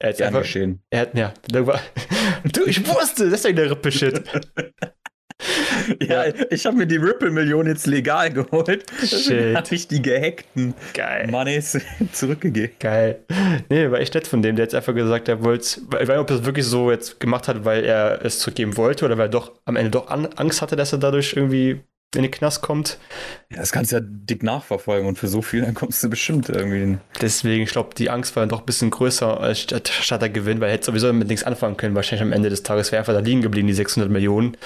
Er 0.00 0.10
hat 0.10 0.20
einfach, 0.20 0.42
geschehen. 0.42 0.82
Er 0.90 1.02
hat, 1.02 1.16
ja, 1.16 1.32
du, 1.52 2.64
ich 2.66 2.86
wusste, 2.88 3.30
das 3.30 3.40
ist 3.40 3.44
ja 3.44 3.52
der 3.52 3.70
Rippe-Shit. 3.70 4.24
ja, 6.02 6.24
ich 6.50 6.66
habe 6.66 6.76
mir 6.76 6.86
die 6.86 6.96
Ripple-Million 6.96 7.66
jetzt 7.66 7.86
legal 7.86 8.30
geholt. 8.32 8.84
Shit. 9.04 9.56
habe 9.56 9.74
ich 9.74 9.88
die 9.88 10.02
gehackten 10.02 10.74
Geil. 10.94 11.28
Moneys 11.30 11.78
zurückgegeben. 12.12 12.76
Geil. 12.78 13.20
Nee, 13.68 13.90
war 13.90 14.00
echt 14.00 14.14
nett 14.14 14.26
von 14.26 14.42
dem. 14.42 14.56
Der 14.56 14.66
hat 14.66 14.74
einfach 14.74 14.94
gesagt, 14.94 15.28
er 15.28 15.42
wollte, 15.44 15.80
ich 15.80 15.92
weiß 15.92 16.08
nicht, 16.08 16.18
ob 16.18 16.30
er 16.30 16.36
es 16.36 16.44
wirklich 16.44 16.66
so 16.66 16.90
jetzt 16.90 17.20
gemacht 17.20 17.48
hat, 17.48 17.64
weil 17.64 17.84
er 17.84 18.24
es 18.24 18.38
zurückgeben 18.38 18.76
wollte 18.76 19.04
oder 19.04 19.18
weil 19.18 19.26
er 19.26 19.30
doch 19.30 19.52
am 19.64 19.76
Ende 19.76 19.90
doch 19.90 20.08
Angst 20.10 20.62
hatte, 20.62 20.76
dass 20.76 20.92
er 20.92 20.98
dadurch 20.98 21.34
irgendwie 21.36 21.80
in 22.14 22.22
den 22.22 22.30
Knast 22.30 22.60
kommt. 22.60 22.98
Ja, 23.50 23.58
das 23.58 23.72
kannst 23.72 23.92
du 23.92 23.96
ja 23.96 24.02
dick 24.04 24.42
nachverfolgen 24.42 25.08
und 25.08 25.18
für 25.18 25.28
so 25.28 25.40
viel, 25.40 25.62
dann 25.62 25.74
kommst 25.74 26.02
du 26.02 26.10
bestimmt 26.10 26.48
irgendwie 26.48 26.78
hin. 26.78 27.00
Deswegen, 27.20 27.62
ich 27.62 27.70
glaube, 27.70 27.94
die 27.94 28.10
Angst 28.10 28.36
war 28.36 28.42
dann 28.42 28.50
doch 28.50 28.60
ein 28.60 28.66
bisschen 28.66 28.90
größer 28.90 29.40
als 29.40 29.60
statt 29.60 30.20
der 30.20 30.28
Gewinn, 30.28 30.60
weil 30.60 30.68
er 30.68 30.74
hätte 30.74 30.86
sowieso 30.86 31.12
mit 31.12 31.28
nichts 31.28 31.44
anfangen 31.44 31.76
können. 31.76 31.94
Wahrscheinlich 31.94 32.22
am 32.22 32.32
Ende 32.32 32.50
des 32.50 32.62
Tages 32.62 32.92
wäre 32.92 33.00
einfach 33.00 33.14
da 33.14 33.20
liegen 33.20 33.40
geblieben, 33.40 33.66
die 33.66 33.74
600 33.74 34.10
Millionen. 34.10 34.56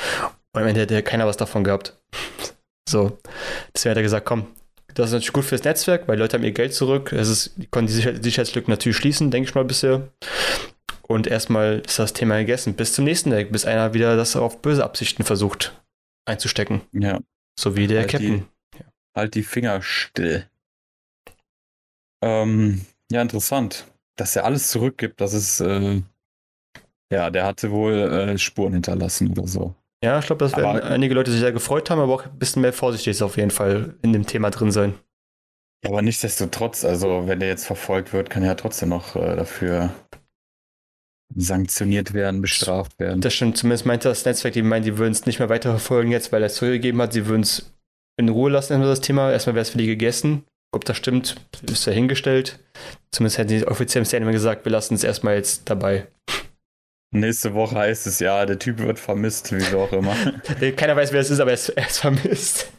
Und 0.56 0.62
am 0.62 0.68
Ende 0.68 0.80
hätte 0.80 1.02
keiner 1.02 1.26
was 1.26 1.36
davon 1.36 1.64
gehabt. 1.64 1.98
So. 2.88 3.18
Deswegen 3.74 3.90
hat 3.90 3.96
er 3.96 4.04
gesagt, 4.04 4.26
komm, 4.26 4.46
das 4.94 5.06
ist 5.06 5.12
natürlich 5.14 5.32
gut 5.32 5.44
fürs 5.44 5.64
Netzwerk, 5.64 6.06
weil 6.06 6.20
Leute 6.20 6.36
haben 6.36 6.44
ihr 6.44 6.52
Geld 6.52 6.72
zurück. 6.72 7.12
Es 7.12 7.28
ist, 7.28 7.54
die 7.56 7.66
konnten 7.66 7.92
die 7.92 8.22
Sicherheitslücken 8.22 8.70
natürlich 8.70 8.96
schließen, 8.96 9.32
denke 9.32 9.48
ich 9.48 9.56
mal 9.56 9.64
bisher. 9.64 10.08
Und 11.02 11.26
erstmal 11.26 11.80
ist 11.80 11.98
das 11.98 12.12
Thema 12.12 12.38
gegessen. 12.38 12.74
Bis 12.74 12.92
zum 12.92 13.04
nächsten 13.04 13.32
Tag, 13.32 13.50
bis 13.50 13.64
einer 13.64 13.92
wieder 13.92 14.16
das 14.16 14.36
auf 14.36 14.62
böse 14.62 14.84
Absichten 14.84 15.24
versucht 15.24 15.76
einzustecken. 16.26 16.82
Ja. 16.92 17.18
So 17.58 17.76
wie 17.76 17.88
der 17.88 18.02
halt 18.02 18.10
Captain. 18.10 18.46
Die, 18.72 18.84
halt 19.16 19.34
die 19.34 19.42
Finger 19.42 19.82
still. 19.82 20.48
Ähm, 22.22 22.86
ja, 23.10 23.20
interessant. 23.20 23.84
Dass 24.16 24.36
er 24.36 24.44
alles 24.44 24.68
zurückgibt, 24.68 25.20
das 25.20 25.34
ist, 25.34 25.58
äh, 25.58 26.02
ja, 27.12 27.30
der 27.30 27.44
hatte 27.44 27.72
wohl 27.72 27.94
äh, 27.94 28.38
Spuren 28.38 28.74
hinterlassen 28.74 29.32
oder 29.32 29.48
so. 29.48 29.74
Ja, 30.06 30.20
ich 30.20 30.26
glaube, 30.26 30.44
dass 30.44 30.56
werden 30.56 30.80
einige 30.82 31.14
Leute 31.14 31.32
sich 31.32 31.40
sehr 31.40 31.50
gefreut 31.50 31.90
haben, 31.90 32.00
aber 32.00 32.14
auch 32.14 32.24
ein 32.24 32.38
bisschen 32.38 32.62
mehr 32.62 32.72
vorsichtig 32.72 33.08
ist 33.10 33.22
auf 33.22 33.36
jeden 33.36 33.50
Fall 33.50 33.96
in 34.02 34.12
dem 34.12 34.24
Thema 34.24 34.50
drin 34.50 34.70
sein. 34.70 34.94
Ja, 35.82 35.90
aber 35.90 36.00
nichtsdestotrotz, 36.00 36.84
also 36.84 37.26
wenn 37.26 37.40
der 37.40 37.48
jetzt 37.48 37.66
verfolgt 37.66 38.12
wird, 38.12 38.30
kann 38.30 38.44
er 38.44 38.50
ja 38.50 38.54
trotzdem 38.54 38.90
noch 38.90 39.16
äh, 39.16 39.34
dafür 39.34 39.92
sanktioniert 41.34 42.14
werden, 42.14 42.40
bestraft 42.40 42.96
werden. 43.00 43.20
Das 43.20 43.34
stimmt, 43.34 43.58
zumindest 43.58 43.84
meinte 43.84 44.08
das 44.08 44.24
Netzwerk, 44.24 44.54
die 44.54 44.62
meinen, 44.62 44.84
die 44.84 44.96
würden 44.96 45.10
es 45.10 45.26
nicht 45.26 45.40
mehr 45.40 45.48
weiterverfolgen 45.48 46.12
jetzt, 46.12 46.30
weil 46.30 46.40
er 46.40 46.46
es 46.46 46.54
zurückgegeben 46.54 47.02
hat. 47.02 47.12
Sie 47.12 47.26
würden 47.26 47.42
es 47.42 47.74
in 48.16 48.28
Ruhe 48.28 48.50
lassen, 48.50 48.74
erstmal 48.74 48.88
das 48.88 49.00
Thema. 49.00 49.32
Erstmal 49.32 49.56
wäre 49.56 49.62
es 49.62 49.70
für 49.70 49.78
die 49.78 49.86
gegessen. 49.86 50.44
Ob 50.72 50.84
das 50.84 50.96
stimmt, 50.96 51.34
ist 51.68 51.84
dahingestellt. 51.84 52.60
Zumindest 53.10 53.38
hätten 53.38 53.48
sie 53.48 53.66
offiziell 53.66 54.02
im 54.02 54.06
Statement 54.06 54.32
gesagt, 54.32 54.64
wir 54.64 54.72
lassen 54.72 54.94
es 54.94 55.02
erstmal 55.02 55.34
jetzt 55.34 55.68
dabei. 55.68 56.06
Nächste 57.20 57.54
Woche 57.54 57.76
heißt 57.76 58.06
es 58.06 58.18
ja, 58.20 58.44
der 58.46 58.58
Typ 58.58 58.78
wird 58.78 58.98
vermisst, 58.98 59.52
wie 59.52 59.74
auch 59.74 59.92
immer. 59.92 60.14
Keiner 60.76 60.96
weiß, 60.96 61.12
wer 61.12 61.20
es 61.20 61.30
ist, 61.30 61.40
aber 61.40 61.50
er 61.50 61.54
ist, 61.54 61.68
er 61.70 61.86
ist 61.86 61.98
vermisst. 61.98 62.72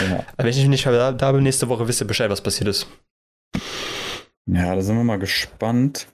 ja. 0.00 0.24
Aber 0.36 0.44
wenn 0.44 0.48
ich 0.48 0.66
nicht 0.66 0.86
da, 0.86 1.12
da 1.12 1.32
bin, 1.32 1.42
nächste 1.42 1.68
Woche 1.68 1.86
wisst 1.86 2.00
ihr 2.00 2.06
Bescheid, 2.06 2.30
was 2.30 2.40
passiert 2.40 2.68
ist. 2.68 2.86
Ja, 4.46 4.74
da 4.74 4.82
sind 4.82 4.96
wir 4.96 5.04
mal 5.04 5.18
gespannt. 5.18 6.08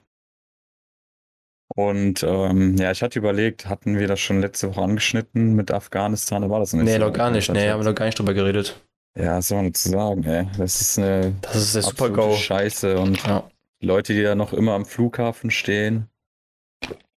Und 1.75 2.23
ähm, 2.23 2.75
ja, 2.77 2.91
ich 2.91 3.01
hatte 3.01 3.17
überlegt, 3.19 3.67
hatten 3.67 3.97
wir 3.97 4.07
das 4.07 4.19
schon 4.19 4.41
letzte 4.41 4.69
Woche 4.69 4.81
angeschnitten 4.81 5.53
mit 5.55 5.71
Afghanistan? 5.71 6.41
Da 6.41 6.49
war 6.49 6.59
das 6.59 6.73
nicht 6.73 6.83
Nee, 6.83 6.97
noch 6.97 7.13
gar 7.13 7.31
nicht. 7.31 7.49
Nee, 7.51 7.69
haben 7.69 7.79
wir 7.81 7.89
noch 7.89 7.95
gar 7.95 8.05
nicht 8.05 8.19
drüber 8.19 8.33
geredet. 8.33 8.81
Ja, 9.17 9.37
was 9.37 9.49
soll 9.49 9.57
man 9.57 9.67
dazu 9.67 9.89
sagen, 9.89 10.23
ey? 10.23 10.47
Das 10.57 10.79
ist 10.79 10.97
eine 10.99 11.33
das 11.41 11.55
ist 11.55 11.75
der 11.75 11.81
super 11.81 12.05
-Go. 12.05 12.35
Scheiße 12.35 12.97
und 12.97 13.21
ja. 13.25 13.49
Leute, 13.81 14.13
die 14.13 14.23
da 14.23 14.35
noch 14.35 14.53
immer 14.53 14.73
am 14.73 14.85
Flughafen 14.85 15.51
stehen. 15.51 16.07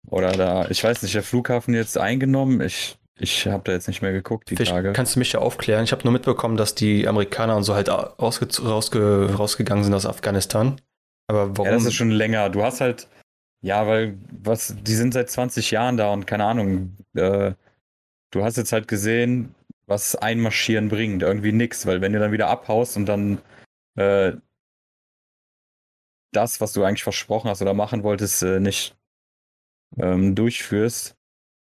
Oder 0.08 0.32
da, 0.32 0.70
ich 0.70 0.84
weiß 0.84 1.02
nicht, 1.04 1.16
der 1.16 1.24
Flughafen 1.24 1.74
jetzt 1.74 1.98
eingenommen. 1.98 2.62
Ich 2.62 2.98
ich 3.20 3.46
habe 3.48 3.64
da 3.66 3.74
jetzt 3.74 3.88
nicht 3.88 4.02
mehr 4.02 4.12
geguckt, 4.12 4.50
die 4.50 4.56
Vielleicht 4.56 4.72
Tage. 4.72 4.92
kannst 4.94 5.16
du 5.16 5.20
mich 5.20 5.34
ja 5.34 5.40
aufklären. 5.40 5.84
Ich 5.84 5.92
habe 5.92 6.04
nur 6.04 6.14
mitbekommen, 6.14 6.58
dass 6.58 6.74
die 6.74 7.08
Amerikaner 7.08 7.56
und 7.56 7.64
so 7.64 7.76
halt 7.76 7.90
rausge 7.90 8.48
rausge 8.62 9.36
rausgegangen 9.38 9.84
sind 9.84 9.94
aus 9.94 10.06
Afghanistan. 10.06 10.82
Aber 11.28 11.56
warum? 11.58 11.68
Ja, 11.68 11.74
das 11.74 11.86
ist 11.86 11.94
schon 11.94 12.12
länger. 12.12 12.50
Du 12.50 12.64
hast 12.64 12.82
halt, 12.82 13.08
ja, 13.62 13.88
weil, 13.88 14.18
was, 14.32 14.76
die 14.82 14.96
sind 14.96 15.14
seit 15.14 15.30
20 15.30 15.72
Jahren 15.72 15.96
da 15.98 16.12
und 16.12 16.26
keine 16.26 16.46
Ahnung, 16.46 16.98
äh, 17.14 17.54
du 18.32 18.44
hast 18.44 18.58
jetzt 18.58 18.72
halt 18.72 18.88
gesehen, 18.88 19.54
was 19.86 20.16
Einmarschieren 20.16 20.90
bringt. 20.90 21.22
Irgendwie 21.22 21.52
nix, 21.52 21.86
weil 21.86 22.02
wenn 22.02 22.14
du 22.14 22.20
dann 22.20 22.32
wieder 22.32 22.48
abhaust 22.48 22.98
und 22.98 23.06
dann 23.06 23.38
äh, 23.96 24.34
das, 26.36 26.62
was 26.62 26.74
du 26.74 26.84
eigentlich 26.84 27.04
versprochen 27.04 27.50
hast 27.50 27.62
oder 27.62 27.74
machen 27.74 28.04
wolltest, 28.04 28.44
äh, 28.44 28.60
nicht 28.60 28.96
ähm, 29.98 30.36
durchführst. 30.36 31.16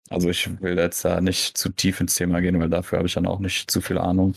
Also 0.09 0.29
ich 0.29 0.61
will 0.61 0.77
jetzt 0.77 1.05
da 1.05 1.21
nicht 1.21 1.57
zu 1.57 1.69
tief 1.69 1.99
ins 1.99 2.15
Thema 2.15 2.41
gehen, 2.41 2.59
weil 2.59 2.69
dafür 2.69 2.99
habe 2.99 3.07
ich 3.07 3.13
dann 3.13 3.25
auch 3.25 3.39
nicht 3.39 3.71
zu 3.71 3.81
viel 3.81 3.97
Ahnung. 3.97 4.35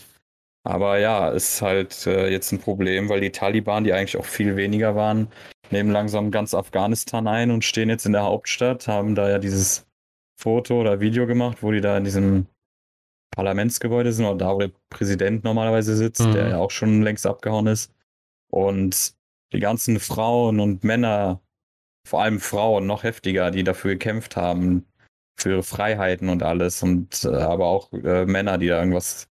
Aber 0.63 0.97
ja, 0.99 1.29
ist 1.29 1.61
halt 1.61 2.07
äh, 2.07 2.29
jetzt 2.29 2.51
ein 2.51 2.59
Problem, 2.59 3.09
weil 3.09 3.21
die 3.21 3.31
Taliban, 3.31 3.83
die 3.83 3.93
eigentlich 3.93 4.17
auch 4.17 4.25
viel 4.25 4.55
weniger 4.55 4.95
waren, 4.95 5.29
nehmen 5.71 5.91
langsam 5.91 6.31
ganz 6.31 6.53
Afghanistan 6.53 7.27
ein 7.27 7.51
und 7.51 7.63
stehen 7.63 7.89
jetzt 7.89 8.05
in 8.05 8.13
der 8.13 8.23
Hauptstadt, 8.23 8.87
haben 8.87 9.15
da 9.15 9.29
ja 9.29 9.39
dieses 9.39 9.85
Foto 10.39 10.81
oder 10.81 10.99
Video 10.99 11.25
gemacht, 11.27 11.63
wo 11.63 11.71
die 11.71 11.81
da 11.81 11.97
in 11.97 12.03
diesem 12.03 12.47
Parlamentsgebäude 13.31 14.11
sind 14.11 14.25
oder 14.25 14.37
da, 14.37 14.55
wo 14.55 14.59
der 14.59 14.71
Präsident 14.89 15.43
normalerweise 15.43 15.95
sitzt, 15.95 16.21
Mhm. 16.21 16.31
der 16.33 16.47
ja 16.49 16.57
auch 16.57 16.71
schon 16.71 17.01
längst 17.01 17.25
abgehauen 17.25 17.67
ist. 17.67 17.93
Und 18.49 19.13
die 19.53 19.59
ganzen 19.59 19.99
Frauen 19.99 20.59
und 20.59 20.83
Männer, 20.83 21.41
vor 22.07 22.21
allem 22.23 22.39
Frauen, 22.39 22.87
noch 22.87 23.03
heftiger, 23.03 23.51
die 23.51 23.63
dafür 23.63 23.93
gekämpft 23.93 24.35
haben, 24.35 24.85
für 25.39 25.51
ihre 25.51 25.63
Freiheiten 25.63 26.29
und 26.29 26.43
alles. 26.43 26.83
Und 26.83 27.23
äh, 27.25 27.29
aber 27.29 27.67
auch 27.67 27.93
äh, 27.93 28.25
Männer, 28.25 28.57
die 28.57 28.67
da 28.67 28.79
irgendwas 28.79 29.29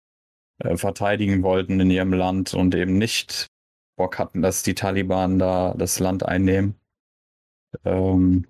äh, 0.59 0.77
verteidigen 0.77 1.43
wollten 1.43 1.79
in 1.79 1.91
ihrem 1.91 2.13
Land 2.13 2.53
und 2.53 2.75
eben 2.75 2.97
nicht 2.97 3.47
Bock 3.97 4.19
hatten, 4.19 4.41
dass 4.41 4.63
die 4.63 4.75
Taliban 4.75 5.39
da 5.39 5.73
das 5.77 5.99
Land 5.99 6.25
einnehmen. 6.25 6.75
Ähm, 7.85 8.45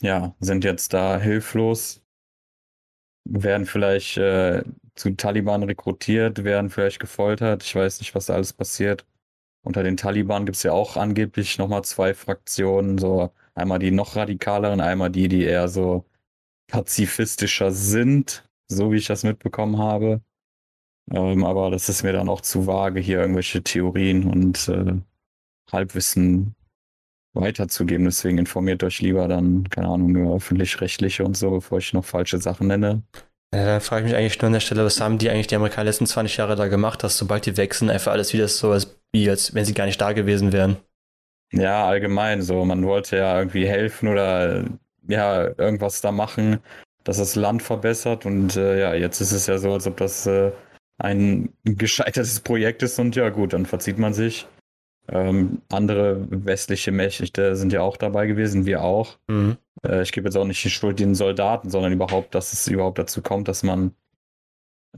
ja, 0.00 0.34
sind 0.40 0.64
jetzt 0.64 0.92
da 0.92 1.18
hilflos, 1.18 2.02
werden 3.24 3.66
vielleicht 3.66 4.18
äh, 4.18 4.64
zu 4.94 5.16
Taliban 5.16 5.62
rekrutiert, 5.62 6.44
werden 6.44 6.70
vielleicht 6.70 7.00
gefoltert. 7.00 7.62
Ich 7.62 7.74
weiß 7.74 8.00
nicht, 8.00 8.14
was 8.14 8.26
da 8.26 8.34
alles 8.34 8.52
passiert. 8.52 9.06
Unter 9.66 9.82
den 9.82 9.96
Taliban 9.96 10.46
gibt 10.46 10.56
es 10.56 10.62
ja 10.62 10.70
auch 10.70 10.96
angeblich 10.96 11.58
nochmal 11.58 11.82
zwei 11.82 12.14
Fraktionen, 12.14 12.98
so 12.98 13.32
einmal 13.56 13.80
die 13.80 13.90
noch 13.90 14.14
radikaleren, 14.14 14.80
einmal 14.80 15.10
die, 15.10 15.26
die 15.26 15.42
eher 15.42 15.66
so 15.66 16.04
pazifistischer 16.68 17.72
sind, 17.72 18.48
so 18.68 18.92
wie 18.92 18.98
ich 18.98 19.08
das 19.08 19.24
mitbekommen 19.24 19.78
habe. 19.78 20.20
Ähm, 21.10 21.44
aber 21.44 21.72
das 21.72 21.88
ist 21.88 22.04
mir 22.04 22.12
dann 22.12 22.28
auch 22.28 22.42
zu 22.42 22.68
vage, 22.68 23.00
hier 23.00 23.18
irgendwelche 23.18 23.60
Theorien 23.60 24.30
und 24.30 24.68
äh, 24.68 24.94
Halbwissen 25.72 26.54
weiterzugeben. 27.34 28.04
Deswegen 28.04 28.38
informiert 28.38 28.84
euch 28.84 29.00
lieber 29.00 29.26
dann, 29.26 29.68
keine 29.68 29.88
Ahnung, 29.88 30.14
über 30.14 30.36
öffentlich-rechtliche 30.36 31.24
und 31.24 31.36
so, 31.36 31.50
bevor 31.50 31.78
ich 31.78 31.92
noch 31.92 32.04
falsche 32.04 32.38
Sachen 32.38 32.68
nenne. 32.68 33.02
Ja, 33.52 33.64
dann 33.64 33.80
frage 33.80 34.06
ich 34.06 34.12
mich 34.12 34.18
eigentlich 34.18 34.40
nur 34.40 34.46
an 34.46 34.52
der 34.52 34.60
Stelle, 34.60 34.84
was 34.84 35.00
haben 35.00 35.18
die 35.18 35.28
eigentlich 35.28 35.48
die 35.48 35.56
Amerikaner 35.56 35.86
letzten 35.86 36.06
20 36.06 36.36
Jahre 36.36 36.54
da 36.54 36.68
gemacht, 36.68 37.02
dass 37.02 37.18
sobald 37.18 37.46
die 37.46 37.56
wechseln, 37.56 37.90
einfach 37.90 38.12
alles 38.12 38.32
wieder 38.32 38.46
so 38.46 38.72
ist, 38.72 38.96
wie 39.16 39.30
als 39.30 39.54
wenn 39.54 39.64
sie 39.64 39.74
gar 39.74 39.86
nicht 39.86 40.00
da 40.00 40.12
gewesen 40.12 40.52
wären. 40.52 40.76
Ja, 41.52 41.86
allgemein 41.86 42.42
so. 42.42 42.64
Man 42.64 42.84
wollte 42.84 43.16
ja 43.16 43.38
irgendwie 43.38 43.66
helfen 43.66 44.08
oder 44.08 44.64
ja, 45.08 45.44
irgendwas 45.58 46.00
da 46.00 46.12
machen, 46.12 46.58
dass 47.04 47.18
das 47.18 47.34
Land 47.34 47.62
verbessert. 47.62 48.26
Und 48.26 48.56
äh, 48.56 48.80
ja, 48.80 48.94
jetzt 48.94 49.20
ist 49.20 49.32
es 49.32 49.46
ja 49.46 49.58
so, 49.58 49.72
als 49.72 49.86
ob 49.86 49.96
das 49.96 50.26
äh, 50.26 50.52
ein 50.98 51.52
gescheitertes 51.64 52.40
Projekt 52.40 52.82
ist 52.82 52.98
und 52.98 53.16
ja 53.16 53.28
gut, 53.30 53.52
dann 53.52 53.66
verzieht 53.66 53.98
man 53.98 54.12
sich. 54.12 54.46
Ähm, 55.08 55.62
andere 55.70 56.26
westliche 56.30 56.90
Mächte 56.90 57.54
sind 57.54 57.72
ja 57.72 57.80
auch 57.80 57.96
dabei 57.96 58.26
gewesen, 58.26 58.66
wir 58.66 58.82
auch. 58.82 59.18
Mhm. 59.28 59.56
Äh, 59.86 60.02
ich 60.02 60.12
gebe 60.12 60.26
jetzt 60.26 60.36
auch 60.36 60.44
nicht 60.44 60.62
die 60.64 60.70
Schuld 60.70 60.98
den 60.98 61.14
Soldaten, 61.14 61.70
sondern 61.70 61.92
überhaupt, 61.92 62.34
dass 62.34 62.52
es 62.52 62.66
überhaupt 62.66 62.98
dazu 62.98 63.22
kommt, 63.22 63.46
dass 63.46 63.62
man 63.62 63.94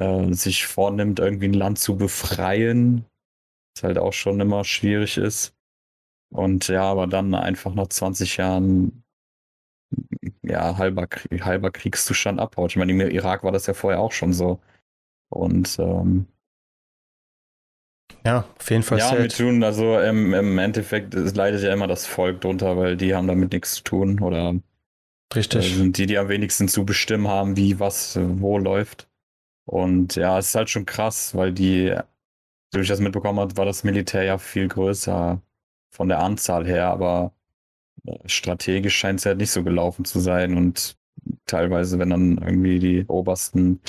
äh, 0.00 0.32
sich 0.32 0.66
vornimmt, 0.66 1.20
irgendwie 1.20 1.48
ein 1.48 1.54
Land 1.54 1.78
zu 1.78 1.96
befreien. 1.96 3.04
Was 3.78 3.84
halt 3.84 3.98
auch 3.98 4.12
schon 4.12 4.40
immer 4.40 4.64
schwierig 4.64 5.18
ist. 5.18 5.54
Und 6.30 6.68
ja, 6.68 6.82
aber 6.82 7.06
dann 7.06 7.34
einfach 7.34 7.74
nach 7.74 7.88
20 7.88 8.36
Jahren 8.36 9.04
ja, 10.42 10.76
halber, 10.76 11.06
Krieg, 11.06 11.44
halber 11.44 11.70
Kriegszustand 11.70 12.40
abhaut. 12.40 12.72
Ich 12.72 12.76
meine, 12.76 12.92
im 12.92 13.00
Irak 13.00 13.44
war 13.44 13.52
das 13.52 13.66
ja 13.66 13.74
vorher 13.74 14.00
auch 14.00 14.12
schon 14.12 14.32
so. 14.32 14.60
Und 15.30 15.78
ähm, 15.78 16.26
Ja, 18.24 18.44
auf 18.58 18.70
jeden 18.70 18.82
Fall 18.82 18.98
ja, 18.98 19.08
sad. 19.10 19.18
mit 19.20 19.36
tun, 19.36 19.62
also 19.62 19.98
im, 20.00 20.34
im 20.34 20.58
Endeffekt 20.58 21.14
es 21.14 21.34
leidet 21.34 21.62
ja 21.62 21.72
immer 21.72 21.86
das 21.86 22.06
Volk 22.06 22.40
drunter, 22.40 22.76
weil 22.76 22.96
die 22.96 23.14
haben 23.14 23.26
damit 23.28 23.52
nichts 23.52 23.74
zu 23.76 23.82
tun 23.84 24.20
oder 24.20 24.54
äh, 24.54 24.60
Richtig. 25.34 25.76
sind 25.76 25.98
die, 25.98 26.06
die 26.06 26.18
am 26.18 26.28
wenigsten 26.28 26.68
zu 26.68 26.84
bestimmen 26.86 27.28
haben, 27.28 27.56
wie 27.56 27.80
was 27.80 28.16
äh, 28.16 28.40
wo 28.40 28.58
läuft. 28.58 29.08
Und 29.66 30.16
ja, 30.16 30.38
es 30.38 30.48
ist 30.50 30.54
halt 30.56 30.70
schon 30.70 30.86
krass, 30.86 31.34
weil 31.36 31.52
die, 31.52 31.96
so 32.72 32.78
wie 32.78 32.82
ich 32.82 32.88
das 32.88 33.00
mitbekommen 33.00 33.40
habe, 33.40 33.56
war 33.56 33.64
das 33.64 33.84
Militär 33.84 34.24
ja 34.24 34.38
viel 34.38 34.68
größer 34.68 35.40
von 35.90 36.08
der 36.08 36.20
Anzahl 36.20 36.66
her, 36.66 36.88
aber 36.88 37.32
äh, 38.06 38.16
strategisch 38.26 38.96
scheint 38.96 39.20
es 39.20 39.24
ja 39.24 39.34
nicht 39.34 39.50
so 39.50 39.62
gelaufen 39.64 40.04
zu 40.04 40.20
sein 40.20 40.56
und 40.56 40.96
teilweise, 41.46 41.98
wenn 41.98 42.10
dann 42.10 42.38
irgendwie 42.38 42.78
die 42.78 43.04
obersten 43.06 43.80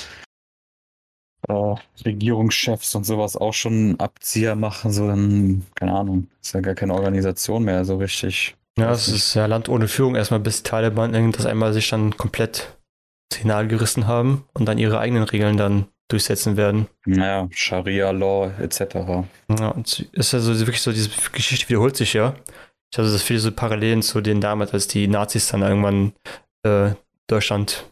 äh, 1.48 1.74
Regierungschefs 2.04 2.94
und 2.94 3.04
sowas 3.04 3.36
auch 3.36 3.54
schon 3.54 3.98
Abzieher 3.98 4.56
machen, 4.56 4.92
so 4.92 5.06
dann, 5.06 5.66
keine 5.74 5.92
Ahnung, 5.92 6.28
ist 6.40 6.54
ja 6.54 6.60
gar 6.60 6.74
keine 6.74 6.94
Organisation 6.94 7.64
mehr 7.64 7.84
so 7.84 7.96
richtig. 7.96 8.56
Ja, 8.78 8.92
es 8.92 9.08
ist 9.08 9.34
ja 9.34 9.46
Land 9.46 9.68
ohne 9.68 9.88
Führung, 9.88 10.14
erstmal 10.14 10.40
bis 10.40 10.62
Taliban 10.62 11.14
irgendwas 11.14 11.44
einmal 11.44 11.72
sich 11.72 11.88
dann 11.90 12.16
komplett 12.16 12.78
Signal 13.32 13.68
gerissen 13.68 14.06
haben 14.06 14.44
und 14.54 14.66
dann 14.66 14.78
ihre 14.78 14.98
eigenen 14.98 15.24
Regeln 15.24 15.56
dann 15.56 15.86
durchsetzen 16.12 16.56
werden. 16.56 16.86
Naja, 17.06 17.48
Scharia-Law 17.50 18.52
etc. 18.60 18.80
Ja, 19.58 19.68
und 19.68 19.86
es 19.86 20.00
ist 20.12 20.32
ja 20.32 20.38
so 20.40 20.58
wirklich 20.58 20.82
so, 20.82 20.92
diese 20.92 21.10
Geschichte 21.32 21.68
wiederholt 21.68 21.96
sich 21.96 22.12
ja. 22.12 22.34
Ich 22.92 22.98
habe 22.98 23.08
das 23.08 23.22
viele 23.22 23.38
so 23.38 23.52
Parallelen 23.52 24.02
zu 24.02 24.20
den 24.20 24.40
damals, 24.40 24.72
als 24.72 24.88
die 24.88 25.06
Nazis 25.06 25.48
dann 25.48 25.62
irgendwann 25.62 26.12
äh, 26.64 26.94
Deutschland 27.28 27.86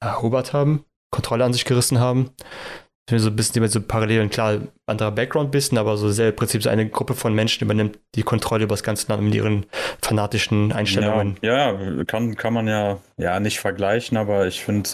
erobert 0.00 0.52
haben, 0.52 0.84
Kontrolle 1.10 1.44
an 1.44 1.52
sich 1.52 1.64
gerissen 1.64 1.98
haben. 1.98 2.30
Sind 3.10 3.20
so 3.20 3.30
ein 3.30 3.36
bisschen 3.36 3.56
immer 3.56 3.68
so 3.68 3.80
Parallelen, 3.80 4.28
klar, 4.28 4.60
anderer 4.86 5.10
Background 5.10 5.50
bisschen, 5.50 5.78
aber 5.78 5.96
so 5.96 6.10
sehr 6.10 6.28
im 6.28 6.36
Prinzip 6.36 6.62
so 6.62 6.68
eine 6.68 6.88
Gruppe 6.88 7.14
von 7.14 7.34
Menschen 7.34 7.64
übernimmt 7.64 7.98
die 8.14 8.22
Kontrolle 8.22 8.64
über 8.64 8.74
das 8.74 8.82
ganze 8.82 9.08
Land 9.08 9.22
mit 9.22 9.34
ihren 9.34 9.64
fanatischen 10.02 10.72
Einstellungen. 10.72 11.38
Ja, 11.40 11.72
ja, 11.72 12.04
kann, 12.04 12.36
kann 12.36 12.52
man 12.52 12.68
ja, 12.68 12.98
ja 13.16 13.40
nicht 13.40 13.60
vergleichen, 13.60 14.18
aber 14.18 14.46
ich 14.46 14.62
finde, 14.62 14.90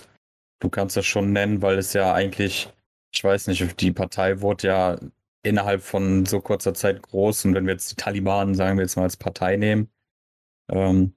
du 0.64 0.70
kannst 0.70 0.96
das 0.96 1.06
schon 1.06 1.32
nennen, 1.32 1.62
weil 1.62 1.78
es 1.78 1.92
ja 1.92 2.12
eigentlich, 2.12 2.72
ich 3.12 3.22
weiß 3.22 3.46
nicht, 3.48 3.80
die 3.80 3.92
Partei 3.92 4.40
wurde 4.40 4.66
ja 4.66 4.98
innerhalb 5.42 5.82
von 5.82 6.24
so 6.26 6.40
kurzer 6.40 6.74
Zeit 6.74 7.02
groß 7.02 7.44
und 7.44 7.54
wenn 7.54 7.66
wir 7.66 7.74
jetzt 7.74 7.90
die 7.92 7.96
Taliban, 7.96 8.54
sagen 8.54 8.78
wir 8.78 8.82
jetzt 8.82 8.96
mal, 8.96 9.02
als 9.02 9.18
Partei 9.18 9.56
nehmen, 9.56 9.90
ähm, 10.70 11.14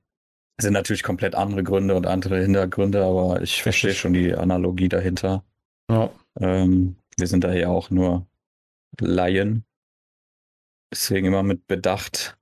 sind 0.60 0.74
natürlich 0.74 1.04
komplett 1.04 1.34
andere 1.36 1.64
Gründe 1.64 1.96
und 1.96 2.08
andere 2.08 2.42
Hintergründe, 2.42 3.04
aber 3.06 3.42
ich 3.42 3.64
verstehe 3.64 3.94
schon 3.94 4.14
die 4.14 4.34
Analogie 4.34 4.90
dahinter. 4.90 5.46
Ja. 5.90 6.12
Ähm, 6.40 6.98
wir 7.18 7.28
sind 7.28 7.44
daher 7.44 7.70
auch 7.70 7.90
nur 7.90 8.28
Laien. 9.00 9.66
Deswegen 10.92 11.28
immer 11.28 11.44
mit 11.44 11.68
Bedacht 11.68 12.38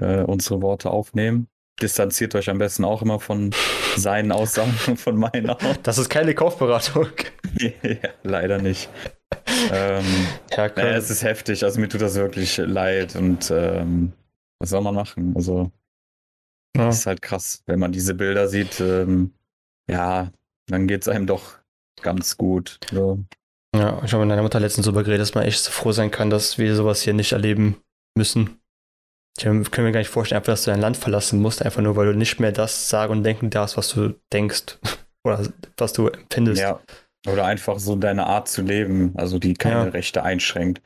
äh, 0.00 0.22
unsere 0.22 0.62
Worte 0.62 0.90
aufnehmen. 0.90 1.48
Distanziert 1.80 2.34
euch 2.34 2.50
am 2.50 2.58
besten 2.58 2.84
auch 2.84 3.02
immer 3.02 3.20
von 3.20 3.50
seinen 3.96 4.32
Aussagen 4.32 4.74
und 4.86 4.98
von 4.98 5.16
meinen 5.16 5.50
auch. 5.50 5.76
Das 5.82 5.98
ist 5.98 6.08
keine 6.08 6.34
Kaufberatung. 6.34 7.08
ja, 7.58 8.10
leider 8.22 8.58
nicht. 8.58 8.88
ähm, 9.72 10.04
Herr 10.50 10.72
naja, 10.74 10.96
es 10.96 11.10
ist 11.10 11.22
heftig. 11.22 11.64
Also 11.64 11.80
mir 11.80 11.88
tut 11.88 12.00
das 12.00 12.16
wirklich 12.16 12.56
leid 12.56 13.16
und 13.16 13.50
ähm, 13.50 14.12
was 14.58 14.70
soll 14.70 14.80
man 14.80 14.94
machen? 14.94 15.34
Also 15.36 15.70
ja. 16.76 16.86
das 16.86 17.00
ist 17.00 17.06
halt 17.06 17.22
krass, 17.22 17.62
wenn 17.66 17.78
man 17.78 17.92
diese 17.92 18.14
Bilder 18.14 18.48
sieht. 18.48 18.80
Ähm, 18.80 19.32
ja, 19.90 20.32
dann 20.66 20.86
geht 20.86 21.02
es 21.02 21.08
einem 21.08 21.26
doch 21.26 21.58
ganz 22.02 22.36
gut. 22.36 22.78
So. 22.90 23.24
Ja, 23.74 24.02
ich 24.04 24.12
habe 24.12 24.24
mit 24.24 24.30
meiner 24.30 24.42
Mutter 24.42 24.60
letztens 24.60 24.86
darüber 24.86 25.02
geredet, 25.02 25.22
dass 25.22 25.34
man 25.34 25.44
echt 25.44 25.60
so 25.60 25.70
froh 25.70 25.92
sein 25.92 26.10
kann, 26.10 26.30
dass 26.30 26.58
wir 26.58 26.74
sowas 26.74 27.02
hier 27.02 27.14
nicht 27.14 27.32
erleben 27.32 27.76
müssen. 28.16 28.57
Ich 29.38 29.70
kann 29.70 29.84
mir 29.84 29.92
gar 29.92 30.00
nicht 30.00 30.08
vorstellen, 30.10 30.38
einfach, 30.38 30.52
dass 30.52 30.64
du 30.64 30.70
dein 30.70 30.80
Land 30.80 30.96
verlassen 30.96 31.40
musst, 31.40 31.62
einfach 31.64 31.82
nur, 31.82 31.96
weil 31.96 32.12
du 32.12 32.18
nicht 32.18 32.40
mehr 32.40 32.52
das 32.52 32.88
sagen 32.88 33.12
und 33.12 33.22
denken 33.22 33.50
darfst, 33.50 33.76
was 33.76 33.88
du 33.90 34.14
denkst 34.32 34.78
oder 35.24 35.48
was 35.76 35.92
du 35.92 36.08
empfindest. 36.08 36.60
Ja. 36.60 36.80
Oder 37.26 37.44
einfach 37.44 37.78
so 37.78 37.96
deine 37.96 38.26
Art 38.26 38.48
zu 38.48 38.62
leben, 38.62 39.12
also 39.16 39.38
die 39.38 39.54
keine 39.54 39.84
Ja. 39.86 39.90
Rechte 39.90 40.22
einschränkt. 40.22 40.82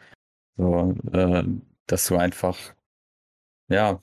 So, 0.57 0.94
äh, 1.12 1.44
dass 1.86 2.07
du 2.07 2.16
einfach, 2.16 2.59
ja, 3.68 4.00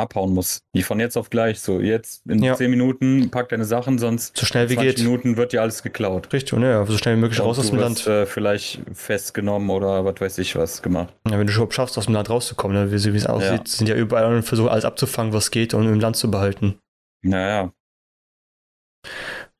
abhauen 0.00 0.32
muss. 0.34 0.60
Wie 0.72 0.82
von 0.82 0.98
jetzt 0.98 1.16
auf 1.16 1.30
gleich. 1.30 1.60
So, 1.60 1.80
jetzt 1.80 2.26
in 2.26 2.42
Ja. 2.42 2.54
10 2.56 2.70
Minuten 2.70 3.30
pack 3.30 3.48
deine 3.50 3.64
Sachen, 3.64 3.98
sonst 3.98 4.36
So 4.36 4.44
schnell 4.46 4.68
wie 4.70 4.74
20 4.74 4.96
geht. 4.96 5.04
Minuten 5.04 5.36
wird 5.36 5.52
dir 5.52 5.62
alles 5.62 5.82
geklaut. 5.82 6.32
Richtig, 6.32 6.58
ne? 6.58 6.84
So 6.88 6.98
schnell 6.98 7.16
wie 7.16 7.20
möglich 7.20 7.40
raus 7.40 7.58
Und 7.58 7.64
aus 7.64 7.70
du 7.70 7.76
dem 7.76 7.80
wirst, 7.82 8.06
Land. 8.06 8.16
Äh, 8.22 8.26
vielleicht 8.26 8.80
festgenommen 8.92 9.70
oder 9.70 10.04
was 10.04 10.20
weiß 10.20 10.38
ich 10.38 10.56
was 10.56 10.82
gemacht. 10.82 11.14
Ja, 11.28 11.38
wenn 11.38 11.46
du 11.46 11.52
schon 11.52 11.70
schaffst, 11.70 11.96
aus 11.98 12.06
dem 12.06 12.14
Land 12.14 12.30
rauszukommen, 12.30 12.76
ne? 12.76 12.90
wie 12.90 12.94
es 13.16 13.26
aussieht, 13.26 13.50
Ja. 13.50 13.62
sind 13.66 13.88
ja 13.88 13.94
überall 13.94 14.34
und 14.34 14.42
versuchen 14.42 14.68
alles 14.70 14.84
abzufangen, 14.84 15.32
was 15.32 15.50
geht 15.50 15.74
und 15.74 15.86
im 15.86 16.00
Land 16.00 16.16
zu 16.16 16.30
behalten. 16.30 16.78
Naja. 17.22 17.72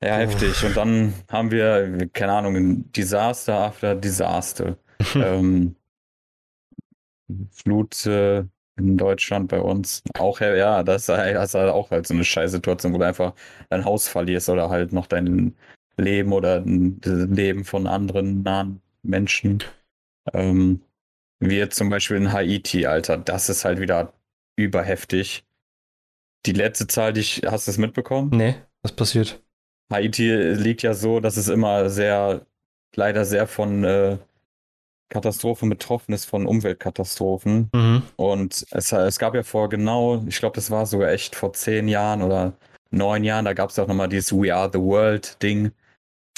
Ja, 0.02 0.16
Puh. 0.16 0.20
heftig. 0.22 0.64
Und 0.64 0.76
dann 0.76 1.14
haben 1.30 1.50
wir, 1.50 2.08
keine 2.12 2.32
Ahnung, 2.32 2.56
ein 2.56 2.92
Disaster 2.92 3.54
after 3.54 3.94
Disaster. 3.94 4.76
ähm, 5.14 5.76
Flut 7.52 8.06
äh, 8.06 8.44
in 8.88 8.96
Deutschland 8.96 9.48
bei 9.48 9.60
uns. 9.60 10.02
Auch, 10.18 10.40
ja, 10.40 10.82
das, 10.82 11.08
ist- 11.08 11.16
halt 11.16 11.54
auch 11.70 11.90
halt 11.90 12.06
so 12.06 12.14
eine 12.14 12.24
Scheißsituation, 12.24 12.92
wo 12.94 12.98
du 12.98 13.06
einfach 13.06 13.34
dein 13.68 13.84
Haus 13.84 14.08
verlierst 14.08 14.48
oder 14.48 14.70
halt 14.70 14.92
noch 14.92 15.06
dein 15.06 15.54
Leben 15.96 16.32
oder 16.32 16.60
das 16.60 17.28
Leben 17.28 17.64
von 17.64 17.86
anderen 17.86 18.42
nahen 18.42 18.80
Menschen. 19.02 19.62
Ähm, 20.34 20.82
wie 21.40 21.56
jetzt 21.58 21.76
zum 21.76 21.90
Beispiel 21.90 22.18
in 22.18 22.32
Haiti, 22.32 22.86
Alter. 22.86 23.18
Das 23.18 23.48
ist 23.50 23.64
halt 23.64 23.80
wieder 23.80 24.12
überheftig. 24.56 25.44
Die 26.44 26.52
letzte 26.52 26.86
Zahl, 26.86 27.14
die 27.14 27.20
ich, 27.20 27.42
hast 27.46 27.66
du 27.66 27.70
es 27.70 27.78
mitbekommen? 27.78 28.36
nee, 28.36 28.54
was 28.82 28.92
passiert? 28.96 29.40
Haiti 29.92 30.30
liegt 30.54 30.82
ja 30.82 30.94
so, 30.94 31.20
dass 31.20 31.36
es 31.36 31.48
immer 31.48 31.90
sehr, 31.90 32.46
leider 32.94 33.24
sehr 33.24 33.46
von 33.46 33.84
äh, 33.84 34.18
Katastrophen 35.10 35.68
betroffen 35.68 36.12
ist, 36.14 36.24
von 36.24 36.46
Umweltkatastrophen. 36.46 37.68
Mhm. 37.74 38.02
Und 38.16 38.66
es, 38.70 38.92
es 38.92 39.18
gab 39.18 39.34
ja 39.34 39.42
vor 39.42 39.68
genau, 39.68 40.24
ich 40.26 40.38
glaube, 40.38 40.54
das 40.54 40.70
war 40.70 40.86
sogar 40.86 41.10
echt 41.10 41.36
vor 41.36 41.52
zehn 41.52 41.88
Jahren 41.88 42.22
oder 42.22 42.54
neun 42.90 43.24
Jahren, 43.24 43.44
da 43.44 43.52
gab 43.52 43.70
es 43.70 43.78
auch 43.78 43.86
nochmal 43.86 44.08
dieses 44.08 44.32
We 44.32 44.54
Are 44.54 44.70
the 44.72 44.78
World 44.78 45.42
Ding 45.42 45.72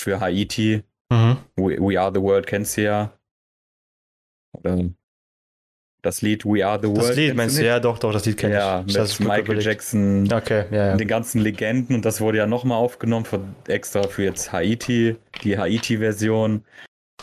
für 0.01 0.21
Haiti. 0.21 0.83
Mhm. 1.11 1.37
We, 1.57 1.79
We 1.79 2.01
Are 2.01 2.11
the 2.13 2.21
World 2.21 2.47
kennst 2.47 2.77
du 2.77 2.83
ja. 2.83 3.13
Oder 4.53 4.91
das 6.03 6.21
Lied 6.21 6.45
We 6.45 6.67
Are 6.67 6.81
the 6.83 6.89
World. 6.89 7.11
Das 7.11 7.17
Lied 7.17 7.35
meinst 7.37 7.59
du? 7.59 7.65
Ja, 7.65 7.79
doch, 7.79 7.99
doch, 7.99 8.13
das 8.13 8.27
Lied 8.27 8.37
kenne 8.37 8.55
Ja, 8.55 8.81
ich. 8.81 8.87
mit 8.95 8.97
ist 8.97 9.19
gut 9.19 9.27
Michael 9.29 9.45
überlegt. 9.45 9.67
Jackson 9.67 10.29
Okay, 10.33 10.65
ja, 10.71 10.87
ja. 10.89 10.97
den 10.97 11.09
ganzen 11.09 11.41
Legenden 11.41 11.95
und 11.95 12.05
das 12.05 12.21
wurde 12.21 12.39
ja 12.39 12.47
nochmal 12.47 12.79
aufgenommen 12.79 13.25
für, 13.25 13.41
extra 13.69 14.03
für 14.09 14.25
jetzt 14.25 14.53
Haiti, 14.53 15.17
die 15.45 15.57
Haiti-Version 15.57 16.65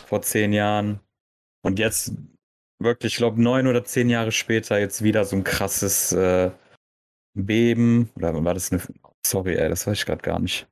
vor 0.06 0.22
zehn 0.22 0.52
Jahren. 0.52 1.00
Und 1.62 1.78
jetzt 1.78 2.12
wirklich, 2.78 3.14
ich 3.14 3.18
glaube, 3.18 3.42
neun 3.42 3.66
oder 3.66 3.84
zehn 3.84 4.08
Jahre 4.08 4.32
später 4.32 4.78
jetzt 4.78 5.02
wieder 5.02 5.24
so 5.24 5.36
ein 5.36 5.44
krasses 5.44 6.12
äh, 6.12 6.50
Beben. 7.34 8.10
Oder 8.16 8.42
war 8.44 8.54
das 8.54 8.72
eine. 8.72 8.82
Sorry, 9.24 9.56
ey, 9.56 9.68
das 9.68 9.86
weiß 9.86 9.98
ich 9.98 10.06
gerade 10.06 10.22
gar 10.22 10.38
nicht. 10.38 10.66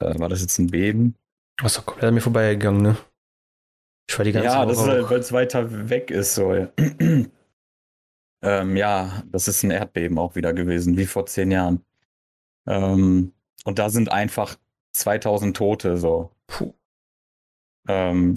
Äh, 0.00 0.18
war 0.18 0.28
das 0.28 0.40
jetzt 0.40 0.58
ein 0.58 0.68
Beben? 0.68 1.14
Was 1.60 1.74
doch 1.74 1.86
komplett 1.86 2.08
an 2.08 2.14
mir 2.14 2.20
vorbeigegangen, 2.20 2.82
ne? 2.82 2.96
Ich 4.08 4.18
war 4.18 4.24
die 4.24 4.32
ganze 4.32 4.48
ja, 4.48 4.66
das 4.66 4.78
ist 4.78 4.82
Woche 4.84 4.92
halt, 4.92 5.10
weil 5.10 5.20
es 5.20 5.32
weiter 5.32 5.88
weg 5.90 6.10
ist. 6.10 6.34
So. 6.34 6.54
ja. 6.54 6.68
ähm, 8.42 8.76
ja, 8.76 9.22
das 9.26 9.48
ist 9.48 9.62
ein 9.62 9.70
Erdbeben 9.70 10.18
auch 10.18 10.34
wieder 10.34 10.52
gewesen, 10.52 10.96
wie 10.96 11.06
vor 11.06 11.26
zehn 11.26 11.50
Jahren. 11.50 11.84
Ähm, 12.66 13.32
und 13.64 13.78
da 13.78 13.90
sind 13.90 14.10
einfach 14.10 14.56
2000 14.94 15.56
Tote 15.56 15.96
so. 15.96 16.30
Puh. 16.46 16.74
Ähm, 17.88 18.34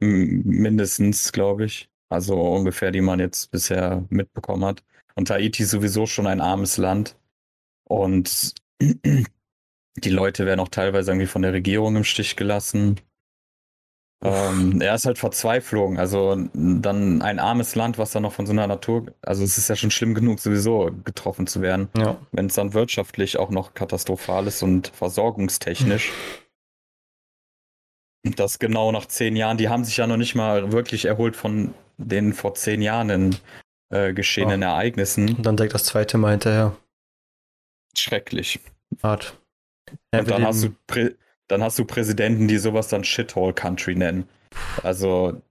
mindestens, 0.00 1.32
glaube 1.32 1.64
ich. 1.64 1.88
Also 2.08 2.40
ungefähr, 2.40 2.90
die 2.90 3.00
man 3.00 3.18
jetzt 3.18 3.50
bisher 3.50 4.04
mitbekommen 4.08 4.64
hat. 4.64 4.84
Und 5.14 5.30
Haiti 5.30 5.62
ist 5.62 5.70
sowieso 5.70 6.06
schon 6.06 6.26
ein 6.26 6.40
armes 6.40 6.76
Land. 6.76 7.16
Und 7.84 8.54
die 8.80 10.10
Leute 10.10 10.46
werden 10.46 10.60
auch 10.60 10.68
teilweise 10.68 11.10
irgendwie 11.10 11.26
von 11.26 11.42
der 11.42 11.52
Regierung 11.52 11.96
im 11.96 12.04
Stich 12.04 12.36
gelassen. 12.36 13.00
Ähm, 14.22 14.80
er 14.80 14.94
ist 14.94 15.06
halt 15.06 15.18
Verzweiflung. 15.18 15.98
Also 15.98 16.36
dann 16.54 17.22
ein 17.22 17.38
armes 17.38 17.74
Land, 17.74 17.98
was 17.98 18.12
dann 18.12 18.22
noch 18.22 18.32
von 18.32 18.46
so 18.46 18.52
einer 18.52 18.66
Natur. 18.66 19.06
Also 19.22 19.44
es 19.44 19.58
ist 19.58 19.68
ja 19.68 19.76
schon 19.76 19.90
schlimm 19.90 20.14
genug, 20.14 20.40
sowieso 20.40 20.90
getroffen 21.04 21.46
zu 21.46 21.60
werden. 21.60 21.88
Ja. 21.96 22.16
Wenn 22.32 22.46
es 22.46 22.54
dann 22.54 22.74
wirtschaftlich 22.74 23.38
auch 23.38 23.50
noch 23.50 23.74
katastrophal 23.74 24.46
ist 24.46 24.62
und 24.62 24.88
versorgungstechnisch. 24.88 26.10
Das 28.24 28.58
genau 28.58 28.90
nach 28.90 29.06
zehn 29.06 29.36
Jahren. 29.36 29.58
Die 29.58 29.68
haben 29.68 29.84
sich 29.84 29.98
ja 29.98 30.06
noch 30.06 30.16
nicht 30.16 30.34
mal 30.34 30.72
wirklich 30.72 31.04
erholt 31.04 31.36
von 31.36 31.74
den 31.98 32.32
vor 32.32 32.54
zehn 32.54 32.80
Jahren 32.82 33.36
äh, 33.90 34.12
geschehenen 34.12 34.62
Ereignissen. 34.62 35.36
Und 35.36 35.44
dann 35.44 35.56
direkt 35.56 35.74
das 35.74 35.84
zweite 35.84 36.18
Mal 36.18 36.32
hinterher. 36.32 36.76
Schrecklich. 37.96 38.60
Hart. 39.02 39.38
Ja, 40.12 40.20
Und 40.20 40.30
dann 40.30 40.44
hast, 40.44 40.64
du 40.64 40.74
Prä 40.86 41.10
dann 41.48 41.62
hast 41.62 41.78
du 41.78 41.84
Präsidenten, 41.84 42.48
die 42.48 42.56
sowas 42.58 42.88
dann 42.88 43.04
Shithole 43.04 43.52
Country 43.52 43.94
nennen. 43.94 44.26
Also 44.82 45.42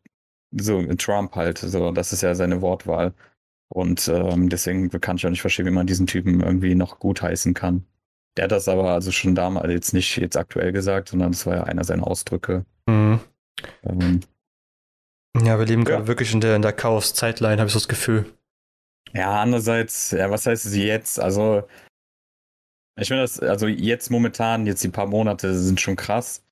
so 0.51 0.84
Trump 0.95 1.36
halt, 1.36 1.59
so 1.59 1.91
das 1.91 2.11
ist 2.13 2.21
ja 2.21 2.34
seine 2.36 2.61
Wortwahl. 2.61 3.13
Und 3.69 4.07
ähm, 4.07 4.49
deswegen 4.49 4.89
kann 5.01 5.17
ich 5.17 5.26
auch 5.26 5.32
nicht 5.32 5.41
verstehen, 5.41 5.65
wie 5.65 5.71
man 5.71 5.88
diesen 5.88 6.07
Typen 6.07 6.41
irgendwie 6.41 6.76
noch 6.76 6.99
gutheißen 6.99 7.53
kann. 7.53 7.86
Der 8.38 8.45
hat 8.45 8.51
das 8.51 8.67
aber 8.67 8.89
also 8.91 9.11
schon 9.11 9.36
damals 9.36 9.71
jetzt 9.71 9.93
nicht 9.93 10.17
jetzt 10.17 10.38
aktuell 10.38 10.71
gesagt, 10.71 11.09
sondern 11.09 11.31
das 11.31 11.45
war 11.45 11.55
ja 11.55 11.63
einer 11.63 11.84
seiner 11.84 12.07
Ausdrücke. 12.07 12.65
Mhm. 12.88 13.19
Ähm, 13.84 14.21
Ja, 15.43 15.57
wir 15.59 15.65
leben 15.65 15.84
Ja. 15.84 15.89
gerade 15.91 16.07
wirklich 16.07 16.34
in 16.34 16.41
der, 16.41 16.55
in 16.55 16.61
der 16.61 16.73
Chaos-Zeitline, 16.73 17.57
habe 17.57 17.67
ich 17.67 17.73
so 17.73 17.79
das 17.79 17.88
Gefühl. 17.88 18.25
ja, 19.13 19.41
andererseits, 19.41 20.11
ja, 20.11 20.29
was 20.31 20.45
heißt 20.47 20.65
es 20.65 20.75
jetzt? 20.75 21.19
Also, 21.19 21.67
ich 22.99 23.07
finde 23.07 23.23
das, 23.23 23.39
also 23.39 23.67
jetzt 23.67 24.09
momentan, 24.11 24.65
jetzt 24.67 24.84
die 24.84 24.89
paar 24.89 25.07
Monate 25.07 25.55
sind 25.57 25.79
schon 25.81 25.95
krass. 25.95 26.43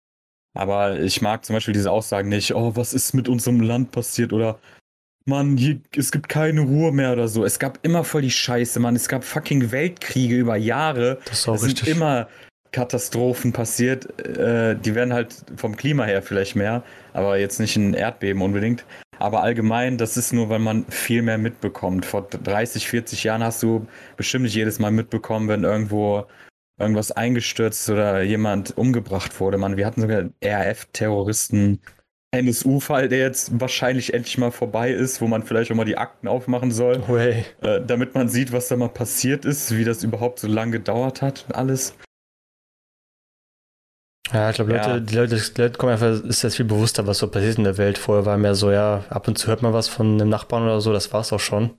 Aber 0.54 1.00
ich 1.00 1.22
mag 1.22 1.46
zum 1.46 1.56
Beispiel 1.56 1.74
diese 1.74 1.92
Aussagen 1.92 2.30
nicht, 2.30 2.54
oh, 2.56 2.76
was 2.76 2.94
ist 2.94 3.14
mit 3.14 3.30
unserem 3.30 3.62
Land 3.62 3.92
passiert 3.92 4.34
oder 4.34 4.60
Mann, 5.26 5.58
hier, 5.58 5.80
es 5.96 6.12
gibt 6.12 6.30
keine 6.30 6.62
Ruhe 6.62 6.92
mehr 6.92 7.14
oder 7.14 7.28
so. 7.28 7.46
Es 7.46 7.60
gab 7.60 7.80
immer 7.84 8.04
voll 8.04 8.24
die 8.24 8.32
Scheiße, 8.32 8.80
Mann. 8.80 8.96
Es 8.96 9.08
gab 9.08 9.24
fucking 9.24 9.72
Weltkriege 9.72 10.36
über 10.36 10.56
Jahre. 10.56 11.20
Das 11.26 11.40
ist 11.40 11.48
auch 11.50 11.56
Es 11.56 11.62
sind 11.62 11.72
richtig. 11.82 11.96
immer 11.96 12.28
Katastrophen 12.72 13.52
passiert. 13.54 14.20
Äh, 14.26 14.76
die 14.76 14.96
werden 14.96 15.14
halt 15.14 15.36
vom 15.58 15.76
Klima 15.76 16.06
her 16.06 16.22
vielleicht 16.22 16.56
mehr, 16.56 16.84
aber 17.14 17.38
jetzt 17.38 17.60
nicht 17.60 17.76
ein 17.76 17.94
Erdbeben 17.94 18.42
unbedingt. 18.42 18.86
Aber 19.20 19.44
allgemein, 19.44 19.98
das 19.98 20.18
ist 20.18 20.34
nur, 20.34 20.50
weil 20.50 20.60
man 20.60 20.86
viel 20.88 21.22
mehr 21.22 21.38
mitbekommt. 21.38 22.06
Vor 22.06 22.24
30, 22.24 22.88
40 22.88 23.24
Jahren 23.24 23.44
hast 23.44 23.62
du 23.62 23.86
bestimmt 24.18 24.46
nicht 24.46 24.56
jedes 24.56 24.80
Mal 24.80 24.92
mitbekommen, 24.92 25.48
wenn 25.48 25.64
irgendwo 25.64 26.26
irgendwas 26.80 27.12
eingestürzt 27.12 27.88
oder 27.90 28.24
jemand 28.24 28.76
umgebracht 28.78 29.40
wurde. 29.40 29.60
Man, 29.60 29.78
wir 29.78 29.86
hatten 29.86 30.02
sogar 30.02 30.24
RAF-Terroristen. 30.44 31.80
NSU-Fall, 32.32 33.10
der 33.10 33.20
jetzt 33.20 33.60
wahrscheinlich 33.60 34.14
endlich 34.14 34.38
mal 34.38 34.52
vorbei 34.52 34.92
ist, 34.92 35.20
wo 35.22 35.28
man 35.28 35.44
vielleicht 35.44 35.72
auch 35.72 35.76
mal 35.76 35.86
die 35.86 35.98
Akten 35.98 36.28
aufmachen 36.28 36.72
soll, 36.72 37.04
Oh, 37.10 37.18
hey. 37.18 37.46
äh, 37.62 37.82
damit 37.86 38.16
man 38.16 38.30
sieht, 38.30 38.52
was 38.54 38.70
da 38.70 38.78
mal 38.78 38.88
passiert 38.90 39.44
ist, 39.46 39.76
wie 39.76 39.84
das 39.84 40.04
überhaupt 40.04 40.40
so 40.40 40.48
lange 40.48 40.72
gedauert 40.72 41.22
hat 41.22 41.46
und 41.50 41.56
alles. 41.56 41.94
Ja, 44.34 44.50
ich 44.50 44.56
glaube, 44.56 44.72
Leute, 44.72 44.90
Ja. 44.90 45.00
die 45.02 45.16
Leute, 45.16 45.36
die 45.36 45.62
Leute 45.62 45.78
kommen 45.78 45.92
einfach, 45.92 46.24
ist 46.24 46.42
jetzt 46.42 46.56
viel 46.56 46.66
bewusster, 46.66 47.06
was 47.06 47.18
so 47.18 47.28
passiert 47.28 47.58
in 47.58 47.66
der 47.66 47.78
Welt. 47.78 47.98
Vorher 47.98 48.26
war 48.26 48.38
mehr 48.38 48.56
so, 48.56 48.72
ja, 48.72 49.04
ab 49.10 49.28
und 49.28 49.38
zu 49.38 49.48
hört 49.48 49.62
man 49.62 49.74
was 49.74 49.90
von 49.90 50.14
einem 50.14 50.30
Nachbarn 50.30 50.64
oder 50.64 50.80
so, 50.80 50.94
das 50.94 51.12
war's 51.12 51.34
auch 51.34 51.40
schon. 51.42 51.72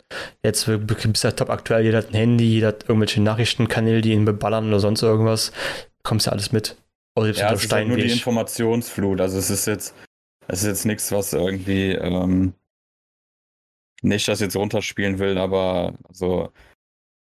Jetzt 0.45 0.67
bist 0.67 1.25
du 1.25 1.29
ja 1.29 1.33
top 1.33 1.49
aktuell, 1.49 1.83
jeder 1.85 1.99
hat 1.99 2.11
ein 2.11 2.15
Handy, 2.15 2.45
jeder 2.45 2.69
hat 2.69 2.85
irgendwelche 2.89 3.23
Nachrichtenkanäle, 3.23 4.03
die 4.03 4.13
ihn 4.13 4.27
beballern 4.27 4.69
oder 4.69 4.81
sonst 4.81 5.03
irgendwas. 5.03 5.51
Kommst 6.03 6.27
ja 6.27 6.33
alles 6.33 6.53
mit. 6.53 6.77
Selbst 7.19 7.41
Ja, 7.41 7.53
es 7.55 7.65
ist 7.65 7.73
halt 7.73 7.89
nur 7.89 7.97
die. 7.97 8.11
Informationsflut. 8.11 9.21
Also 9.23 9.39
es 9.39 9.49
ist 9.49 9.67
jetzt, 9.67 9.95
es 10.49 10.61
ist 10.63 10.67
jetzt 10.69 10.85
nichts, 10.87 11.13
was 11.13 11.33
irgendwie 11.33 11.93
ähm, 11.93 12.55
nicht 14.03 14.27
das 14.29 14.41
jetzt 14.41 14.57
runterspielen 14.57 15.19
will, 15.19 15.39
aber 15.39 15.95
so, 16.11 16.51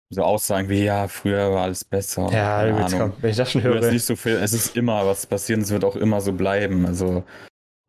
so 0.10 0.24
Aussagen 0.24 0.70
wie, 0.70 0.84
ja, 0.86 1.08
früher 1.08 1.52
war 1.52 1.64
alles 1.64 1.84
besser. 1.86 2.30
Ja, 2.32 2.66
jetzt 2.66 2.94
Ahnung. 2.96 3.12
komm, 3.14 3.22
wenn 3.24 3.30
ich 3.32 3.38
das 3.38 3.52
schon 3.52 3.62
Früher 3.62 3.76
ist 3.78 3.84
höre. 3.86 3.92
nicht 3.92 4.06
so 4.06 4.16
viel, 4.16 4.34
es 4.34 4.54
ist 4.54 4.76
immer 4.76 5.06
was 5.06 5.26
passieren, 5.28 5.62
es 5.62 5.72
wird 5.72 5.84
auch 5.86 5.96
immer 5.96 6.22
so 6.22 6.34
bleiben. 6.34 6.86
Also, 6.86 7.24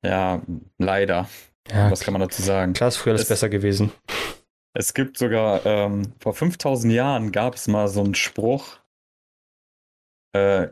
ja, 0.04 0.42
leider. 0.78 1.28
Ja, 1.70 1.90
Was 1.90 2.00
kann 2.00 2.12
man 2.12 2.20
dazu 2.20 2.42
sagen? 2.42 2.74
klar 2.74 2.88
ist 2.88 2.96
früher 2.98 3.12
alles 3.12 3.22
Es- 3.22 3.28
besser 3.28 3.48
gewesen. 3.48 3.90
Es 4.76 4.92
gibt 4.92 5.16
sogar, 5.16 5.64
ähm, 5.64 6.12
vor 6.20 6.34
5000 6.34 6.92
Jahren 6.92 7.30
gab 7.32 7.54
es 7.54 7.68
mal 7.68 7.86
so 7.88 8.00
einen 8.02 8.14
Spruch. 8.16 8.80
Äh, 10.34 10.68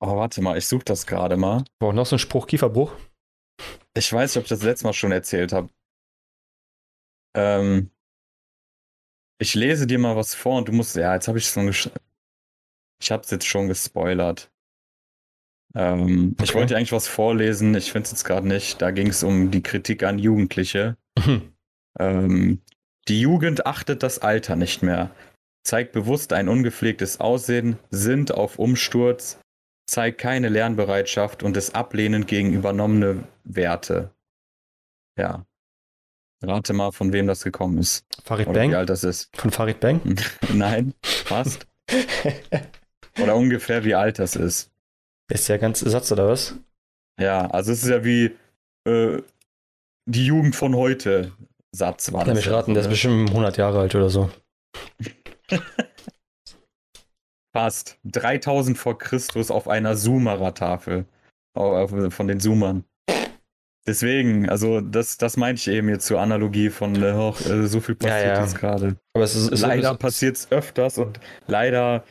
oh, 0.00 0.16
warte 0.16 0.40
mal, 0.40 0.56
ich 0.56 0.66
suche 0.66 0.84
das 0.86 1.06
gerade 1.06 1.36
mal. 1.36 1.62
Boah, 1.78 1.92
noch 1.92 2.06
so 2.06 2.16
ein 2.16 2.18
Spruch, 2.18 2.46
Kieferbruch. 2.46 2.92
Ich 3.94 4.12
weiß 4.12 4.30
nicht, 4.34 4.38
ob 4.38 4.44
ich 4.44 4.48
das 4.50 4.62
letztes 4.62 4.84
Mal 4.84 4.92
schon 4.92 5.12
erzählt 5.12 5.52
habe. 5.52 5.70
Ähm, 7.34 7.90
ich 9.38 9.54
lese 9.54 9.86
dir 9.86 9.98
mal 9.98 10.16
was 10.16 10.34
vor 10.34 10.58
und 10.58 10.68
du 10.68 10.72
musst, 10.72 10.96
ja, 10.96 11.14
jetzt 11.14 11.28
habe 11.28 11.38
ich 11.38 11.44
es 11.44 11.50
schon 11.52 11.68
Ich 11.68 13.10
habe 13.10 13.22
es 13.22 13.30
jetzt 13.30 13.46
schon 13.46 13.68
gespoilert. 13.68 14.50
Ähm, 15.74 16.34
Ich 16.40 16.50
Okay. 16.50 16.54
wollte 16.54 16.74
dir 16.74 16.78
eigentlich 16.78 16.92
was 16.92 17.08
vorlesen, 17.08 17.74
ich 17.74 17.92
finde 17.92 18.06
es 18.06 18.12
jetzt 18.12 18.24
gerade 18.24 18.48
nicht. 18.48 18.80
Da 18.80 18.90
ging 18.90 19.08
es 19.08 19.22
um 19.22 19.50
die 19.50 19.62
Kritik 19.62 20.02
an 20.02 20.18
Jugendliche. 20.18 20.96
Mhm. 21.18 21.52
Ähm, 21.98 22.62
die 23.08 23.20
Jugend 23.20 23.66
achtet 23.66 24.02
das 24.02 24.18
Alter 24.18 24.56
nicht 24.56 24.82
mehr. 24.82 25.14
zeigt 25.64 25.92
bewusst 25.92 26.32
ein 26.32 26.48
ungepflegtes 26.48 27.18
Aussehen, 27.18 27.76
sind 27.90 28.30
auf 28.32 28.60
Umsturz, 28.60 29.40
zeigt 29.86 30.18
keine 30.18 30.48
Lernbereitschaft 30.48 31.42
und 31.42 31.56
ist 31.56 31.74
ablehnend 31.74 32.26
gegen 32.26 32.52
übernommene 32.52 33.24
Werte. 33.44 34.10
Ja. 35.18 35.46
Rate 36.42 36.72
mal, 36.74 36.92
von 36.92 37.12
wem 37.12 37.26
das 37.26 37.42
gekommen 37.42 37.78
ist. 37.78 38.04
Farid 38.22 38.48
Oder 38.48 38.56
wie 38.56 38.66
Bang? 38.68 38.74
alt 38.74 38.90
das 38.90 39.04
ist. 39.04 39.34
Von 39.36 39.50
Farid 39.50 39.80
Bang? 39.80 40.00
Nein, 40.52 40.92
fast. 41.02 41.66
Oder 43.22 43.36
ungefähr 43.36 43.84
wie 43.84 43.94
alt 43.94 44.18
das 44.18 44.36
ist. 44.36 44.70
Ist 45.28 45.48
der 45.48 45.58
ganze 45.58 45.88
Satz 45.88 46.12
oder 46.12 46.28
was? 46.28 46.54
Ja, 47.18 47.46
also 47.50 47.72
es 47.72 47.82
ist 47.82 47.88
ja 47.88 48.04
wie 48.04 48.36
äh, 48.84 49.22
die 50.04 50.26
Jugend 50.26 50.54
von 50.54 50.76
heute 50.76 51.32
Satz 51.72 52.12
war 52.12 52.20
Lass 52.20 52.28
das. 52.28 52.36
mich 52.36 52.46
ja, 52.46 52.52
raten, 52.52 52.74
der 52.74 52.82
ist 52.82 52.86
ne? 52.86 52.90
bestimmt 52.90 53.30
100 53.30 53.56
Jahre 53.56 53.80
alt 53.80 53.94
oder 53.94 54.10
so. 54.10 54.30
Fast. 57.56 57.98
3000 58.04 58.76
vor 58.76 58.98
Christus 58.98 59.50
auf 59.50 59.68
einer 59.68 59.96
Sumerer-Tafel. 59.96 61.06
Von 61.54 62.28
den 62.28 62.38
Zoomern. 62.38 62.84
Deswegen, 63.86 64.48
also 64.48 64.80
das, 64.80 65.16
das 65.16 65.36
meinte 65.36 65.60
ich 65.60 65.68
eben 65.68 65.88
jetzt 65.88 66.06
zur 66.06 66.20
Analogie 66.20 66.70
von 66.70 67.00
äh, 67.02 67.14
hoch, 67.14 67.40
äh, 67.40 67.66
so 67.66 67.80
viel 67.80 67.94
passiert 67.94 68.26
Ja, 68.26 68.34
ja. 68.34 68.42
jetzt 68.42 68.58
gerade. 68.58 68.96
Aber 69.14 69.24
es 69.24 69.36
ist, 69.36 69.48
ist 69.48 69.60
Leider 69.60 69.94
passiert 69.94 70.36
es 70.36 70.50
öfters 70.50 70.98
und 70.98 71.20
leider 71.46 72.04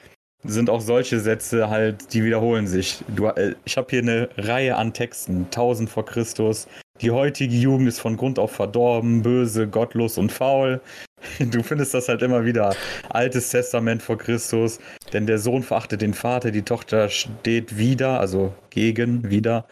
sind 0.44 0.70
auch 0.70 0.80
solche 0.80 1.20
Sätze 1.20 1.70
halt, 1.70 2.14
die 2.14 2.24
wiederholen 2.24 2.66
sich. 2.66 3.04
Du, 3.10 3.28
äh, 3.28 3.56
ich 3.66 3.76
habe 3.76 3.88
hier 3.90 4.02
eine 4.02 4.30
Reihe 4.38 4.78
an 4.78 4.94
Texten. 4.94 5.46
1000 5.46 5.90
vor 5.90 6.06
Christus. 6.06 6.68
Die 7.02 7.12
heutige 7.12 7.56
Jugend 7.56 7.90
ist 7.90 8.00
von 8.00 8.16
Grund 8.16 8.40
auf 8.40 8.52
verdorben, 8.52 9.22
böse, 9.22 9.68
gottlos 9.68 10.18
und 10.18 10.32
faul. 10.32 10.82
Du 11.40 11.64
findest 11.64 11.96
das 11.96 12.08
halt 12.08 12.22
immer 12.22 12.46
wieder. 12.46 12.76
Altes 13.10 13.50
Testament 13.50 14.04
vor 14.04 14.18
Christus. 14.18 14.80
Denn 15.12 15.26
der 15.26 15.40
Sohn 15.40 15.64
verachtet 15.64 16.02
den 16.02 16.14
Vater, 16.14 16.52
die 16.52 16.62
Tochter 16.62 17.10
steht 17.10 17.78
wieder, 17.78 18.20
also 18.20 18.54
gegen, 18.70 19.28
wieder. 19.28 19.66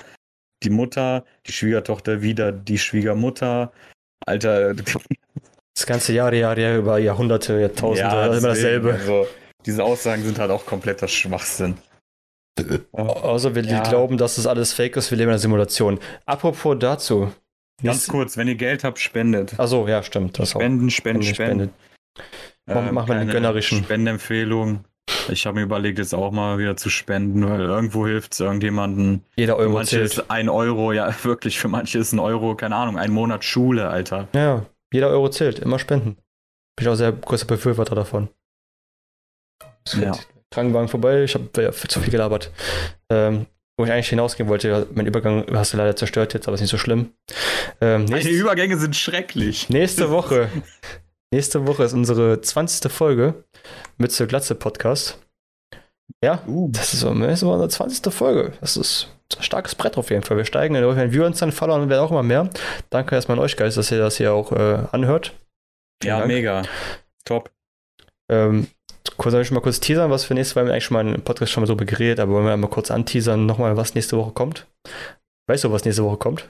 Die 0.64 0.72
Mutter, 0.72 1.24
die 1.46 1.52
Schwiegertochter 1.52 2.24
wieder, 2.24 2.52
die 2.52 2.80
Schwiegermutter. 2.80 3.72
Alter, 4.26 4.74
das 5.76 5.86
ganze 5.86 6.14
Jahre, 6.14 6.38
Jahre, 6.38 6.62
Jahre, 6.62 6.78
über 6.78 6.98
Jahrhunderte, 6.98 7.60
Jahrtausende, 7.60 8.10
immer 8.10 8.32
deswegen, 8.32 8.48
dasselbe. 8.48 8.94
Also, 8.94 9.28
diese 9.66 9.84
Aussagen 9.84 10.24
sind 10.24 10.40
halt 10.40 10.50
auch 10.50 10.66
kompletter 10.66 11.08
Schwachsinn. 11.08 11.78
Außer 12.91 13.56
wir 13.56 13.64
Ja. 13.64 13.82
glauben, 13.82 14.18
dass 14.18 14.36
das 14.36 14.45
alles 14.47 14.74
fake 14.74 14.95
ist, 14.97 15.10
wir 15.12 15.18
leben 15.18 15.30
in 15.30 15.34
einer 15.34 15.39
Simulation. 15.39 15.99
Apropos 16.26 16.78
dazu. 16.80 17.32
Ganz 17.82 18.08
kurz, 18.08 18.38
wenn 18.38 18.47
ihr 18.47 18.56
Geld 18.56 18.84
habt, 18.84 18.99
spendet. 18.99 19.60
Achso, 19.60 19.88
ja, 19.88 20.04
stimmt. 20.04 20.38
Das 20.39 20.56
auch. 20.56 20.60
Spenden, 20.62 20.89
spenden, 20.91 21.24
ihr 21.24 21.34
spenden. 21.34 21.70
Mach- 22.66 22.76
mach 22.91 22.91
mal 22.91 23.06
den 23.06 23.08
kleine 23.28 23.32
gönnerischen. 23.32 23.84
Spendenempfehlung. 23.84 24.86
Ich 25.30 25.45
habe 25.45 25.56
mir 25.58 25.64
überlegt, 25.64 25.97
jetzt 25.97 26.14
auch 26.14 26.32
mal 26.32 26.58
wieder 26.60 26.78
zu 26.78 26.89
spenden, 26.89 27.47
weil 27.49 27.60
irgendwo 27.62 28.08
hilft 28.08 28.34
es 28.34 28.39
irgendjemandem. 28.39 29.22
Jeder 29.36 29.56
Für 29.56 29.60
Euro 29.62 29.74
manche 29.74 29.89
zählt. 29.97 30.06
ist 30.14 30.30
ein 30.32 30.47
Euro, 30.47 30.93
ja 30.93 31.14
wirklich, 31.26 31.60
für 31.60 31.68
manche 31.68 31.97
ist 31.99 32.14
ein 32.14 32.20
Euro, 32.20 32.56
keine 32.56 32.76
Ahnung, 32.76 32.97
ein 32.97 33.12
Monat 33.12 33.43
Schule, 33.43 33.89
Alter. 33.89 34.28
Ja, 34.34 34.66
jeder 34.93 35.10
Euro 35.10 35.30
zählt. 35.30 35.60
Immer 35.60 35.80
spenden. 35.80 36.16
Bin 36.76 36.86
ich 36.86 36.88
auch 36.88 36.95
sehr 36.95 37.12
großer 37.12 37.45
Befürworter 37.47 37.95
davon. 37.95 38.30
Ja. 39.93 40.12
geht 40.12 40.28
Krankenwagen 40.54 40.88
vorbei, 40.88 41.24
ich 41.24 41.34
habe 41.36 41.49
ja, 41.62 41.72
zu 41.72 41.99
viel 41.99 42.12
gelabert. 42.12 42.51
Ähm, 43.10 43.45
wo 43.78 43.86
ich 43.86 43.91
eigentlich 43.91 44.10
hinausgehen 44.10 44.47
wollte, 44.49 44.88
mein 44.93 45.08
Übergang 45.08 45.45
hast 45.54 45.74
du 45.74 45.78
leider 45.78 45.95
zerstört 45.95 46.34
jetzt, 46.34 46.47
aber 46.47 46.56
ist 46.56 46.62
nicht 46.62 46.70
so 46.70 46.78
schlimm. 46.78 47.12
Ähm, 47.82 48.04
Meine 48.04 48.16
nächste, 48.18 48.30
Übergänge 48.32 48.78
sind 48.78 48.95
schrecklich. 48.95 49.70
nächste 49.70 50.10
Woche. 50.12 50.49
nächste 51.34 51.66
Woche 51.66 51.84
ist 51.84 51.93
unsere 51.93 52.39
20. 52.39 52.91
Folge 52.91 53.43
mit 53.97 54.12
zur 54.12 54.28
Glatze 54.28 54.54
Podcast. 54.54 55.18
Ja, 56.24 56.43
Uh, 56.47 56.70
das 56.72 56.93
ist, 56.93 57.04
unsere 57.04 57.68
20. 57.68 58.14
Folge. 58.14 58.54
Das 58.62 58.78
ist 58.78 59.08
ein 59.38 59.41
starkes 59.43 59.74
Brett 59.74 59.97
auf 59.97 60.12
jeden 60.12 60.22
Fall. 60.22 60.38
Wir 60.38 60.45
steigen, 60.45 60.76
wenn 60.76 61.12
wir 61.12 61.26
uns 61.26 61.39
dann 61.39 61.51
verloren, 61.51 61.89
werden 61.89 62.01
auch 62.01 62.12
immer 62.12 62.24
mehr. 62.24 62.49
Danke 62.91 63.16
erstmal 63.16 63.39
an 63.39 63.43
euch, 63.43 63.58
Guys, 63.58 63.74
dass 63.76 63.91
ihr 63.91 63.97
das 63.97 64.18
hier 64.18 64.34
auch 64.34 64.51
äh, 64.51 64.86
anhört. 64.91 65.34
Vielen 66.01 66.14
ja, 66.14 66.20
Dank. 66.20 66.28
mega. 66.28 66.62
Top. 67.26 67.49
Ähm, 68.30 68.68
kurz, 69.18 69.34
ich 69.34 69.51
mal 69.51 69.62
kurz 69.62 69.80
teasern, 69.80 70.12
was 70.12 70.26
für 70.26 70.34
nächste 70.34 70.56
Woche? 70.56 70.66
Wir 70.66 70.68
haben 70.70 70.74
eigentlich 70.74 70.84
schon 70.86 70.95
mal 70.95 71.16
im 71.16 71.22
Podcast 71.22 71.51
schon 71.51 71.64
mal 71.64 71.68
drüber 71.68 71.86
geredet, 71.86 72.20
aber 72.20 72.34
wollen 72.34 72.45
wir 72.45 72.58
mal 72.58 72.68
kurz 72.68 72.91
anteasern, 72.91 73.45
nochmal, 73.45 73.78
was 73.78 73.95
nächste 73.95 74.18
Woche 74.18 74.32
kommt? 74.32 74.68
Weißt 75.47 75.64
du, 75.64 75.72
was 75.72 75.86
nächste 75.86 76.04
Woche 76.04 76.18
kommt? 76.18 76.49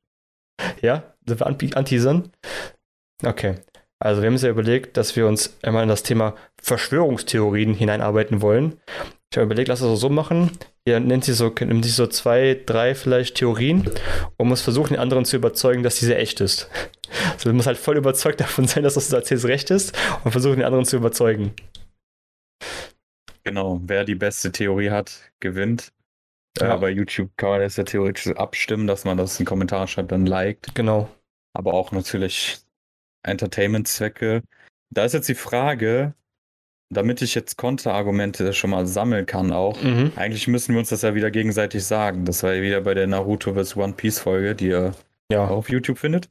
ja? 0.80 1.14
Sind 1.26 1.40
wir 1.40 1.46
an- 1.46 1.58
anteasern? 1.74 2.32
Okay. 3.24 3.56
Also, 3.98 4.20
wir 4.20 4.26
haben 4.26 4.34
uns 4.34 4.42
ja 4.42 4.50
überlegt, 4.50 4.96
dass 4.96 5.14
wir 5.14 5.28
uns 5.28 5.56
einmal 5.62 5.84
in 5.84 5.88
das 5.88 6.02
Thema 6.02 6.34
Verschwörungstheorien 6.60 7.72
hineinarbeiten 7.74 8.42
wollen. 8.42 8.80
Ich 9.30 9.36
habe 9.36 9.46
überlegt, 9.46 9.68
lass 9.68 9.80
es 9.80 10.00
so 10.00 10.08
machen. 10.08 10.50
Ihr 10.84 10.98
nennt 10.98 11.24
sie 11.24 11.32
so, 11.34 11.52
nimmt 11.60 11.84
sich 11.84 11.94
so 11.94 12.08
zwei, 12.08 12.60
drei 12.66 12.96
vielleicht 12.96 13.36
Theorien 13.36 13.88
und 14.36 14.48
muss 14.48 14.60
versuchen, 14.60 14.94
den 14.94 14.98
anderen 14.98 15.24
zu 15.24 15.36
überzeugen, 15.36 15.84
dass 15.84 15.96
diese 15.96 16.16
echt 16.16 16.40
ist. 16.40 16.68
Also, 17.34 17.50
du 17.50 17.54
musst 17.54 17.66
halt 17.66 17.76
voll 17.76 17.98
überzeugt 17.98 18.40
davon 18.40 18.66
sein, 18.66 18.82
dass 18.82 18.94
das, 18.94 19.04
was 19.04 19.10
du 19.10 19.16
erzählst, 19.16 19.44
recht 19.44 19.70
ist 19.70 19.94
und 20.24 20.32
versuchen, 20.32 20.56
den 20.56 20.64
anderen 20.64 20.86
zu 20.86 20.96
überzeugen. 20.96 21.52
Genau, 23.44 23.80
wer 23.84 24.04
die 24.04 24.14
beste 24.14 24.52
Theorie 24.52 24.90
hat, 24.90 25.32
gewinnt. 25.40 25.92
Ja. 26.58 26.76
Äh, 26.76 26.78
bei 26.78 26.90
YouTube 26.90 27.30
kann 27.36 27.50
man 27.50 27.60
das 27.60 27.76
ja 27.76 27.84
theoretisch 27.84 28.28
abstimmen, 28.36 28.86
dass 28.86 29.04
man 29.04 29.16
das 29.16 29.34
in 29.38 29.44
den 29.44 29.48
Kommentar 29.48 29.86
schreibt, 29.88 30.12
dann 30.12 30.26
liked. 30.26 30.74
Genau. 30.74 31.08
aber 31.54 31.74
auch 31.74 31.92
natürlich 31.92 32.60
Entertainment-Zwecke. 33.24 34.42
Da 34.90 35.04
ist 35.04 35.12
jetzt 35.14 35.28
die 35.28 35.34
Frage, 35.34 36.14
damit 36.90 37.22
ich 37.22 37.34
jetzt 37.34 37.56
Konterargumente 37.56 38.52
schon 38.52 38.70
mal 38.70 38.86
sammeln 38.86 39.26
kann 39.26 39.52
auch. 39.52 39.82
Mhm. 39.82 40.12
Eigentlich 40.16 40.46
müssen 40.48 40.72
wir 40.74 40.78
uns 40.80 40.90
das 40.90 41.02
ja 41.02 41.14
wieder 41.14 41.30
gegenseitig 41.30 41.84
sagen. 41.84 42.24
Das 42.24 42.42
war 42.42 42.52
ja 42.54 42.62
wieder 42.62 42.80
bei 42.82 42.94
der 42.94 43.06
Naruto 43.06 43.54
vs. 43.54 43.76
One 43.76 43.94
Piece 43.94 44.18
Folge, 44.18 44.54
die 44.54 44.68
ihr 44.68 44.94
Ja. 45.30 45.46
auf 45.48 45.70
YouTube 45.70 45.98
findet. 45.98 46.28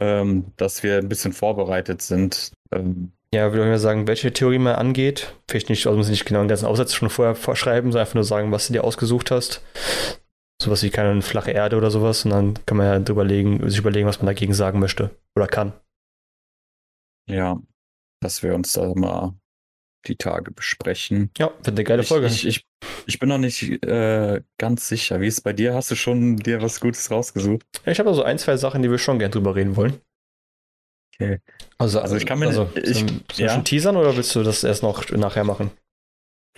Ähm, 0.00 0.52
dass 0.56 0.82
wir 0.82 0.98
ein 0.98 1.08
bisschen 1.08 1.32
vorbereitet 1.32 2.00
sind. 2.02 2.52
Ähm, 2.72 3.12
Ja, 3.34 3.50
würde 3.52 3.62
ich 3.64 3.68
mal 3.70 3.78
sagen, 3.78 4.06
welche 4.06 4.32
Theorie 4.32 4.58
man 4.58 4.74
angeht. 4.74 5.34
Vielleicht 5.48 5.70
nicht, 5.70 5.86
also 5.86 5.96
muss 5.96 6.08
nicht 6.10 6.26
genau 6.26 6.40
den 6.40 6.48
ganzen 6.48 6.66
Aufsatz 6.66 6.92
schon 6.92 7.08
vorher 7.08 7.34
vorschreiben, 7.34 7.90
sondern 7.90 8.02
einfach 8.02 8.14
nur 8.14 8.24
sagen, 8.24 8.52
was 8.52 8.66
du 8.66 8.74
dir 8.74 8.84
ausgesucht 8.84 9.30
hast. 9.30 9.62
Sowas 10.62 10.82
wie 10.82 10.90
keine 10.90 11.22
flache 11.22 11.50
Erde 11.50 11.76
oder 11.76 11.90
sowas. 11.90 12.24
Und 12.24 12.30
dann 12.32 12.58
kann 12.66 12.76
man 12.76 12.86
ja 12.86 12.98
drüber 12.98 13.24
legen, 13.24 13.68
sich 13.70 13.78
überlegen, 13.78 14.06
was 14.06 14.18
man 14.18 14.26
dagegen 14.26 14.52
sagen 14.52 14.80
möchte 14.80 15.10
oder 15.36 15.46
kann. 15.46 15.72
ja, 17.28 17.58
dass 18.20 18.42
wir 18.42 18.54
uns 18.54 18.72
da 18.72 18.92
mal 18.94 19.34
die 20.06 20.16
Tage 20.16 20.50
besprechen. 20.50 21.30
Ja, 21.38 21.48
wird 21.62 21.68
eine 21.68 21.84
geile 21.84 22.02
Ich, 22.02 22.08
Folge. 22.08 22.26
ich, 22.26 22.46
ich, 22.46 22.66
ich 23.06 23.18
bin 23.18 23.28
noch 23.28 23.38
nicht 23.38 23.62
äh, 23.84 24.42
ganz 24.58 24.88
sicher. 24.88 25.20
Wie 25.20 25.26
ist 25.26 25.38
es 25.38 25.40
bei 25.40 25.52
dir? 25.52 25.74
Hast 25.74 25.90
du 25.90 25.94
schon 25.94 26.36
dir 26.36 26.60
was 26.60 26.80
Gutes 26.80 27.10
rausgesucht? 27.10 27.64
Ich 27.86 27.98
habe 27.98 28.12
so 28.14 28.22
ein, 28.22 28.38
zwei 28.38 28.56
Sachen, 28.56 28.82
die 28.82 28.90
wir 28.90 28.98
schon 28.98 29.18
gern 29.18 29.30
drüber 29.32 29.54
reden 29.54 29.74
wollen. 29.76 30.00
Okay. 31.24 31.38
Also, 31.78 32.00
Also 32.00 32.16
ich 32.16 32.26
kann 32.26 32.38
mir- 32.38 32.46
also, 32.48 32.68
ich- 32.74 32.98
sollen 32.98 33.20
wir 33.36 33.46
ja. 33.46 33.54
schon 33.54 33.64
teasern 33.64 33.96
oder 33.96 34.16
willst 34.16 34.34
du 34.34 34.42
das 34.42 34.62
erst 34.64 34.82
noch 34.82 35.08
nachher 35.10 35.44
machen? 35.44 35.70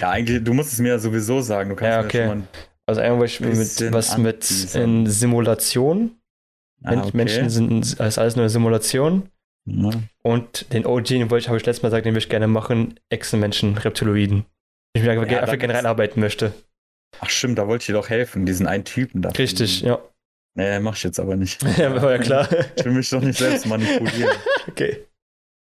Ja, 0.00 0.10
eigentlich, 0.10 0.42
du 0.42 0.52
musst 0.54 0.72
es 0.72 0.78
mir 0.80 0.88
ja 0.88 0.98
sowieso 0.98 1.40
sagen. 1.40 1.70
Du 1.70 1.76
kannst 1.76 1.90
Ja, 1.90 2.00
mir 2.02 2.06
okay. 2.06 2.26
schon 2.28 2.48
Also 2.86 3.00
einmal 3.00 3.24
ich 3.26 3.40
mit, 3.40 3.92
was 3.92 4.18
mit 4.18 4.74
in 4.74 5.06
Simulation. 5.06 6.16
ah, 6.82 6.92
okay. 6.98 7.10
Menschen 7.14 7.48
sind 7.48 7.98
ist 7.98 8.18
alles 8.18 8.36
nur 8.36 8.42
eine 8.42 8.50
Simulation. 8.50 9.30
Ja. 9.66 9.90
Und 10.22 10.70
den 10.74 10.84
OG, 10.84 11.04
den 11.18 11.30
wollte 11.30 11.44
ich, 11.44 11.48
habe 11.48 11.56
ich 11.56 11.64
letztes 11.64 11.82
Mal 11.82 11.88
gesagt, 11.88 12.04
den 12.04 12.12
würde 12.12 12.18
ich 12.24 12.28
gerne 12.28 12.46
machen, 12.48 13.00
Echsenmenschen, 13.08 13.78
Reptiloiden. 13.78 14.44
Ich 14.92 15.08
einfach, 15.08 15.26
Ja, 15.30 15.40
einfach 15.40 15.58
gerne 15.58 15.74
reinarbeiten 15.74 16.20
möchte. 16.20 16.52
Ach 17.20 17.30
stimmt, 17.30 17.56
da 17.58 17.66
wollte 17.66 17.82
ich 17.82 17.86
dir 17.86 17.94
doch 17.94 18.10
helfen, 18.10 18.44
diesen 18.44 18.66
einen 18.66 18.84
Typen 18.84 19.22
da. 19.22 19.30
Richtig, 19.30 19.80
ja. 19.80 19.98
Nee, 20.56 20.78
mach 20.78 20.96
ich 20.96 21.02
jetzt 21.02 21.18
aber 21.18 21.36
nicht. 21.36 21.62
ja, 21.78 22.00
war 22.00 22.12
ja 22.12 22.18
klar. 22.18 22.48
Ich 22.76 22.84
will 22.84 22.92
mich 22.92 23.10
doch 23.10 23.20
nicht 23.20 23.38
selbst 23.38 23.66
manipulieren. 23.66 24.36
okay. 24.68 25.04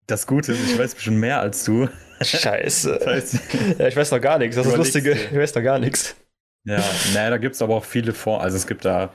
Das 0.07 0.27
Gute 0.27 0.51
ist, 0.51 0.71
ich 0.71 0.77
weiß 0.77 0.95
bestimmt 0.95 1.17
mehr 1.17 1.39
als 1.39 1.63
du. 1.65 1.87
Scheiße. 2.21 2.99
Das 3.03 3.07
heißt, 3.33 3.39
Ja, 3.79 3.87
ich 3.87 3.95
weiß 3.95 4.11
noch 4.11 4.21
gar 4.21 4.37
nichts. 4.37 4.55
Das 4.55 4.65
ist 4.65 4.71
das 4.73 4.77
Lustige. 4.77 5.11
Ich 5.13 5.35
weiß 5.35 5.55
noch 5.55 5.63
gar 5.63 5.79
nichts. 5.79 6.15
ja, 6.65 6.83
naja, 7.13 7.29
da 7.31 7.37
gibt 7.37 7.55
es 7.55 7.61
aber 7.61 7.75
auch 7.75 7.85
viele 7.85 8.13
vor. 8.13 8.41
Also 8.41 8.57
es 8.57 8.67
gibt 8.67 8.85
da 8.85 9.11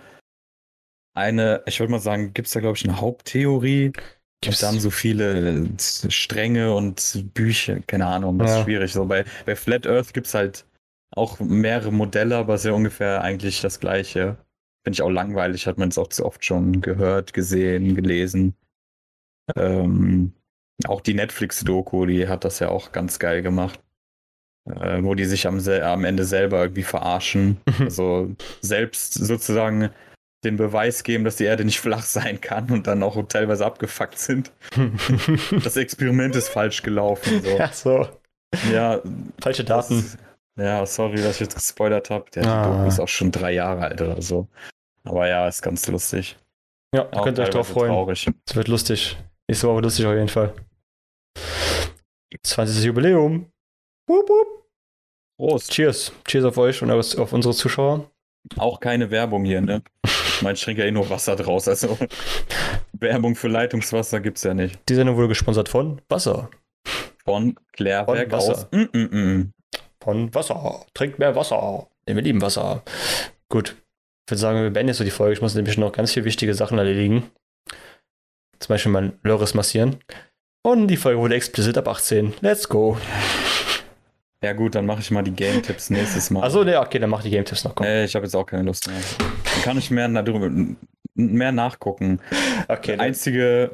eine, 1.14 1.62
ich 1.66 1.78
würde 1.80 1.90
mal 1.92 1.98
sagen, 2.00 2.32
gibt 2.34 2.48
es 2.48 2.54
da, 2.54 2.60
glaube 2.60 2.76
ich, 2.76 2.84
eine 2.84 3.00
Haupttheorie. 3.00 3.92
Gibt's- 4.40 4.62
Und 4.62 4.68
dann 4.72 4.80
so 4.80 4.90
viele 4.90 5.68
Stränge 5.78 6.72
und 6.74 7.24
Bücher, 7.34 7.80
keine 7.86 8.06
Ahnung, 8.06 8.38
das 8.38 8.50
Ja. 8.50 8.58
ist 8.58 8.64
schwierig. 8.64 8.92
So 8.92 9.04
bei, 9.04 9.24
bei 9.46 9.56
Flat 9.56 9.86
Earth 9.86 10.14
gibt 10.14 10.26
es 10.28 10.34
halt 10.34 10.64
auch 11.14 11.40
mehrere 11.40 11.92
Modelle, 11.92 12.36
aber 12.36 12.54
es 12.54 12.60
ist 12.62 12.66
ja 12.66 12.72
ungefähr 12.72 13.22
eigentlich 13.22 13.60
das 13.60 13.80
gleiche. 13.80 14.36
Finde 14.88 14.96
ich 14.96 15.02
auch 15.02 15.10
langweilig, 15.10 15.66
hat 15.66 15.76
man 15.76 15.90
es 15.90 15.98
auch 15.98 16.08
zu 16.08 16.24
oft 16.24 16.42
schon 16.46 16.80
gehört, 16.80 17.34
gesehen, 17.34 17.94
gelesen. 17.94 18.54
Ähm, 19.54 20.32
auch 20.86 21.02
die 21.02 21.12
Netflix-Doku, 21.12 22.06
die 22.06 22.26
hat 22.26 22.46
das 22.46 22.58
ja 22.58 22.70
auch 22.70 22.90
ganz 22.92 23.18
geil 23.18 23.42
gemacht. 23.42 23.80
Äh, 24.64 25.02
wo 25.02 25.14
die 25.14 25.26
sich 25.26 25.46
am, 25.46 25.60
am 25.68 26.04
Ende 26.04 26.24
selber 26.24 26.62
irgendwie 26.62 26.84
verarschen. 26.84 27.58
Mhm. 27.66 27.84
Also 27.84 28.30
selbst 28.62 29.12
sozusagen 29.12 29.90
den 30.42 30.56
Beweis 30.56 31.02
geben, 31.02 31.24
dass 31.24 31.36
die 31.36 31.44
Erde 31.44 31.66
nicht 31.66 31.80
flach 31.80 32.02
sein 32.04 32.40
kann 32.40 32.70
und 32.70 32.86
dann 32.86 33.02
auch 33.02 33.22
teilweise 33.28 33.66
abgefuckt 33.66 34.18
sind. 34.18 34.52
das 35.64 35.76
Experiment 35.76 36.34
ist 36.34 36.48
falsch 36.48 36.82
gelaufen. 36.82 37.42
So. 37.42 37.50
Ja, 37.58 37.72
so. 37.74 38.08
Ja, 38.72 39.02
Falsche 39.38 39.64
Daten. 39.64 39.96
das- 39.96 40.16
ja, 40.58 40.84
sorry, 40.86 41.18
dass 41.18 41.34
ich 41.36 41.40
jetzt 41.42 41.54
gespoilert 41.54 42.10
habe. 42.10 42.24
Der 42.34 42.44
Ah. 42.44 42.64
Doku 42.78 42.88
ist 42.88 42.98
auch 42.98 43.06
schon 43.06 43.30
drei 43.30 43.52
Jahre 43.52 43.82
alt 43.82 44.02
oder 44.02 44.20
so. 44.20 44.48
Aber 45.04 45.28
ja, 45.28 45.48
ist 45.48 45.62
ganz 45.62 45.86
lustig. 45.88 46.36
Ja, 46.94 47.04
da 47.04 47.22
könnt 47.22 47.38
ihr 47.38 47.44
euch 47.44 47.50
drauf 47.50 47.68
freuen. 47.68 47.90
Traurig. 47.92 48.30
Es 48.46 48.56
wird 48.56 48.68
lustig. 48.68 49.18
Nächste 49.48 49.68
Woche 49.68 49.80
lustig 49.80 50.06
auf 50.06 50.14
jeden 50.14 50.28
Fall. 50.28 50.54
20. 52.42 52.84
Jubiläum. 52.84 53.50
Wupp, 54.06 54.28
wupp. 54.28 54.68
Prost. 55.38 55.72
Cheers. 55.72 56.12
Cheers 56.26 56.44
auf 56.44 56.58
euch 56.58 56.82
und 56.82 56.90
auf 56.90 57.32
unsere 57.32 57.54
Zuschauer. 57.54 58.10
Auch 58.56 58.80
keine 58.80 59.10
Werbung 59.10 59.44
hier, 59.44 59.60
ne? 59.60 59.82
Ich 60.38 60.42
meine, 60.42 60.54
ich 60.54 60.62
trinke 60.62 60.82
ja 60.82 60.86
eh 60.86 60.92
nur 60.92 61.10
Wasser 61.10 61.34
draus. 61.34 61.66
Also 61.66 61.98
Werbung 62.92 63.34
für 63.34 63.48
Leitungswasser 63.48 64.20
gibt's 64.20 64.44
ja 64.44 64.54
nicht. 64.54 64.78
Die 64.88 64.94
Sendung 64.94 65.16
wurde 65.16 65.26
gesponsert 65.26 65.68
von 65.68 66.00
Wasser. 66.08 66.48
Von 67.24 67.56
Klärwerk 67.72 68.30
Von 68.30 68.38
Wasser. 68.38 68.52
aus. 68.52 68.68
Mm 68.70 68.76
-mm 68.76 69.08
-mm. 69.10 69.50
Von 70.00 70.32
Wasser. 70.32 70.86
Trinkt 70.94 71.18
mehr 71.18 71.34
Wasser. 71.34 71.88
Denn 72.06 72.14
wir 72.14 72.22
lieben 72.22 72.40
Wasser. 72.40 72.84
Gut. 73.48 73.76
Ich 74.28 74.30
würde 74.30 74.40
sagen, 74.40 74.62
wir 74.62 74.68
beenden 74.68 74.88
jetzt 74.88 74.98
so 74.98 75.04
die 75.04 75.10
Folge. 75.10 75.32
Ich 75.32 75.40
muss 75.40 75.54
nämlich 75.54 75.78
noch 75.78 75.90
ganz 75.90 76.12
viele 76.12 76.26
wichtige 76.26 76.52
Sachen 76.52 76.76
erledigen. 76.76 77.30
Zum 78.58 78.68
Beispiel 78.68 78.92
mein 78.92 79.18
Lörres 79.22 79.54
massieren. 79.54 79.96
Und 80.62 80.88
die 80.88 80.98
Folge 80.98 81.18
wurde 81.18 81.34
explizit 81.34 81.78
ab 81.78 81.88
18. 81.88 82.34
Let's 82.42 82.68
go. 82.68 82.98
Ja 84.44 84.52
gut, 84.52 84.74
dann 84.74 84.84
mache 84.84 85.00
ich 85.00 85.10
mal 85.10 85.22
die 85.22 85.30
Game-Tipps 85.30 85.88
nächstes 85.88 86.28
Mal. 86.28 86.44
Achso, 86.44 86.62
ne, 86.62 86.78
okay, 86.78 86.98
dann 86.98 87.08
mach 87.08 87.22
die 87.22 87.30
Game 87.30 87.46
Tipps 87.46 87.64
noch. 87.64 87.74
Komm. 87.74 87.86
Nee, 87.86 88.04
ich 88.04 88.14
habe 88.14 88.26
jetzt 88.26 88.34
auch 88.34 88.44
keine 88.44 88.64
Lust 88.64 88.86
mehr. 88.86 89.00
Dann 89.18 89.62
kann 89.62 89.78
ich 89.78 89.90
mehr 89.90 90.08
darüber 90.08 90.50
mehr 91.14 91.52
nachgucken. 91.52 92.20
okay, 92.68 92.96
Der 92.96 93.00
einzige. 93.00 93.70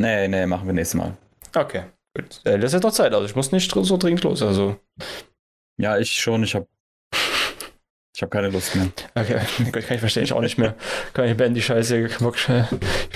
Nee, 0.00 0.28
nee, 0.28 0.46
machen 0.46 0.66
wir 0.66 0.72
nächstes 0.72 0.98
Mal. 0.98 1.14
okay. 1.54 1.82
Gut. 2.16 2.40
Äh, 2.44 2.58
das 2.58 2.70
ist 2.70 2.72
jetzt 2.72 2.84
noch 2.84 2.92
Zeit. 2.92 3.12
Also 3.12 3.26
ich 3.26 3.36
muss 3.36 3.52
nicht 3.52 3.70
so 3.70 3.96
dringend 3.98 4.24
los. 4.24 4.40
Also. 4.40 4.76
Ja, 5.78 5.98
ich 5.98 6.14
schon, 6.14 6.42
ich 6.42 6.54
habe 6.54 6.66
ich 8.16 8.22
habe 8.22 8.30
keine 8.30 8.48
Lust 8.48 8.74
mehr. 8.74 8.88
Okay, 9.14 9.38
Gott, 9.72 9.86
kann 9.86 9.96
ich 9.96 10.00
verstehen, 10.00 10.24
ich 10.24 10.32
auch 10.32 10.40
nicht 10.40 10.56
mehr. 10.56 10.74
Kann 11.12 11.28
ich 11.28 11.36
beenden 11.36 11.54
die 11.54 11.60
Scheiße. 11.60 11.98
Ich 11.98 12.18
will 12.18 12.32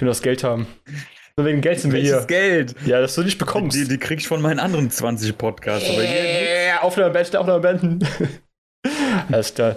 nur 0.03 0.11
das 0.11 0.21
Geld 0.21 0.45
haben. 0.45 0.67
Nur 1.39 1.47
wegen 1.47 1.63
Geld 1.63 1.81
sind 1.81 1.95
wir 1.95 2.03
hier. 2.03 2.23
Geld? 2.27 2.75
Ja, 2.85 3.01
dass 3.01 3.15
du 3.15 3.23
nicht 3.23 3.39
bekommst. 3.39 3.75
Die, 3.75 3.89
die 3.89 3.97
krieg 3.97 4.21
ich 4.21 4.29
von 4.29 4.43
meinen 4.43 4.59
anderen 4.59 4.91
20 4.91 5.39
Podcasts. 5.39 5.89
Aber 5.89 6.03
hier, 6.03 6.83
Aufnahme 6.83 7.13
beenden, 7.13 7.37
Aufnahme 7.37 7.61
beenden. 7.61 8.07
Alles 9.33 9.55
klar. 9.55 9.77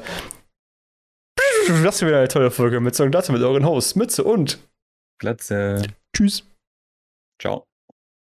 Das 1.83 1.95
ist 1.95 2.05
wieder 2.05 2.17
eine 2.17 2.27
tolle 2.27 2.51
Folge 2.51 2.81
mit 2.81 2.93
so 2.93 3.03
einem 3.03 3.11
Glatze 3.11 3.31
mit 3.31 3.41
euren 3.41 3.65
Hosts, 3.65 3.95
Mütze 3.95 4.25
und 4.25 4.59
Glatze. 5.21 5.83
Tschüss. 6.13 6.43
Ciao. 7.41 7.63